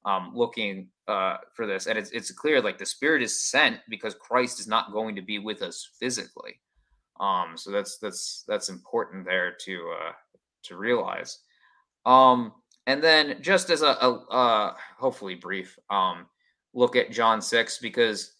um, 0.08 0.32
looking 0.34 0.88
uh, 1.06 1.36
for 1.52 1.66
this, 1.66 1.86
and 1.86 1.98
it's 1.98 2.10
it's 2.12 2.30
clear 2.30 2.62
like 2.62 2.78
the 2.78 2.86
Spirit 2.86 3.22
is 3.22 3.40
sent 3.40 3.80
because 3.88 4.14
Christ 4.14 4.58
is 4.58 4.66
not 4.66 4.92
going 4.92 5.14
to 5.16 5.22
be 5.22 5.38
with 5.38 5.60
us 5.60 5.88
physically. 6.00 6.60
Um, 7.20 7.56
so 7.56 7.70
that's 7.70 7.98
that's 7.98 8.44
that's 8.48 8.70
important 8.70 9.26
there 9.26 9.54
to 9.66 9.92
uh, 10.00 10.12
to 10.64 10.76
realize. 10.76 11.40
Um, 12.06 12.52
and 12.86 13.02
then 13.02 13.42
just 13.42 13.68
as 13.68 13.82
a, 13.82 13.98
a 14.00 14.12
uh, 14.30 14.74
hopefully 14.98 15.34
brief 15.34 15.78
um, 15.90 16.26
look 16.72 16.96
at 16.96 17.12
John 17.12 17.42
six 17.42 17.78
because 17.78 18.32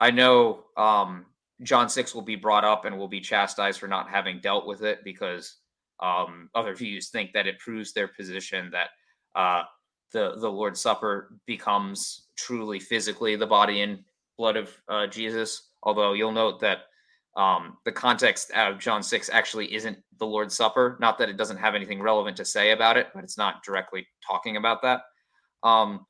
I 0.00 0.12
know 0.12 0.66
um, 0.76 1.26
John 1.62 1.88
6 1.88 2.14
will 2.14 2.22
be 2.22 2.36
brought 2.36 2.64
up 2.64 2.84
and 2.84 2.96
will 2.96 3.08
be 3.08 3.20
chastised 3.20 3.80
for 3.80 3.88
not 3.88 4.08
having 4.08 4.40
dealt 4.40 4.64
with 4.64 4.82
it 4.82 5.02
because 5.02 5.56
um, 6.00 6.48
other 6.54 6.74
views 6.74 7.08
think 7.08 7.32
that 7.32 7.48
it 7.48 7.58
proves 7.58 7.92
their 7.92 8.06
position 8.06 8.70
that 8.70 8.90
uh, 9.34 9.64
the 10.12 10.36
the 10.38 10.50
Lord's 10.50 10.80
Supper 10.80 11.34
becomes 11.46 12.26
truly 12.36 12.80
physically 12.80 13.36
the 13.36 13.46
body 13.46 13.82
and 13.82 14.00
blood 14.36 14.56
of 14.56 14.76
uh, 14.88 15.06
Jesus. 15.06 15.70
Although 15.82 16.12
you'll 16.12 16.32
note 16.32 16.60
that 16.60 16.78
um, 17.36 17.76
the 17.84 17.92
context 17.92 18.50
out 18.52 18.72
of 18.72 18.80
John 18.80 19.02
6 19.02 19.30
actually 19.30 19.72
isn't 19.72 19.96
the 20.18 20.26
Lord's 20.26 20.56
Supper. 20.56 20.96
Not 21.00 21.18
that 21.18 21.28
it 21.28 21.36
doesn't 21.36 21.58
have 21.58 21.76
anything 21.76 22.02
relevant 22.02 22.36
to 22.38 22.44
say 22.44 22.72
about 22.72 22.96
it, 22.96 23.08
but 23.14 23.22
it's 23.22 23.38
not 23.38 23.62
directly 23.62 24.06
talking 24.26 24.56
about 24.56 24.82
that. 24.82 25.02
Um, 25.62 26.04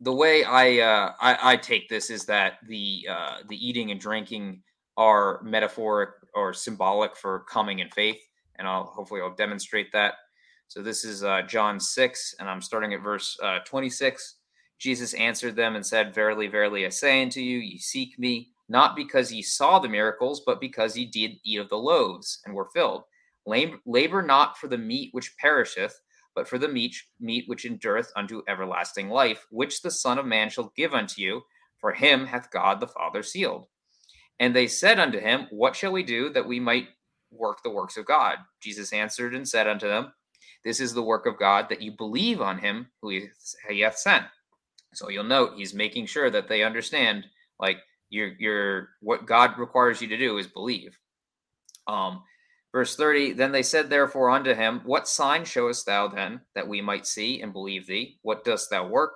the 0.00 0.12
way 0.12 0.44
I, 0.44 0.78
uh, 0.78 1.12
I, 1.20 1.52
I 1.52 1.56
take 1.56 1.88
this 1.88 2.10
is 2.10 2.24
that 2.26 2.54
the 2.66 3.06
uh, 3.08 3.36
the 3.48 3.68
eating 3.68 3.90
and 3.90 4.00
drinking 4.00 4.62
are 4.96 5.42
metaphoric 5.42 6.10
or 6.34 6.52
symbolic 6.52 7.16
for 7.16 7.40
coming 7.40 7.80
in 7.80 7.88
faith, 7.90 8.20
and 8.56 8.66
I'll 8.66 8.84
hopefully 8.84 9.20
I'll 9.20 9.34
demonstrate 9.34 9.92
that. 9.92 10.14
So 10.74 10.82
this 10.82 11.04
is 11.04 11.22
uh, 11.22 11.42
John 11.42 11.78
six, 11.78 12.34
and 12.40 12.50
I'm 12.50 12.60
starting 12.60 12.94
at 12.94 13.00
verse 13.00 13.38
uh, 13.40 13.60
26. 13.64 14.38
Jesus 14.80 15.14
answered 15.14 15.54
them 15.54 15.76
and 15.76 15.86
said, 15.86 16.12
Verily, 16.12 16.48
verily, 16.48 16.84
I 16.84 16.88
say 16.88 17.22
unto 17.22 17.38
you, 17.38 17.58
ye 17.58 17.78
seek 17.78 18.18
me 18.18 18.48
not 18.68 18.96
because 18.96 19.32
ye 19.32 19.40
saw 19.40 19.78
the 19.78 19.88
miracles, 19.88 20.42
but 20.44 20.60
because 20.60 20.96
ye 20.96 21.06
did 21.06 21.36
eat 21.44 21.60
of 21.60 21.68
the 21.68 21.76
loaves 21.78 22.40
and 22.44 22.56
were 22.56 22.70
filled. 22.74 23.04
Labor 23.46 24.20
not 24.20 24.58
for 24.58 24.66
the 24.66 24.76
meat 24.76 25.10
which 25.12 25.36
perisheth, 25.38 25.94
but 26.34 26.48
for 26.48 26.58
the 26.58 26.66
meat, 26.66 26.96
meat 27.20 27.44
which 27.46 27.66
endureth 27.66 28.10
unto 28.16 28.42
everlasting 28.48 29.10
life, 29.10 29.46
which 29.50 29.80
the 29.80 29.92
Son 29.92 30.18
of 30.18 30.26
Man 30.26 30.50
shall 30.50 30.72
give 30.74 30.92
unto 30.92 31.22
you. 31.22 31.42
For 31.78 31.92
him 31.92 32.26
hath 32.26 32.50
God 32.50 32.80
the 32.80 32.88
Father 32.88 33.22
sealed. 33.22 33.68
And 34.40 34.56
they 34.56 34.66
said 34.66 34.98
unto 34.98 35.20
him, 35.20 35.46
What 35.52 35.76
shall 35.76 35.92
we 35.92 36.02
do 36.02 36.30
that 36.30 36.48
we 36.48 36.58
might 36.58 36.88
work 37.30 37.62
the 37.62 37.70
works 37.70 37.96
of 37.96 38.06
God? 38.06 38.38
Jesus 38.60 38.92
answered 38.92 39.36
and 39.36 39.48
said 39.48 39.68
unto 39.68 39.86
them, 39.86 40.12
This 40.64 40.80
is 40.80 40.94
the 40.94 41.02
work 41.02 41.26
of 41.26 41.38
God, 41.38 41.68
that 41.68 41.82
you 41.82 41.92
believe 41.92 42.40
on 42.40 42.58
him 42.58 42.88
who 43.02 43.10
he 43.68 43.80
hath 43.80 43.98
sent. 43.98 44.24
So 44.94 45.08
you'll 45.08 45.24
note 45.24 45.54
he's 45.56 45.74
making 45.74 46.06
sure 46.06 46.30
that 46.30 46.48
they 46.48 46.62
understand, 46.62 47.26
like, 47.58 47.78
you're, 48.10 48.32
you're 48.38 48.88
what 49.00 49.26
God 49.26 49.58
requires 49.58 50.00
you 50.00 50.08
to 50.08 50.16
do 50.16 50.38
is 50.38 50.46
believe. 50.46 50.96
Um, 51.86 52.22
verse 52.72 52.96
30 52.96 53.32
Then 53.32 53.52
they 53.52 53.62
said, 53.62 53.90
therefore, 53.90 54.30
unto 54.30 54.54
him, 54.54 54.80
What 54.84 55.08
sign 55.08 55.44
showest 55.44 55.86
thou 55.86 56.08
then 56.08 56.40
that 56.54 56.68
we 56.68 56.80
might 56.80 57.06
see 57.06 57.42
and 57.42 57.52
believe 57.52 57.86
thee? 57.86 58.18
What 58.22 58.44
dost 58.44 58.70
thou 58.70 58.86
work? 58.86 59.12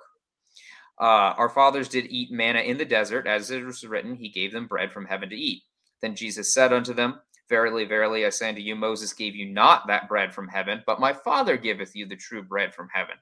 Uh, 0.99 1.33
our 1.37 1.49
fathers 1.49 1.87
did 1.87 2.07
eat 2.09 2.29
manna 2.29 2.59
in 2.59 2.77
the 2.77 2.85
desert, 2.85 3.25
as 3.25 3.49
it 3.51 3.63
was 3.63 3.85
written, 3.85 4.15
He 4.15 4.29
gave 4.29 4.51
them 4.51 4.67
bread 4.67 4.91
from 4.91 5.05
heaven 5.05 5.29
to 5.29 5.35
eat. 5.35 5.63
Then 6.01 6.15
Jesus 6.15 6.53
said 6.53 6.73
unto 6.73 6.93
them, 6.93 7.19
Verily, 7.49 7.85
verily, 7.85 8.25
I 8.25 8.29
say 8.29 8.49
unto 8.49 8.61
you, 8.61 8.75
Moses 8.75 9.11
gave 9.11 9.35
you 9.35 9.51
not 9.51 9.87
that 9.87 10.07
bread 10.07 10.33
from 10.33 10.47
heaven, 10.47 10.83
but 10.85 10.99
my 10.99 11.13
Father 11.13 11.57
giveth 11.57 11.95
you 11.95 12.05
the 12.05 12.15
true 12.15 12.43
bread 12.43 12.75
from 12.75 12.89
heaven. 12.93 13.15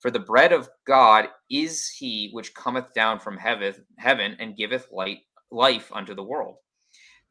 For 0.00 0.10
the 0.10 0.18
bread 0.18 0.52
of 0.52 0.68
God 0.86 1.28
is 1.50 1.88
he 1.88 2.30
which 2.32 2.54
cometh 2.54 2.92
down 2.92 3.18
from 3.18 3.38
heaven, 3.38 4.36
and 4.38 4.56
giveth 4.56 4.88
light, 4.92 5.20
life 5.50 5.90
unto 5.92 6.14
the 6.14 6.22
world. 6.22 6.56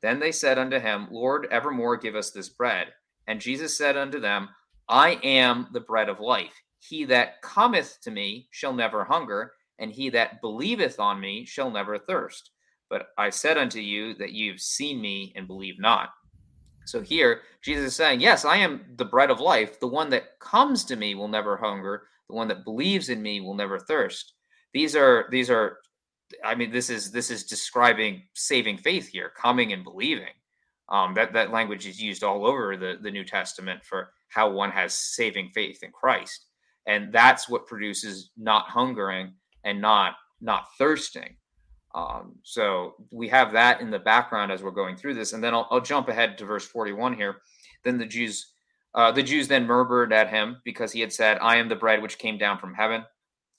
Then 0.02 0.20
they 0.20 0.32
said 0.32 0.58
unto 0.58 0.80
him, 0.80 1.08
Lord, 1.12 1.48
evermore 1.52 1.96
give 1.98 2.16
us 2.16 2.32
this 2.32 2.50
bread. 2.50 2.88
And 3.28 3.40
Jesus 3.40 3.78
said 3.78 3.96
unto 3.96 4.20
them, 4.20 4.50
I 4.90 5.20
am 5.24 5.68
the 5.74 5.80
bread 5.80 6.10
of 6.10 6.20
life. 6.20 6.64
He 6.80 7.06
that 7.06 7.42
cometh 7.44 8.00
to 8.02 8.10
me 8.10 8.48
shall 8.50 8.74
never 8.74 9.04
hunger, 9.04 9.54
and 9.78 9.92
he 9.92 10.10
that 10.10 10.42
believeth 10.42 11.00
on 11.00 11.20
me 11.20 11.46
shall 11.46 11.70
never 11.70 12.00
thirst. 12.00 12.50
But 12.90 13.10
I 13.18 13.30
said 13.30 13.60
unto 13.60 13.80
you 13.80 14.16
that 14.16 14.34
ye 14.34 14.48
have 14.48 14.60
seen 14.60 15.00
me 15.00 15.34
and 15.36 15.46
believe 15.46 15.80
not. 15.80 16.10
So 16.86 17.02
here, 17.02 17.42
Jesus 17.62 17.88
is 17.88 17.96
saying, 17.96 18.22
Yes, 18.22 18.46
I 18.46 18.58
am 18.58 18.82
the 18.96 19.06
bread 19.06 19.30
of 19.30 19.40
life. 19.40 19.80
The 19.80 19.88
one 19.88 20.10
that 20.10 20.40
comes 20.40 20.84
to 20.86 20.96
me 20.96 21.16
will 21.16 21.28
never 21.28 21.58
hunger, 21.58 22.04
the 22.28 22.36
one 22.36 22.48
that 22.48 22.66
believes 22.66 23.10
in 23.10 23.22
me 23.22 23.42
will 23.42 23.54
never 23.54 23.80
thirst. 23.80 24.34
These 24.74 24.96
are 24.96 25.28
these 25.32 25.50
are 25.50 25.80
I 26.44 26.56
mean 26.56 26.72
this 26.72 26.90
is 26.90 27.12
this 27.12 27.30
is 27.30 27.44
describing 27.44 28.24
saving 28.34 28.78
faith 28.78 29.08
here, 29.08 29.32
coming 29.36 29.74
and 29.74 29.84
believing. 29.84 30.34
Um, 30.90 31.14
that 31.14 31.34
that 31.34 31.52
language 31.52 31.88
is 31.88 32.02
used 32.02 32.24
all 32.24 32.46
over 32.46 32.76
the 32.76 32.98
the 33.02 33.12
New 33.12 33.24
Testament 33.24 33.84
for 33.84 34.12
how 34.30 34.50
one 34.50 34.72
has 34.72 34.94
saving 34.94 35.52
faith 35.54 35.84
in 35.84 35.92
Christ, 35.92 36.46
and 36.88 37.14
that's 37.14 37.50
what 37.50 37.68
produces 37.68 38.32
not 38.38 38.70
hungering 38.70 39.34
and 39.64 39.80
not 39.82 40.16
not 40.40 40.68
thirsting. 40.78 41.36
Um, 41.94 42.36
so 42.44 42.96
we 43.12 43.28
have 43.30 43.52
that 43.54 43.82
in 43.82 43.92
the 43.92 44.00
background 44.00 44.52
as 44.52 44.64
we're 44.64 44.72
going 44.72 44.96
through 44.96 45.16
this, 45.16 45.34
and 45.34 45.44
then 45.44 45.54
I'll, 45.54 45.68
I'll 45.72 45.82
jump 45.82 46.08
ahead 46.08 46.38
to 46.38 46.46
verse 46.46 46.66
forty-one 46.66 47.14
here. 47.14 47.38
Then 47.84 47.98
the 47.98 48.06
Jews 48.06 48.54
uh, 48.94 49.12
the 49.12 49.24
Jews 49.24 49.48
then 49.48 49.66
murmured 49.66 50.12
at 50.14 50.30
him 50.30 50.62
because 50.66 50.92
he 50.92 51.00
had 51.00 51.14
said, 51.14 51.38
I 51.42 51.56
am 51.58 51.70
the 51.70 51.76
bread 51.76 52.02
which 52.02 52.18
came 52.18 52.38
down 52.38 52.60
from 52.60 52.74
heaven. 52.74 53.04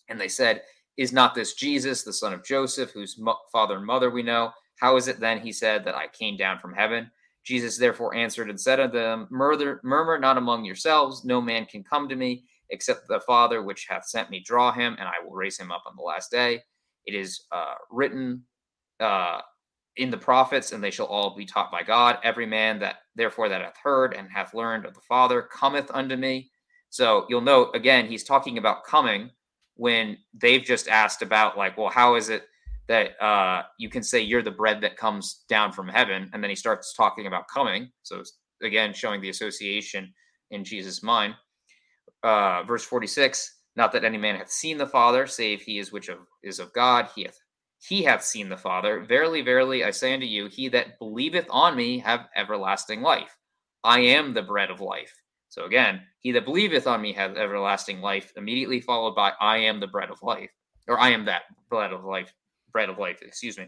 And 0.08 0.20
they 0.20 0.28
said, 0.28 0.62
Is 0.96 1.12
not 1.12 1.34
this 1.34 1.54
Jesus, 1.54 2.02
the 2.02 2.12
son 2.12 2.34
of 2.34 2.44
Joseph, 2.44 2.90
whose 2.90 3.18
mo- 3.18 3.38
father 3.50 3.76
and 3.76 3.86
mother 3.86 4.10
we 4.10 4.22
know? 4.22 4.52
How 4.78 4.96
is 4.96 5.08
it 5.08 5.20
then, 5.20 5.40
he 5.40 5.52
said, 5.52 5.84
that 5.84 5.94
I 5.94 6.08
came 6.08 6.36
down 6.36 6.58
from 6.58 6.74
heaven? 6.74 7.10
Jesus 7.44 7.78
therefore 7.78 8.14
answered 8.14 8.50
and 8.50 8.60
said 8.60 8.78
unto 8.78 8.98
them, 8.98 9.26
Murder, 9.30 9.80
Murmur 9.82 10.18
not 10.18 10.36
among 10.36 10.64
yourselves. 10.64 11.24
No 11.24 11.40
man 11.40 11.66
can 11.66 11.82
come 11.82 12.08
to 12.08 12.16
me 12.16 12.44
except 12.70 13.08
the 13.08 13.20
Father 13.20 13.62
which 13.62 13.86
hath 13.88 14.06
sent 14.06 14.30
me 14.30 14.42
draw 14.44 14.70
him, 14.70 14.96
and 14.98 15.08
I 15.08 15.24
will 15.24 15.32
raise 15.32 15.58
him 15.58 15.72
up 15.72 15.82
on 15.86 15.96
the 15.96 16.02
last 16.02 16.30
day. 16.30 16.62
It 17.06 17.14
is 17.14 17.44
uh, 17.52 17.74
written, 17.90 18.44
uh, 19.00 19.40
in 19.96 20.10
the 20.10 20.16
prophets, 20.16 20.72
and 20.72 20.82
they 20.82 20.90
shall 20.90 21.06
all 21.06 21.36
be 21.36 21.44
taught 21.44 21.70
by 21.70 21.82
God. 21.82 22.18
Every 22.22 22.46
man 22.46 22.78
that 22.80 22.96
therefore 23.14 23.48
that 23.48 23.60
hath 23.60 23.76
heard 23.82 24.14
and 24.14 24.28
hath 24.30 24.54
learned 24.54 24.86
of 24.86 24.94
the 24.94 25.00
Father 25.00 25.42
cometh 25.42 25.90
unto 25.92 26.16
me. 26.16 26.50
So 26.90 27.26
you'll 27.28 27.40
note 27.40 27.74
again, 27.74 28.06
he's 28.06 28.24
talking 28.24 28.58
about 28.58 28.84
coming 28.84 29.30
when 29.76 30.18
they've 30.34 30.62
just 30.62 30.88
asked 30.88 31.22
about 31.22 31.58
like, 31.58 31.76
well, 31.76 31.88
how 31.88 32.14
is 32.14 32.28
it 32.28 32.44
that 32.88 33.22
uh, 33.22 33.62
you 33.78 33.88
can 33.88 34.02
say 34.02 34.20
you're 34.20 34.42
the 34.42 34.50
bread 34.50 34.80
that 34.80 34.96
comes 34.96 35.44
down 35.48 35.72
from 35.72 35.88
heaven, 35.88 36.28
and 36.32 36.42
then 36.42 36.50
he 36.50 36.56
starts 36.56 36.94
talking 36.94 37.26
about 37.26 37.44
coming. 37.52 37.90
So 38.02 38.22
again, 38.62 38.92
showing 38.92 39.20
the 39.20 39.30
association 39.30 40.12
in 40.50 40.64
Jesus' 40.64 41.02
mind. 41.02 41.34
Uh, 42.22 42.62
verse 42.64 42.84
46 42.84 43.58
Not 43.74 43.92
that 43.92 44.04
any 44.04 44.18
man 44.18 44.36
hath 44.36 44.50
seen 44.50 44.78
the 44.78 44.86
Father, 44.86 45.26
save 45.26 45.62
he 45.62 45.78
is 45.78 45.92
which 45.92 46.08
of, 46.08 46.18
is 46.42 46.58
of 46.58 46.72
God. 46.72 47.08
He 47.14 47.24
hath 47.24 47.38
he 47.78 48.04
hath 48.04 48.22
seen 48.22 48.48
the 48.48 48.56
Father. 48.56 49.00
Verily, 49.00 49.42
verily, 49.42 49.82
I 49.82 49.90
say 49.90 50.14
unto 50.14 50.26
you, 50.26 50.46
he 50.46 50.68
that 50.68 51.00
believeth 51.00 51.46
on 51.50 51.74
me 51.74 51.98
have 51.98 52.28
everlasting 52.36 53.02
life. 53.02 53.36
I 53.82 53.98
am 53.98 54.34
the 54.34 54.42
bread 54.42 54.70
of 54.70 54.80
life. 54.80 55.12
So 55.48 55.64
again, 55.64 56.00
he 56.20 56.30
that 56.32 56.44
believeth 56.44 56.86
on 56.86 57.02
me 57.02 57.12
hath 57.12 57.36
everlasting 57.36 58.00
life, 58.00 58.32
immediately 58.36 58.80
followed 58.80 59.16
by 59.16 59.32
I 59.40 59.58
am 59.58 59.80
the 59.80 59.88
bread 59.88 60.10
of 60.10 60.22
life, 60.22 60.50
or 60.86 60.98
I 60.98 61.10
am 61.10 61.24
that 61.24 61.42
bread 61.68 61.92
of 61.92 62.04
life, 62.04 62.32
bread 62.72 62.88
of 62.88 62.98
life, 62.98 63.20
excuse 63.20 63.58
me. 63.58 63.66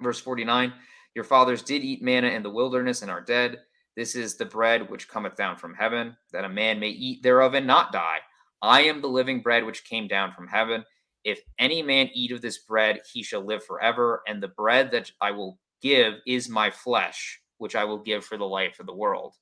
Verse 0.00 0.20
49 0.20 0.72
Your 1.14 1.24
fathers 1.24 1.62
did 1.62 1.82
eat 1.82 2.00
manna 2.00 2.28
in 2.28 2.44
the 2.44 2.50
wilderness 2.50 3.02
and 3.02 3.10
are 3.10 3.20
dead. 3.20 3.58
This 3.96 4.14
is 4.14 4.36
the 4.36 4.46
bread 4.46 4.88
which 4.88 5.08
cometh 5.08 5.36
down 5.36 5.56
from 5.56 5.74
heaven, 5.74 6.16
that 6.32 6.44
a 6.44 6.48
man 6.48 6.78
may 6.78 6.88
eat 6.88 7.22
thereof 7.22 7.54
and 7.54 7.66
not 7.66 7.92
die. 7.92 8.18
I 8.62 8.82
am 8.82 9.00
the 9.00 9.08
living 9.08 9.40
bread 9.40 9.64
which 9.64 9.84
came 9.84 10.06
down 10.08 10.32
from 10.32 10.46
heaven. 10.46 10.84
If 11.24 11.40
any 11.58 11.82
man 11.82 12.10
eat 12.14 12.32
of 12.32 12.40
this 12.40 12.58
bread, 12.58 13.00
he 13.12 13.22
shall 13.22 13.44
live 13.44 13.64
forever. 13.64 14.22
And 14.26 14.42
the 14.42 14.48
bread 14.48 14.90
that 14.92 15.10
I 15.20 15.32
will 15.32 15.58
give 15.82 16.14
is 16.26 16.48
my 16.48 16.70
flesh, 16.70 17.40
which 17.58 17.76
I 17.76 17.84
will 17.84 17.98
give 17.98 18.24
for 18.24 18.36
the 18.36 18.44
life 18.44 18.80
of 18.80 18.86
the 18.86 18.94
world. 18.94 19.34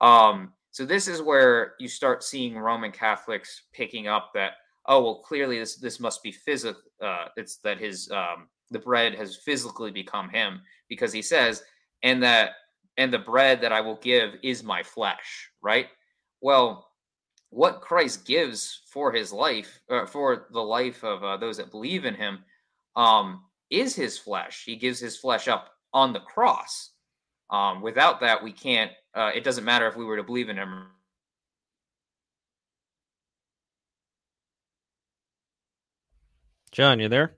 Um, 0.00 0.52
so 0.70 0.84
this 0.84 1.06
is 1.06 1.22
where 1.22 1.74
you 1.78 1.88
start 1.88 2.24
seeing 2.24 2.58
Roman 2.58 2.90
Catholics 2.90 3.62
picking 3.72 4.08
up 4.08 4.30
that, 4.34 4.52
oh 4.86 5.02
well, 5.02 5.22
clearly 5.22 5.58
this 5.58 5.76
this 5.76 6.00
must 6.00 6.22
be 6.22 6.32
physical. 6.32 6.80
Uh, 7.00 7.26
it's 7.36 7.58
that 7.58 7.78
his 7.78 8.10
um, 8.10 8.48
the 8.70 8.78
bread 8.78 9.14
has 9.14 9.36
physically 9.36 9.90
become 9.90 10.28
him 10.28 10.60
because 10.88 11.12
he 11.12 11.22
says, 11.22 11.62
and 12.02 12.22
that 12.22 12.52
and 12.96 13.12
the 13.12 13.18
bread 13.18 13.60
that 13.60 13.72
I 13.72 13.80
will 13.80 13.96
give 13.96 14.34
is 14.42 14.62
my 14.62 14.82
flesh, 14.82 15.50
right? 15.62 15.86
Well, 16.40 16.88
what 17.54 17.80
Christ 17.80 18.26
gives 18.26 18.80
for 18.88 19.12
his 19.12 19.32
life, 19.32 19.80
uh, 19.88 20.06
for 20.06 20.48
the 20.50 20.60
life 20.60 21.04
of 21.04 21.22
uh, 21.22 21.36
those 21.36 21.56
that 21.58 21.70
believe 21.70 22.04
in 22.04 22.14
him, 22.14 22.40
um, 22.96 23.44
is 23.70 23.94
his 23.94 24.18
flesh. 24.18 24.64
He 24.64 24.74
gives 24.74 24.98
his 24.98 25.16
flesh 25.16 25.46
up 25.46 25.70
on 25.92 26.12
the 26.12 26.20
cross. 26.20 26.90
Um, 27.50 27.80
without 27.80 28.20
that, 28.20 28.42
we 28.42 28.50
can't. 28.50 28.90
Uh, 29.14 29.30
it 29.32 29.44
doesn't 29.44 29.64
matter 29.64 29.86
if 29.86 29.96
we 29.96 30.04
were 30.04 30.16
to 30.16 30.24
believe 30.24 30.48
in 30.48 30.56
him. 30.56 30.86
John, 36.72 36.98
you 36.98 37.08
there? 37.08 37.36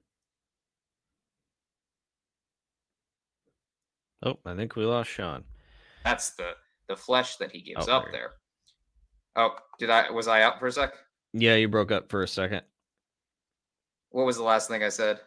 Oh, 4.23 4.39
I 4.47 4.57
think 4.57 4.77
we 4.77 4.87
lost 4.87 5.11
Sean. 5.11 5.45
That's 6.05 6.31
the 6.31 6.53
the 6.89 6.97
flesh 6.97 7.37
that 7.37 7.53
he 7.53 7.61
gives 7.61 7.87
oh, 7.87 7.97
up 7.97 8.07
there. 8.12 8.31
Oh, 9.37 9.55
did 9.78 9.91
I 9.91 10.11
was 10.11 10.28
I 10.28 10.43
out 10.43 10.59
for 10.59 10.66
a 10.66 10.72
sec? 10.72 10.95
Yeah, 11.32 11.55
you 11.57 11.68
broke 11.68 11.93
up 11.93 12.11
for 12.11 12.22
a 12.22 12.28
second. 12.28 12.62
What 14.11 14.26
was 14.26 14.37
the 14.37 14.43
last 14.43 14.68
thing 14.68 14.82
I 14.82 14.89
said? 14.89 15.20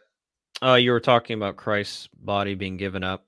Oh, 0.61 0.71
uh, 0.71 0.75
you 0.75 0.91
were 0.91 0.99
talking 0.99 1.37
about 1.37 1.55
Christ's 1.55 2.09
body 2.13 2.55
being 2.55 2.77
given 2.77 3.03
up. 3.03 3.27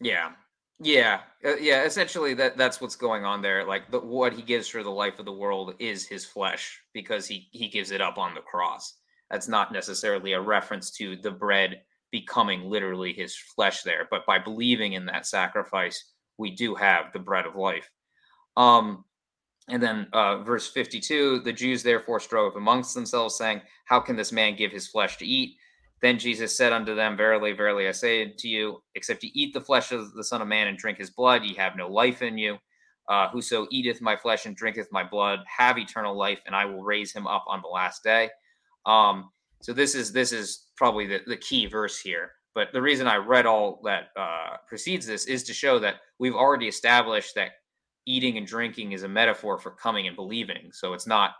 Yeah. 0.00 0.32
Yeah, 0.78 1.20
uh, 1.42 1.56
yeah. 1.56 1.84
Essentially, 1.84 2.34
that 2.34 2.58
that's 2.58 2.80
what's 2.82 2.96
going 2.96 3.24
on 3.24 3.40
there. 3.40 3.64
Like 3.64 3.90
the, 3.90 3.98
what 3.98 4.34
he 4.34 4.42
gives 4.42 4.68
for 4.68 4.82
the 4.82 4.90
life 4.90 5.18
of 5.18 5.24
the 5.24 5.32
world 5.32 5.74
is 5.78 6.06
his 6.06 6.26
flesh 6.26 6.82
because 6.92 7.26
he 7.26 7.48
he 7.52 7.68
gives 7.68 7.92
it 7.92 8.02
up 8.02 8.18
on 8.18 8.34
the 8.34 8.42
cross. 8.42 8.94
That's 9.30 9.48
not 9.48 9.72
necessarily 9.72 10.32
a 10.32 10.40
reference 10.40 10.90
to 10.92 11.16
the 11.16 11.30
bread 11.30 11.80
becoming 12.12 12.64
literally 12.64 13.14
his 13.14 13.34
flesh 13.34 13.82
there, 13.82 14.06
but 14.10 14.26
by 14.26 14.38
believing 14.38 14.92
in 14.92 15.06
that 15.06 15.26
sacrifice, 15.26 16.12
we 16.36 16.50
do 16.50 16.74
have 16.74 17.12
the 17.12 17.18
bread 17.18 17.46
of 17.46 17.56
life. 17.56 17.90
Um, 18.56 19.04
and 19.68 19.82
then 19.82 20.06
uh, 20.12 20.42
verse 20.42 20.68
52 20.70 21.40
the 21.40 21.52
Jews 21.52 21.82
therefore 21.82 22.20
strove 22.20 22.56
amongst 22.56 22.94
themselves, 22.94 23.36
saying, 23.36 23.62
How 23.84 24.00
can 24.00 24.16
this 24.16 24.32
man 24.32 24.56
give 24.56 24.72
his 24.72 24.86
flesh 24.86 25.16
to 25.18 25.26
eat? 25.26 25.56
Then 26.02 26.18
Jesus 26.18 26.56
said 26.56 26.72
unto 26.72 26.94
them, 26.94 27.16
Verily, 27.16 27.52
verily, 27.52 27.88
I 27.88 27.92
say 27.92 28.32
to 28.38 28.48
you, 28.48 28.82
except 28.94 29.24
ye 29.24 29.30
eat 29.34 29.54
the 29.54 29.60
flesh 29.60 29.92
of 29.92 30.12
the 30.14 30.24
Son 30.24 30.42
of 30.42 30.48
Man 30.48 30.68
and 30.68 30.78
drink 30.78 30.98
his 30.98 31.10
blood, 31.10 31.42
ye 31.42 31.54
have 31.54 31.76
no 31.76 31.88
life 31.88 32.22
in 32.22 32.38
you. 32.38 32.58
Uh, 33.08 33.28
whoso 33.28 33.68
eateth 33.70 34.00
my 34.00 34.16
flesh 34.16 34.46
and 34.46 34.56
drinketh 34.56 34.88
my 34.90 35.04
blood 35.04 35.38
have 35.46 35.78
eternal 35.78 36.16
life, 36.16 36.40
and 36.46 36.56
I 36.56 36.64
will 36.64 36.82
raise 36.82 37.12
him 37.12 37.26
up 37.26 37.44
on 37.46 37.62
the 37.62 37.68
last 37.68 38.02
day. 38.02 38.30
Um, 38.84 39.30
so 39.62 39.72
this 39.72 39.94
is 39.94 40.12
this 40.12 40.32
is 40.32 40.66
probably 40.76 41.06
the, 41.06 41.20
the 41.26 41.36
key 41.36 41.66
verse 41.66 41.98
here. 41.98 42.32
But 42.54 42.72
the 42.72 42.82
reason 42.82 43.06
I 43.06 43.16
read 43.16 43.46
all 43.46 43.80
that 43.84 44.08
uh, 44.16 44.56
precedes 44.66 45.06
this 45.06 45.26
is 45.26 45.44
to 45.44 45.52
show 45.54 45.78
that 45.78 45.96
we've 46.18 46.34
already 46.34 46.68
established 46.68 47.34
that 47.34 47.50
eating 48.06 48.38
and 48.38 48.46
drinking 48.46 48.92
is 48.92 49.02
a 49.02 49.08
metaphor 49.08 49.58
for 49.58 49.70
coming 49.72 50.06
and 50.06 50.16
believing. 50.16 50.70
So 50.72 50.92
it's 50.92 51.06
not 51.06 51.32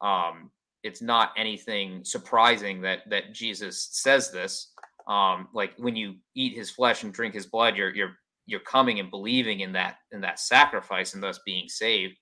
um, 0.00 0.50
it's 0.82 1.02
not 1.02 1.32
anything 1.36 2.04
surprising 2.04 2.80
that 2.82 3.00
that 3.10 3.32
Jesus 3.32 3.88
says 3.92 4.30
this. 4.30 4.72
Um, 5.08 5.48
like 5.54 5.72
when 5.76 5.94
you 5.94 6.16
eat 6.34 6.56
his 6.56 6.70
flesh 6.70 7.02
and 7.02 7.12
drink 7.12 7.34
his 7.34 7.46
blood, 7.46 7.76
you're 7.76 7.94
you're 7.94 8.16
you're 8.46 8.60
coming 8.60 9.00
and 9.00 9.10
believing 9.10 9.60
in 9.60 9.72
that 9.72 9.96
in 10.12 10.20
that 10.22 10.40
sacrifice 10.40 11.14
and 11.14 11.22
thus 11.22 11.40
being 11.44 11.68
saved. 11.68 12.16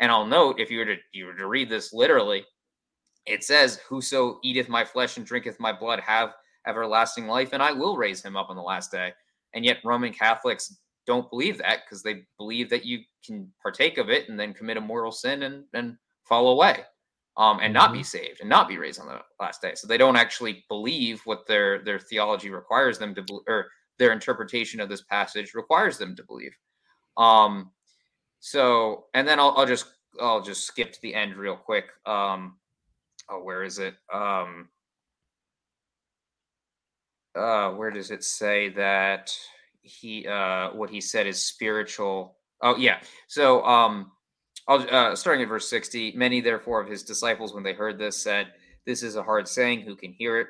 And 0.00 0.12
I'll 0.12 0.26
note 0.26 0.60
if 0.60 0.70
you 0.70 0.78
were 0.78 0.84
to 0.86 0.96
you 1.12 1.26
were 1.26 1.34
to 1.34 1.48
read 1.48 1.68
this 1.68 1.92
literally, 1.92 2.44
it 3.28 3.44
says, 3.44 3.78
Whoso 3.88 4.38
eateth 4.42 4.68
my 4.68 4.84
flesh 4.84 5.16
and 5.16 5.26
drinketh 5.26 5.60
my 5.60 5.72
blood 5.72 6.00
have 6.00 6.34
everlasting 6.66 7.26
life, 7.26 7.50
and 7.52 7.62
I 7.62 7.72
will 7.72 7.96
raise 7.96 8.24
him 8.24 8.36
up 8.36 8.50
on 8.50 8.56
the 8.56 8.62
last 8.62 8.90
day. 8.90 9.12
And 9.54 9.64
yet 9.64 9.78
Roman 9.84 10.12
Catholics 10.12 10.76
don't 11.06 11.30
believe 11.30 11.58
that 11.58 11.80
because 11.84 12.02
they 12.02 12.22
believe 12.36 12.68
that 12.70 12.84
you 12.84 13.00
can 13.24 13.52
partake 13.62 13.98
of 13.98 14.10
it 14.10 14.28
and 14.28 14.38
then 14.38 14.54
commit 14.54 14.76
a 14.76 14.80
mortal 14.80 15.12
sin 15.12 15.42
and, 15.42 15.64
and 15.74 15.96
fall 16.24 16.50
away 16.50 16.84
um, 17.38 17.60
and 17.62 17.72
not 17.72 17.92
be 17.92 18.00
mm-hmm. 18.00 18.04
saved 18.04 18.40
and 18.40 18.48
not 18.48 18.68
be 18.68 18.78
raised 18.78 19.00
on 19.00 19.06
the 19.06 19.20
last 19.40 19.62
day. 19.62 19.72
So 19.74 19.86
they 19.86 19.96
don't 19.96 20.16
actually 20.16 20.64
believe 20.68 21.20
what 21.24 21.46
their 21.46 21.82
their 21.84 21.98
theology 21.98 22.50
requires 22.50 22.98
them 22.98 23.14
to, 23.14 23.24
or 23.46 23.68
their 23.98 24.12
interpretation 24.12 24.80
of 24.80 24.88
this 24.88 25.02
passage 25.02 25.54
requires 25.54 25.98
them 25.98 26.16
to 26.16 26.24
believe. 26.24 26.52
Um, 27.16 27.70
so, 28.40 29.06
and 29.14 29.26
then 29.26 29.38
I'll, 29.40 29.54
I'll 29.56 29.66
just 29.66 29.86
I'll 30.20 30.42
just 30.42 30.66
skip 30.66 30.92
to 30.92 31.02
the 31.02 31.14
end 31.14 31.36
real 31.36 31.56
quick. 31.56 31.86
Um, 32.06 32.58
oh, 33.30 33.42
where 33.42 33.62
is 33.62 33.78
it? 33.78 33.94
Um, 34.12 34.68
uh, 37.36 37.70
where 37.70 37.90
does 37.90 38.10
it 38.10 38.24
say 38.24 38.70
that 38.70 39.32
he 39.82 40.26
uh, 40.26 40.70
what 40.70 40.90
he 40.90 41.00
said 41.00 41.26
is 41.26 41.44
spiritual? 41.44 42.37
Oh, 42.60 42.76
yeah. 42.76 43.00
So, 43.28 43.64
um, 43.64 44.12
uh, 44.66 45.14
starting 45.14 45.42
at 45.42 45.48
verse 45.48 45.68
60, 45.68 46.12
many 46.12 46.40
therefore 46.40 46.80
of 46.80 46.88
his 46.88 47.02
disciples, 47.02 47.54
when 47.54 47.62
they 47.62 47.72
heard 47.72 47.98
this, 47.98 48.16
said, 48.16 48.52
This 48.84 49.02
is 49.02 49.16
a 49.16 49.22
hard 49.22 49.48
saying, 49.48 49.82
who 49.82 49.96
can 49.96 50.12
hear 50.12 50.38
it? 50.40 50.48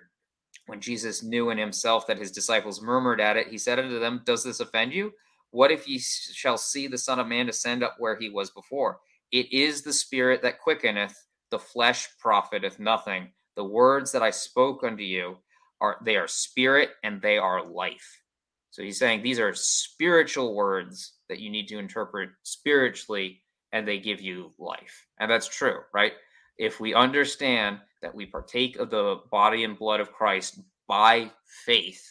When 0.67 0.81
Jesus 0.81 1.23
knew 1.23 1.51
in 1.51 1.59
himself 1.59 2.07
that 2.07 2.19
his 2.19 2.33
disciples 2.33 2.83
murmured 2.83 3.21
at 3.21 3.37
it, 3.37 3.49
he 3.49 3.59
said 3.59 3.79
unto 3.79 3.99
them, 3.99 4.23
Does 4.25 4.43
this 4.43 4.61
offend 4.61 4.93
you? 4.93 5.13
What 5.51 5.71
if 5.71 5.89
ye 5.89 5.99
shall 5.99 6.59
see 6.59 6.87
the 6.87 6.99
Son 6.99 7.19
of 7.19 7.27
Man 7.27 7.49
ascend 7.49 7.83
up 7.83 7.97
where 7.99 8.19
he 8.19 8.29
was 8.29 8.51
before? 8.51 8.99
It 9.33 9.53
is 9.53 9.83
the 9.83 9.93
Spirit 9.93 10.43
that 10.43 10.61
quickeneth, 10.61 11.15
the 11.51 11.59
flesh 11.59 12.09
profiteth 12.19 12.79
nothing. 12.79 13.29
The 13.57 13.65
words 13.65 14.13
that 14.13 14.23
I 14.23 14.31
spoke 14.31 14.85
unto 14.85 15.03
you 15.03 15.39
are 15.81 15.99
they 16.05 16.17
are 16.17 16.29
spirit 16.29 16.91
and 17.03 17.21
they 17.21 17.39
are 17.39 17.65
life. 17.65 18.23
So 18.71 18.83
he's 18.83 18.99
saying 18.99 19.23
these 19.23 19.41
are 19.41 19.55
spiritual 19.55 20.55
words 20.55 21.15
that 21.29 21.41
you 21.41 21.51
need 21.51 21.69
to 21.69 21.79
interpret 21.79 22.31
spiritually 22.43 23.43
and 23.73 23.87
they 23.87 23.99
give 23.99 24.21
you 24.21 24.53
life. 24.59 25.07
And 25.21 25.31
that's 25.31 25.49
true, 25.49 25.81
right? 25.93 26.13
If 26.57 26.81
we 26.81 26.95
understand 26.95 27.79
that 28.03 28.15
we 28.15 28.27
partake 28.27 28.79
of 28.79 28.91
the 28.91 29.21
body 29.31 29.65
and 29.65 29.79
blood 29.79 30.01
of 30.01 30.13
Christ 30.13 30.61
by 30.87 31.31
faith, 31.65 32.03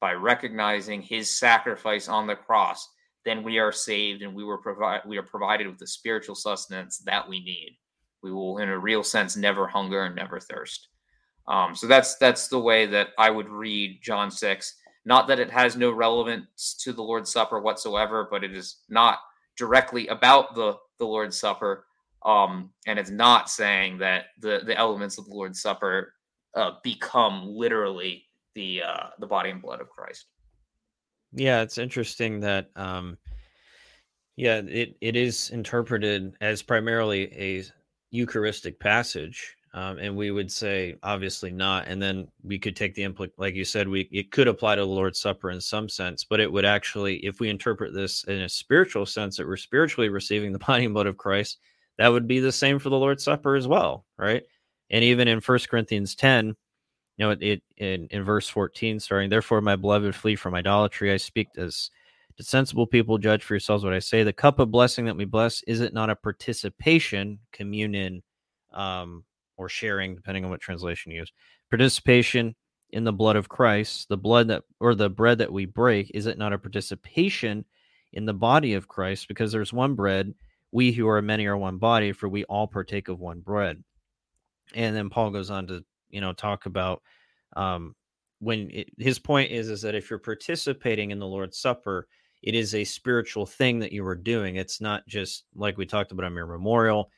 by 0.00 0.12
recognizing 0.12 1.02
his 1.02 1.30
sacrifice 1.38 2.08
on 2.08 2.26
the 2.26 2.36
cross, 2.36 2.88
then 3.24 3.42
we 3.42 3.58
are 3.58 3.72
saved 3.72 4.22
and 4.22 4.34
we 4.34 4.44
were 4.44 4.58
provide 4.58 5.00
we 5.06 5.16
are 5.16 5.22
provided 5.22 5.66
with 5.66 5.78
the 5.78 5.86
spiritual 5.86 6.34
sustenance 6.34 6.98
that 6.98 7.26
we 7.28 7.40
need. 7.40 7.78
We 8.22 8.32
will, 8.32 8.58
in 8.58 8.68
a 8.68 8.78
real 8.78 9.02
sense, 9.02 9.36
never 9.36 9.66
hunger 9.66 10.04
and 10.04 10.14
never 10.14 10.40
thirst. 10.40 10.88
Um, 11.46 11.74
so 11.74 11.86
that's 11.86 12.16
that's 12.16 12.48
the 12.48 12.58
way 12.58 12.86
that 12.86 13.08
I 13.18 13.30
would 13.30 13.48
read 13.48 14.00
John 14.02 14.30
six. 14.30 14.74
Not 15.04 15.28
that 15.28 15.38
it 15.38 15.50
has 15.50 15.76
no 15.76 15.90
relevance 15.90 16.74
to 16.80 16.92
the 16.92 17.02
Lord's 17.02 17.30
Supper 17.30 17.60
whatsoever, 17.60 18.26
but 18.30 18.42
it 18.42 18.54
is 18.54 18.78
not 18.88 19.18
directly 19.56 20.06
about 20.08 20.54
the 20.54 20.76
the 20.98 21.04
Lord's 21.04 21.38
Supper, 21.38 21.86
um, 22.24 22.70
and 22.86 22.98
it's 22.98 23.10
not 23.10 23.50
saying 23.50 23.98
that 23.98 24.26
the 24.40 24.62
the 24.64 24.76
elements 24.76 25.18
of 25.18 25.26
the 25.26 25.34
Lord's 25.34 25.60
Supper 25.60 26.14
uh, 26.54 26.72
become 26.82 27.46
literally 27.46 28.24
the 28.54 28.82
uh, 28.82 29.06
the 29.18 29.26
body 29.26 29.50
and 29.50 29.60
blood 29.60 29.80
of 29.80 29.90
Christ. 29.90 30.26
Yeah, 31.32 31.62
it's 31.62 31.78
interesting 31.78 32.40
that 32.40 32.70
um, 32.76 33.18
yeah, 34.36 34.62
it 34.66 34.96
it 35.00 35.16
is 35.16 35.50
interpreted 35.50 36.34
as 36.40 36.62
primarily 36.62 37.32
a 37.34 37.64
Eucharistic 38.10 38.78
passage, 38.78 39.56
um, 39.74 39.98
and 39.98 40.16
we 40.16 40.30
would 40.30 40.50
say 40.50 40.94
obviously 41.02 41.50
not 41.50 41.86
and 41.88 42.00
then 42.00 42.26
we 42.42 42.58
could 42.58 42.76
take 42.76 42.94
the 42.94 43.02
impl 43.02 43.28
like 43.36 43.54
you 43.54 43.64
said 43.64 43.88
we 43.88 44.08
it 44.12 44.30
could 44.30 44.48
apply 44.48 44.74
to 44.74 44.80
the 44.80 44.86
lord's 44.86 45.20
supper 45.20 45.50
in 45.50 45.60
some 45.60 45.88
sense 45.88 46.24
but 46.24 46.40
it 46.40 46.50
would 46.50 46.64
actually 46.64 47.16
if 47.16 47.40
we 47.40 47.50
interpret 47.50 47.92
this 47.92 48.24
in 48.24 48.42
a 48.42 48.48
spiritual 48.48 49.04
sense 49.04 49.36
that 49.36 49.46
we're 49.46 49.56
spiritually 49.56 50.08
receiving 50.08 50.52
the 50.52 50.58
body 50.66 50.84
and 50.84 50.94
blood 50.94 51.06
of 51.06 51.16
christ 51.16 51.58
that 51.98 52.08
would 52.08 52.26
be 52.26 52.40
the 52.40 52.52
same 52.52 52.78
for 52.78 52.88
the 52.88 52.98
lord's 52.98 53.24
supper 53.24 53.56
as 53.56 53.68
well 53.68 54.06
right? 54.16 54.44
And 54.90 55.02
even 55.02 55.28
in 55.28 55.40
First 55.40 55.68
corinthians 55.68 56.14
10 56.14 56.46
you 56.46 56.54
know 57.18 57.30
it, 57.30 57.42
it 57.42 57.62
in, 57.76 58.06
in 58.10 58.22
verse 58.22 58.48
14 58.48 59.00
starting 59.00 59.30
therefore 59.30 59.60
my 59.60 59.76
beloved 59.76 60.14
flee 60.14 60.36
from 60.36 60.54
idolatry. 60.54 61.12
I 61.12 61.16
speak 61.16 61.48
as 61.56 61.90
to 62.36 62.42
sensible 62.42 62.86
people 62.86 63.16
judge 63.18 63.44
for 63.44 63.54
yourselves 63.54 63.84
what 63.84 63.92
i 63.92 64.00
say. 64.00 64.24
The 64.24 64.32
cup 64.32 64.58
of 64.58 64.72
blessing 64.72 65.04
that 65.04 65.16
we 65.16 65.24
bless 65.24 65.62
is 65.64 65.80
it 65.80 65.94
not 65.94 66.10
a 66.10 66.16
participation 66.16 67.38
communion 67.52 68.22
um 68.72 69.24
or 69.56 69.68
sharing, 69.68 70.14
depending 70.14 70.44
on 70.44 70.50
what 70.50 70.60
translation 70.60 71.12
you 71.12 71.18
use. 71.18 71.32
Participation 71.70 72.54
in 72.90 73.04
the 73.04 73.12
blood 73.12 73.36
of 73.36 73.48
Christ, 73.48 74.08
the 74.08 74.16
blood 74.16 74.48
that 74.48 74.62
or 74.80 74.94
the 74.94 75.10
bread 75.10 75.38
that 75.38 75.52
we 75.52 75.66
break, 75.66 76.10
is 76.14 76.26
it 76.26 76.38
not 76.38 76.52
a 76.52 76.58
participation 76.58 77.64
in 78.12 78.24
the 78.24 78.34
body 78.34 78.74
of 78.74 78.88
Christ? 78.88 79.28
Because 79.28 79.50
there's 79.52 79.72
one 79.72 79.94
bread, 79.94 80.32
we 80.70 80.92
who 80.92 81.08
are 81.08 81.20
many 81.20 81.46
are 81.46 81.56
one 81.56 81.78
body, 81.78 82.12
for 82.12 82.28
we 82.28 82.44
all 82.44 82.66
partake 82.66 83.08
of 83.08 83.20
one 83.20 83.40
bread. 83.40 83.82
And 84.74 84.94
then 84.94 85.10
Paul 85.10 85.30
goes 85.30 85.50
on 85.50 85.66
to, 85.68 85.84
you 86.10 86.20
know, 86.20 86.32
talk 86.32 86.66
about 86.66 87.02
um, 87.56 87.94
when 88.38 88.70
it, 88.70 88.90
his 88.98 89.18
point 89.18 89.50
is 89.50 89.68
is 89.68 89.82
that 89.82 89.94
if 89.94 90.10
you're 90.10 90.18
participating 90.18 91.10
in 91.10 91.18
the 91.18 91.26
Lord's 91.26 91.58
Supper, 91.58 92.06
it 92.42 92.54
is 92.54 92.74
a 92.74 92.84
spiritual 92.84 93.46
thing 93.46 93.78
that 93.78 93.92
you 93.92 94.06
are 94.06 94.14
doing. 94.14 94.56
It's 94.56 94.80
not 94.80 95.06
just 95.08 95.44
like 95.54 95.78
we 95.78 95.86
talked 95.86 96.12
about 96.12 96.26
on 96.26 96.34
your 96.34 96.46
memorial 96.46 97.10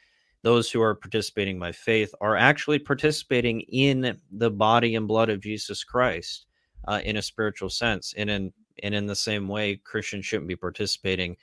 those 0.47 0.71
who 0.71 0.81
are 0.81 0.95
participating 0.95 1.59
by 1.59 1.73
faith 1.73 2.15
are 2.21 2.37
actually 2.37 2.79
participating 2.79 3.63
in 3.63 4.17
the 4.31 4.49
body 4.49 4.95
and 4.95 5.09
blood 5.09 5.29
of 5.29 5.41
Jesus 5.41 5.83
Christ 5.83 6.47
uh, 6.87 7.01
in 7.05 7.17
a 7.17 7.23
spiritual 7.23 7.69
sense. 7.69 8.15
And 8.17 8.31
in 8.31 8.53
and 8.85 8.95
in 8.95 9.07
the 9.07 9.17
same 9.17 9.49
way, 9.49 9.81
Christians 9.83 10.25
shouldn't 10.25 10.47
be 10.47 10.55
participating 10.55 11.37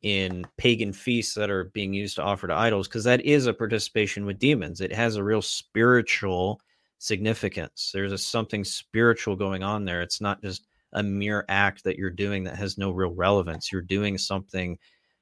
in 0.00 0.46
pagan 0.56 0.94
feasts 0.94 1.34
that 1.34 1.50
are 1.50 1.64
being 1.74 1.92
used 1.92 2.16
to 2.16 2.22
offer 2.22 2.46
to 2.46 2.54
idols 2.54 2.88
because 2.88 3.04
that 3.04 3.20
is 3.26 3.46
a 3.46 3.52
participation 3.52 4.24
with 4.24 4.38
demons. 4.38 4.80
It 4.80 4.94
has 4.94 5.16
a 5.16 5.24
real 5.24 5.42
spiritual 5.42 6.58
significance. 6.96 7.90
There's 7.92 8.12
a, 8.12 8.16
something 8.16 8.64
spiritual 8.64 9.36
going 9.36 9.64
on 9.64 9.84
there. 9.84 10.00
It's 10.00 10.22
not 10.22 10.40
just 10.40 10.66
a 10.94 11.02
mere 11.02 11.44
act 11.50 11.84
that 11.84 11.98
you're 11.98 12.08
doing 12.08 12.42
that 12.44 12.56
has 12.56 12.78
no 12.78 12.90
real 12.90 13.12
relevance. 13.12 13.70
You're 13.70 13.82
doing 13.82 14.16
something 14.16 14.78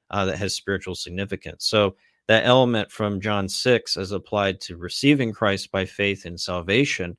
uh, 0.09 0.23
that 0.23 0.37
has 0.37 0.55
spiritual 0.55 0.95
significance. 0.95 1.65
So 1.65 1.97
that 2.27 2.45
element 2.45 2.91
from 2.91 3.21
John 3.21 3.47
6 3.47 3.97
as 3.97 4.11
applied 4.11 4.59
to 4.61 4.77
receiving 4.77 5.31
Christ 5.31 5.71
by 5.71 5.85
faith 5.85 6.25
in 6.25 6.37
salvation 6.37 7.17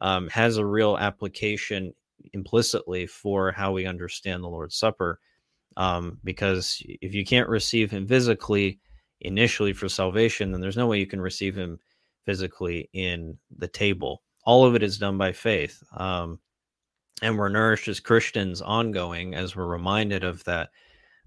um, 0.00 0.28
has 0.28 0.56
a 0.56 0.66
real 0.66 0.96
application 0.98 1.94
implicitly 2.32 3.06
for 3.06 3.52
how 3.52 3.72
we 3.72 3.86
understand 3.86 4.42
the 4.42 4.48
Lord's 4.48 4.76
Supper. 4.76 5.20
Um, 5.76 6.18
because 6.24 6.82
if 7.00 7.14
you 7.14 7.24
can't 7.24 7.48
receive 7.48 7.90
Him 7.90 8.06
physically 8.06 8.80
initially 9.20 9.72
for 9.72 9.88
salvation, 9.88 10.50
then 10.50 10.60
there's 10.60 10.76
no 10.76 10.86
way 10.86 10.98
you 10.98 11.06
can 11.06 11.20
receive 11.20 11.56
Him 11.56 11.78
physically 12.24 12.88
in 12.92 13.38
the 13.56 13.68
table. 13.68 14.22
All 14.44 14.64
of 14.64 14.74
it 14.74 14.82
is 14.82 14.98
done 14.98 15.18
by 15.18 15.32
faith. 15.32 15.82
Um, 15.96 16.40
and 17.22 17.36
we're 17.36 17.48
nourished 17.48 17.88
as 17.88 18.00
Christians 18.00 18.62
ongoing 18.62 19.34
as 19.34 19.54
we're 19.54 19.66
reminded 19.66 20.24
of 20.24 20.42
that 20.44 20.70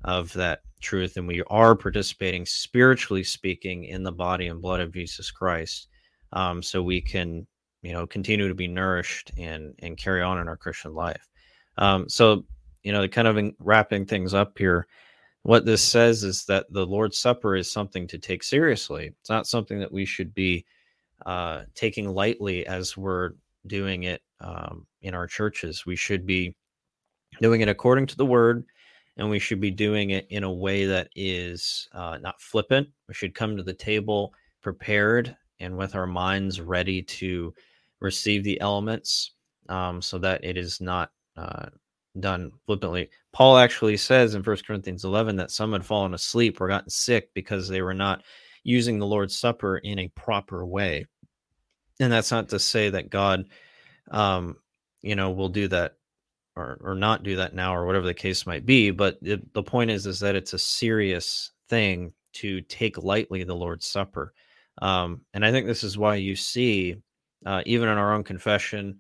of 0.04 0.32
that 0.34 0.62
truth 0.82 1.18
and 1.18 1.28
we 1.28 1.44
are 1.48 1.76
participating 1.76 2.46
spiritually 2.46 3.24
speaking 3.24 3.84
in 3.86 4.02
the 4.02 4.12
body 4.12 4.48
and 4.48 4.62
blood 4.62 4.80
of 4.80 4.94
jesus 4.94 5.30
christ 5.30 5.88
um, 6.34 6.64
so 6.64 6.82
we 6.82 7.02
can 7.02 7.46
you 7.82 7.94
know 7.94 8.06
continue 8.06 8.48
to 8.48 8.56
be 8.56 8.68
nourished 8.68 9.32
and 9.38 9.74
and 9.80 9.98
carry 9.98 10.22
on 10.22 10.40
in 10.40 10.48
our 10.48 10.58
christian 10.58 10.94
life. 10.94 11.30
Um, 11.78 12.08
so 12.08 12.46
you 12.84 12.92
know 12.92 13.08
kind 13.08 13.28
of 13.28 13.54
wrapping 13.60 14.06
things 14.06 14.34
up 14.34 14.58
here 14.58 14.88
what 15.44 15.66
this 15.66 15.82
says 15.82 16.24
is 16.24 16.46
that 16.46 16.72
the 16.72 16.86
lord's 16.86 17.18
supper 17.18 17.56
is 17.56 17.72
something 17.72 18.08
to 18.08 18.20
take 18.20 18.44
seriously. 18.44 19.12
It's 19.20 19.30
not 19.30 19.48
something 19.48 19.80
that 19.80 19.92
we 19.92 20.06
should 20.06 20.34
be 20.36 20.66
uh, 21.26 21.64
taking 21.74 22.10
lightly 22.10 22.66
as 22.68 22.96
we're 22.96 23.32
doing 23.66 24.04
it 24.04 24.22
um, 24.40 24.86
in 25.02 25.16
our 25.16 25.26
churches. 25.26 25.86
We 25.86 25.96
should 25.96 26.28
be 26.28 26.56
doing 27.42 27.62
it 27.62 27.70
according 27.70 28.06
to 28.08 28.18
the 28.18 28.26
word 28.26 28.66
and 29.18 29.30
we 29.30 29.40
should 29.40 29.60
be 29.60 29.72
doing 29.72 30.12
it 30.12 30.28
in 30.30 30.44
a 30.44 30.52
way 30.52 30.86
that 30.86 31.10
is 31.16 31.90
uh, 31.94 32.18
not 32.22 32.42
flippant 32.42 32.88
we 33.08 33.14
should 33.14 33.36
come 33.36 33.58
to 33.58 33.64
the 33.64 33.74
table 33.74 34.34
prepared 34.62 35.36
and 35.60 35.78
with 35.78 35.96
our 35.96 36.08
minds 36.08 36.60
ready 36.60 37.02
to 37.02 37.54
receive 38.00 38.44
the 38.44 38.60
elements 38.62 39.32
um, 39.70 40.02
so 40.02 40.18
that 40.18 40.44
it 40.44 40.58
is 40.58 40.82
not 40.82 41.12
uh, 41.38 41.68
done 42.20 42.52
flippantly. 42.66 43.10
Paul 43.32 43.58
actually 43.58 43.98
says 43.98 44.36
in 44.36 44.44
1 44.44 44.58
Corinthians 44.68 45.06
11 45.06 45.38
that 45.38 45.52
some 45.52 45.72
had 45.74 45.86
fallen 45.86 46.14
asleep 46.14 46.60
or 46.60 46.68
gotten 46.68 46.90
sick 46.90 47.30
because 47.34 47.68
they 47.68 47.82
were 47.82 47.94
not 47.94 48.24
using 48.64 49.00
the 49.00 49.06
Lord's 49.06 49.38
Supper 49.38 49.78
in 49.78 50.00
a 50.00 50.10
proper 50.10 50.66
way. 50.66 51.06
And 52.00 52.12
that's 52.12 52.32
not 52.32 52.50
to 52.50 52.60
say 52.60 52.90
that 52.90 53.10
God, 53.10 53.46
um, 54.10 54.58
you 55.02 55.16
know, 55.16 55.32
will 55.32 55.50
do 55.50 55.68
that 55.70 55.96
or, 56.56 56.78
or 56.82 56.96
not 56.96 57.24
do 57.24 57.36
that 57.38 57.56
now 57.56 57.76
or 57.76 57.86
whatever 57.86 58.06
the 58.06 58.14
case 58.14 58.46
might 58.46 58.66
be. 58.66 58.92
But 58.92 59.18
it, 59.22 59.54
the 59.54 59.64
point 59.64 59.92
is, 59.92 60.06
is 60.06 60.20
that 60.20 60.36
it's 60.36 60.54
a 60.54 60.60
serious 60.60 61.52
thing 61.70 62.14
to 62.34 62.62
take 62.62 62.98
lightly 62.98 63.44
the 63.44 63.56
Lord's 63.56 63.86
Supper. 63.86 64.34
Um, 64.82 65.22
and 65.34 65.46
I 65.46 65.52
think 65.52 65.66
this 65.66 65.84
is 65.84 65.98
why 65.98 66.16
you 66.16 66.36
see, 66.36 66.96
uh, 67.46 67.62
even 67.66 67.90
in 67.90 67.98
our 67.98 68.14
own 68.14 68.24
confession 68.24 69.00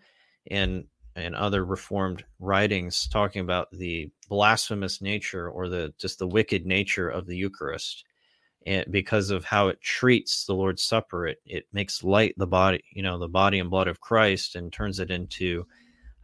and 0.49 0.85
and 1.15 1.35
other 1.35 1.65
reformed 1.65 2.23
writings 2.39 3.05
talking 3.09 3.41
about 3.41 3.67
the 3.71 4.09
blasphemous 4.29 5.01
nature 5.01 5.49
or 5.49 5.67
the 5.67 5.93
just 5.97 6.19
the 6.19 6.27
wicked 6.27 6.65
nature 6.65 7.09
of 7.09 7.25
the 7.25 7.35
Eucharist, 7.35 8.05
and 8.65 8.85
because 8.91 9.29
of 9.29 9.43
how 9.43 9.67
it 9.67 9.81
treats 9.81 10.45
the 10.45 10.53
Lord's 10.53 10.83
Supper, 10.83 11.27
it 11.27 11.39
it 11.45 11.65
makes 11.73 12.03
light 12.03 12.33
the 12.37 12.47
body, 12.47 12.81
you 12.93 13.03
know, 13.03 13.17
the 13.17 13.27
body 13.27 13.59
and 13.59 13.69
blood 13.69 13.87
of 13.87 13.99
Christ, 13.99 14.55
and 14.55 14.71
turns 14.71 14.99
it 14.99 15.11
into 15.11 15.65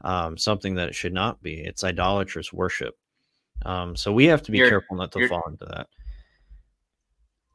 um, 0.02 0.38
something 0.38 0.76
that 0.76 0.90
it 0.90 0.96
should 0.96 1.14
not 1.14 1.42
be. 1.42 1.60
It's 1.62 1.84
idolatrous 1.84 2.54
worship. 2.54 2.96
Um, 3.66 3.96
so 3.96 4.14
we 4.14 4.26
have 4.26 4.44
to 4.44 4.52
be 4.52 4.60
you're, 4.60 4.70
careful 4.70 4.98
not 4.98 5.12
to 5.14 5.28
fall 5.28 5.44
into 5.48 5.66
that. 5.66 5.88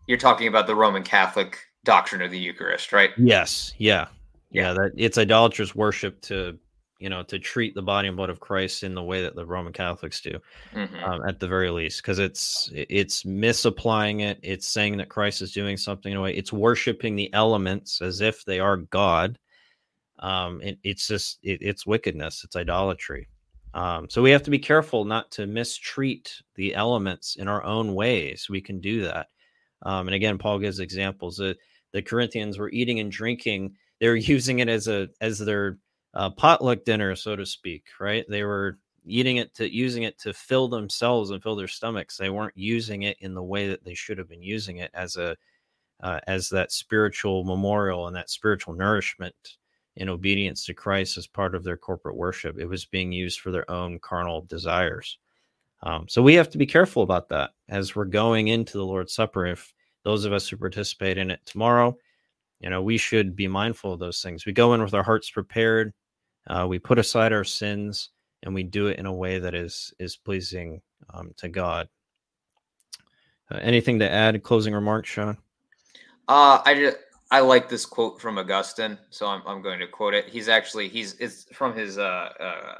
You're 0.06 0.18
talking 0.18 0.48
about 0.48 0.66
the 0.66 0.74
Roman 0.74 1.02
Catholic 1.02 1.58
doctrine 1.84 2.22
of 2.22 2.30
the 2.30 2.38
Eucharist, 2.38 2.92
right? 2.92 3.10
Yes. 3.16 3.72
Yeah. 3.78 4.08
Yeah. 4.50 4.62
yeah 4.62 4.72
that 4.74 4.92
it's 4.96 5.18
idolatrous 5.18 5.74
worship 5.74 6.20
to, 6.22 6.58
you 6.98 7.08
know, 7.08 7.22
to 7.24 7.38
treat 7.38 7.74
the 7.74 7.82
body 7.82 8.08
and 8.08 8.16
blood 8.16 8.30
of 8.30 8.40
Christ 8.40 8.82
in 8.82 8.94
the 8.94 9.02
way 9.02 9.22
that 9.22 9.34
the 9.34 9.46
Roman 9.46 9.72
Catholics 9.72 10.20
do, 10.20 10.38
mm-hmm. 10.72 11.04
um, 11.04 11.26
at 11.26 11.40
the 11.40 11.48
very 11.48 11.70
least, 11.70 12.02
because 12.02 12.18
it's 12.18 12.70
it's 12.72 13.24
misapplying 13.24 14.20
it. 14.20 14.38
It's 14.42 14.68
saying 14.68 14.98
that 14.98 15.08
Christ 15.08 15.42
is 15.42 15.52
doing 15.52 15.76
something 15.76 16.12
in 16.12 16.18
a 16.18 16.20
way. 16.20 16.34
It's 16.34 16.52
worshiping 16.52 17.16
the 17.16 17.32
elements 17.32 18.00
as 18.02 18.20
if 18.20 18.44
they 18.44 18.60
are 18.60 18.76
God. 18.76 19.38
Um, 20.22 20.62
it, 20.62 20.78
it's 20.84 21.06
just 21.06 21.40
it, 21.42 21.58
it's 21.60 21.86
wickedness. 21.86 22.42
It's 22.44 22.56
idolatry. 22.56 23.28
Um, 23.74 24.08
so 24.08 24.22
we 24.22 24.30
have 24.30 24.42
to 24.44 24.50
be 24.50 24.58
careful 24.58 25.04
not 25.04 25.30
to 25.32 25.46
mistreat 25.46 26.32
the 26.54 26.74
elements 26.74 27.36
in 27.36 27.48
our 27.48 27.64
own 27.64 27.94
ways. 27.94 28.46
We 28.48 28.60
can 28.60 28.80
do 28.80 29.02
that. 29.02 29.28
Um, 29.82 30.08
and 30.08 30.14
again, 30.14 30.38
Paul 30.38 30.58
gives 30.58 30.78
examples. 30.78 31.36
that 31.36 31.56
the 31.92 32.02
Corinthians 32.02 32.58
were 32.58 32.70
eating 32.70 33.00
and 33.00 33.10
drinking. 33.10 33.74
They 34.00 34.08
were 34.08 34.16
using 34.36 34.60
it 34.60 34.68
as 34.68 34.88
a 34.88 35.08
as 35.20 35.38
their 35.38 35.78
uh, 36.14 36.30
potluck 36.30 36.84
dinner, 36.84 37.16
so 37.16 37.34
to 37.36 37.44
speak. 37.44 37.84
Right? 38.00 38.24
They 38.28 38.44
were 38.44 38.78
eating 39.04 39.38
it 39.38 39.52
to 39.56 39.74
using 39.74 40.04
it 40.04 40.18
to 40.20 40.32
fill 40.32 40.68
themselves 40.68 41.30
and 41.30 41.42
fill 41.42 41.56
their 41.56 41.66
stomachs. 41.66 42.16
They 42.16 42.30
weren't 42.30 42.56
using 42.56 43.02
it 43.02 43.16
in 43.20 43.34
the 43.34 43.42
way 43.42 43.68
that 43.68 43.84
they 43.84 43.94
should 43.94 44.18
have 44.18 44.28
been 44.28 44.42
using 44.42 44.76
it 44.76 44.92
as 44.94 45.16
a 45.16 45.36
uh, 46.02 46.20
as 46.26 46.48
that 46.50 46.72
spiritual 46.72 47.44
memorial 47.44 48.06
and 48.06 48.16
that 48.16 48.30
spiritual 48.30 48.74
nourishment 48.74 49.34
in 49.96 50.08
obedience 50.08 50.64
to 50.66 50.74
Christ 50.74 51.18
as 51.18 51.26
part 51.26 51.54
of 51.54 51.64
their 51.64 51.76
corporate 51.76 52.16
worship. 52.16 52.58
It 52.58 52.66
was 52.66 52.86
being 52.86 53.12
used 53.12 53.40
for 53.40 53.50
their 53.50 53.70
own 53.70 53.98
carnal 53.98 54.42
desires. 54.42 55.18
Um, 55.82 56.06
so 56.08 56.22
we 56.22 56.34
have 56.34 56.48
to 56.50 56.58
be 56.58 56.66
careful 56.66 57.02
about 57.02 57.28
that 57.30 57.50
as 57.68 57.94
we're 57.94 58.04
going 58.04 58.48
into 58.48 58.78
the 58.78 58.86
Lord's 58.86 59.14
Supper. 59.14 59.46
If 59.46 59.74
those 60.04 60.24
of 60.24 60.32
us 60.32 60.48
who 60.48 60.56
participate 60.56 61.18
in 61.18 61.30
it 61.30 61.40
tomorrow, 61.44 61.96
you 62.60 62.70
know, 62.70 62.82
we 62.82 62.96
should 62.96 63.34
be 63.34 63.48
mindful 63.48 63.92
of 63.92 63.98
those 63.98 64.22
things. 64.22 64.46
We 64.46 64.52
go 64.52 64.74
in 64.74 64.82
with 64.82 64.94
our 64.94 65.02
hearts 65.02 65.30
prepared. 65.30 65.92
Uh, 66.46 66.66
we 66.68 66.78
put 66.78 66.98
aside 66.98 67.32
our 67.32 67.44
sins, 67.44 68.10
and 68.44 68.54
we 68.54 68.62
do 68.62 68.86
it 68.86 68.98
in 68.98 69.06
a 69.06 69.12
way 69.12 69.38
that 69.40 69.54
is 69.54 69.92
is 69.98 70.16
pleasing 70.16 70.80
um, 71.12 71.32
to 71.38 71.48
God. 71.48 71.88
Uh, 73.50 73.58
anything 73.60 73.98
to 73.98 74.10
add? 74.10 74.40
Closing 74.42 74.74
remarks, 74.74 75.10
Sean? 75.10 75.36
Uh, 76.28 76.62
I 76.64 76.74
just 76.74 76.98
I 77.32 77.40
like 77.40 77.66
this 77.66 77.86
quote 77.86 78.20
from 78.20 78.36
Augustine, 78.36 78.98
so 79.08 79.26
I'm 79.26 79.42
I'm 79.46 79.62
going 79.62 79.80
to 79.80 79.86
quote 79.86 80.12
it. 80.12 80.28
He's 80.28 80.48
actually 80.48 80.88
he's 80.88 81.14
it's 81.14 81.44
from 81.52 81.74
his 81.74 81.96
uh, 81.96 82.28
uh 82.38 82.76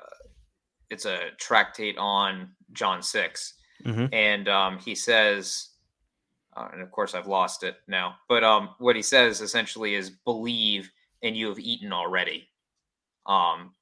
it's 0.90 1.07
a 1.07 1.30
tractate 1.38 1.96
on 1.96 2.50
John 2.72 3.03
6 3.03 3.55
mm-hmm. 3.86 4.12
and 4.12 4.46
um, 4.48 4.78
he 4.78 4.94
says, 4.94 5.70
uh, 6.55 6.68
and 6.70 6.82
of 6.82 6.90
course 6.90 7.14
I've 7.14 7.26
lost 7.26 7.62
it 7.62 7.76
now, 7.88 8.16
but 8.28 8.44
um, 8.44 8.68
what 8.78 8.94
he 8.94 9.00
says 9.00 9.40
essentially 9.40 9.94
is 9.94 10.11
believe 10.11 10.90
and 11.22 11.34
you 11.34 11.48
have 11.48 11.59
eaten 11.59 11.90
already. 11.90 12.46
Um, 13.24 13.72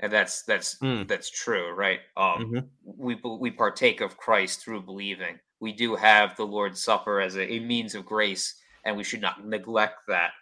and 0.00 0.10
that's 0.10 0.42
that's 0.42 0.78
mm. 0.78 1.06
that's 1.06 1.30
true, 1.30 1.72
right? 1.72 2.00
Um, 2.16 2.26
mm-hmm. 2.26 2.58
we 2.84 3.20
we 3.22 3.50
partake 3.50 4.00
of 4.00 4.16
Christ 4.16 4.62
through 4.62 4.82
believing. 4.82 5.38
We 5.60 5.72
do 5.72 5.96
have 5.96 6.34
the 6.36 6.46
Lord's 6.46 6.82
Supper 6.82 7.20
as 7.20 7.36
a, 7.36 7.52
a 7.52 7.60
means 7.60 7.94
of 7.94 8.04
grace, 8.04 8.54
and 8.84 8.96
we 8.96 9.04
should 9.04 9.20
not 9.20 9.46
neglect 9.46 10.00
that. 10.08 10.32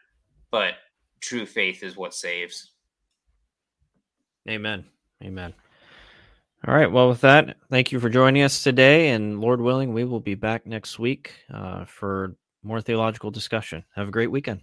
But 0.50 0.74
true 1.20 1.46
faith 1.46 1.82
is 1.82 1.96
what 1.96 2.14
saves. 2.14 2.72
Amen. 4.48 4.84
Amen. 5.22 5.54
All 6.66 6.74
right. 6.74 6.90
Well, 6.90 7.08
with 7.08 7.20
that, 7.22 7.56
thank 7.70 7.90
you 7.90 7.98
for 7.98 8.08
joining 8.08 8.42
us 8.42 8.62
today. 8.62 9.10
And 9.10 9.40
Lord 9.40 9.60
willing, 9.60 9.92
we 9.92 10.04
will 10.04 10.20
be 10.20 10.34
back 10.34 10.66
next 10.66 10.98
week 10.98 11.32
uh, 11.52 11.84
for 11.84 12.36
more 12.62 12.80
theological 12.80 13.30
discussion. 13.30 13.84
Have 13.94 14.08
a 14.08 14.12
great 14.12 14.30
weekend. 14.30 14.60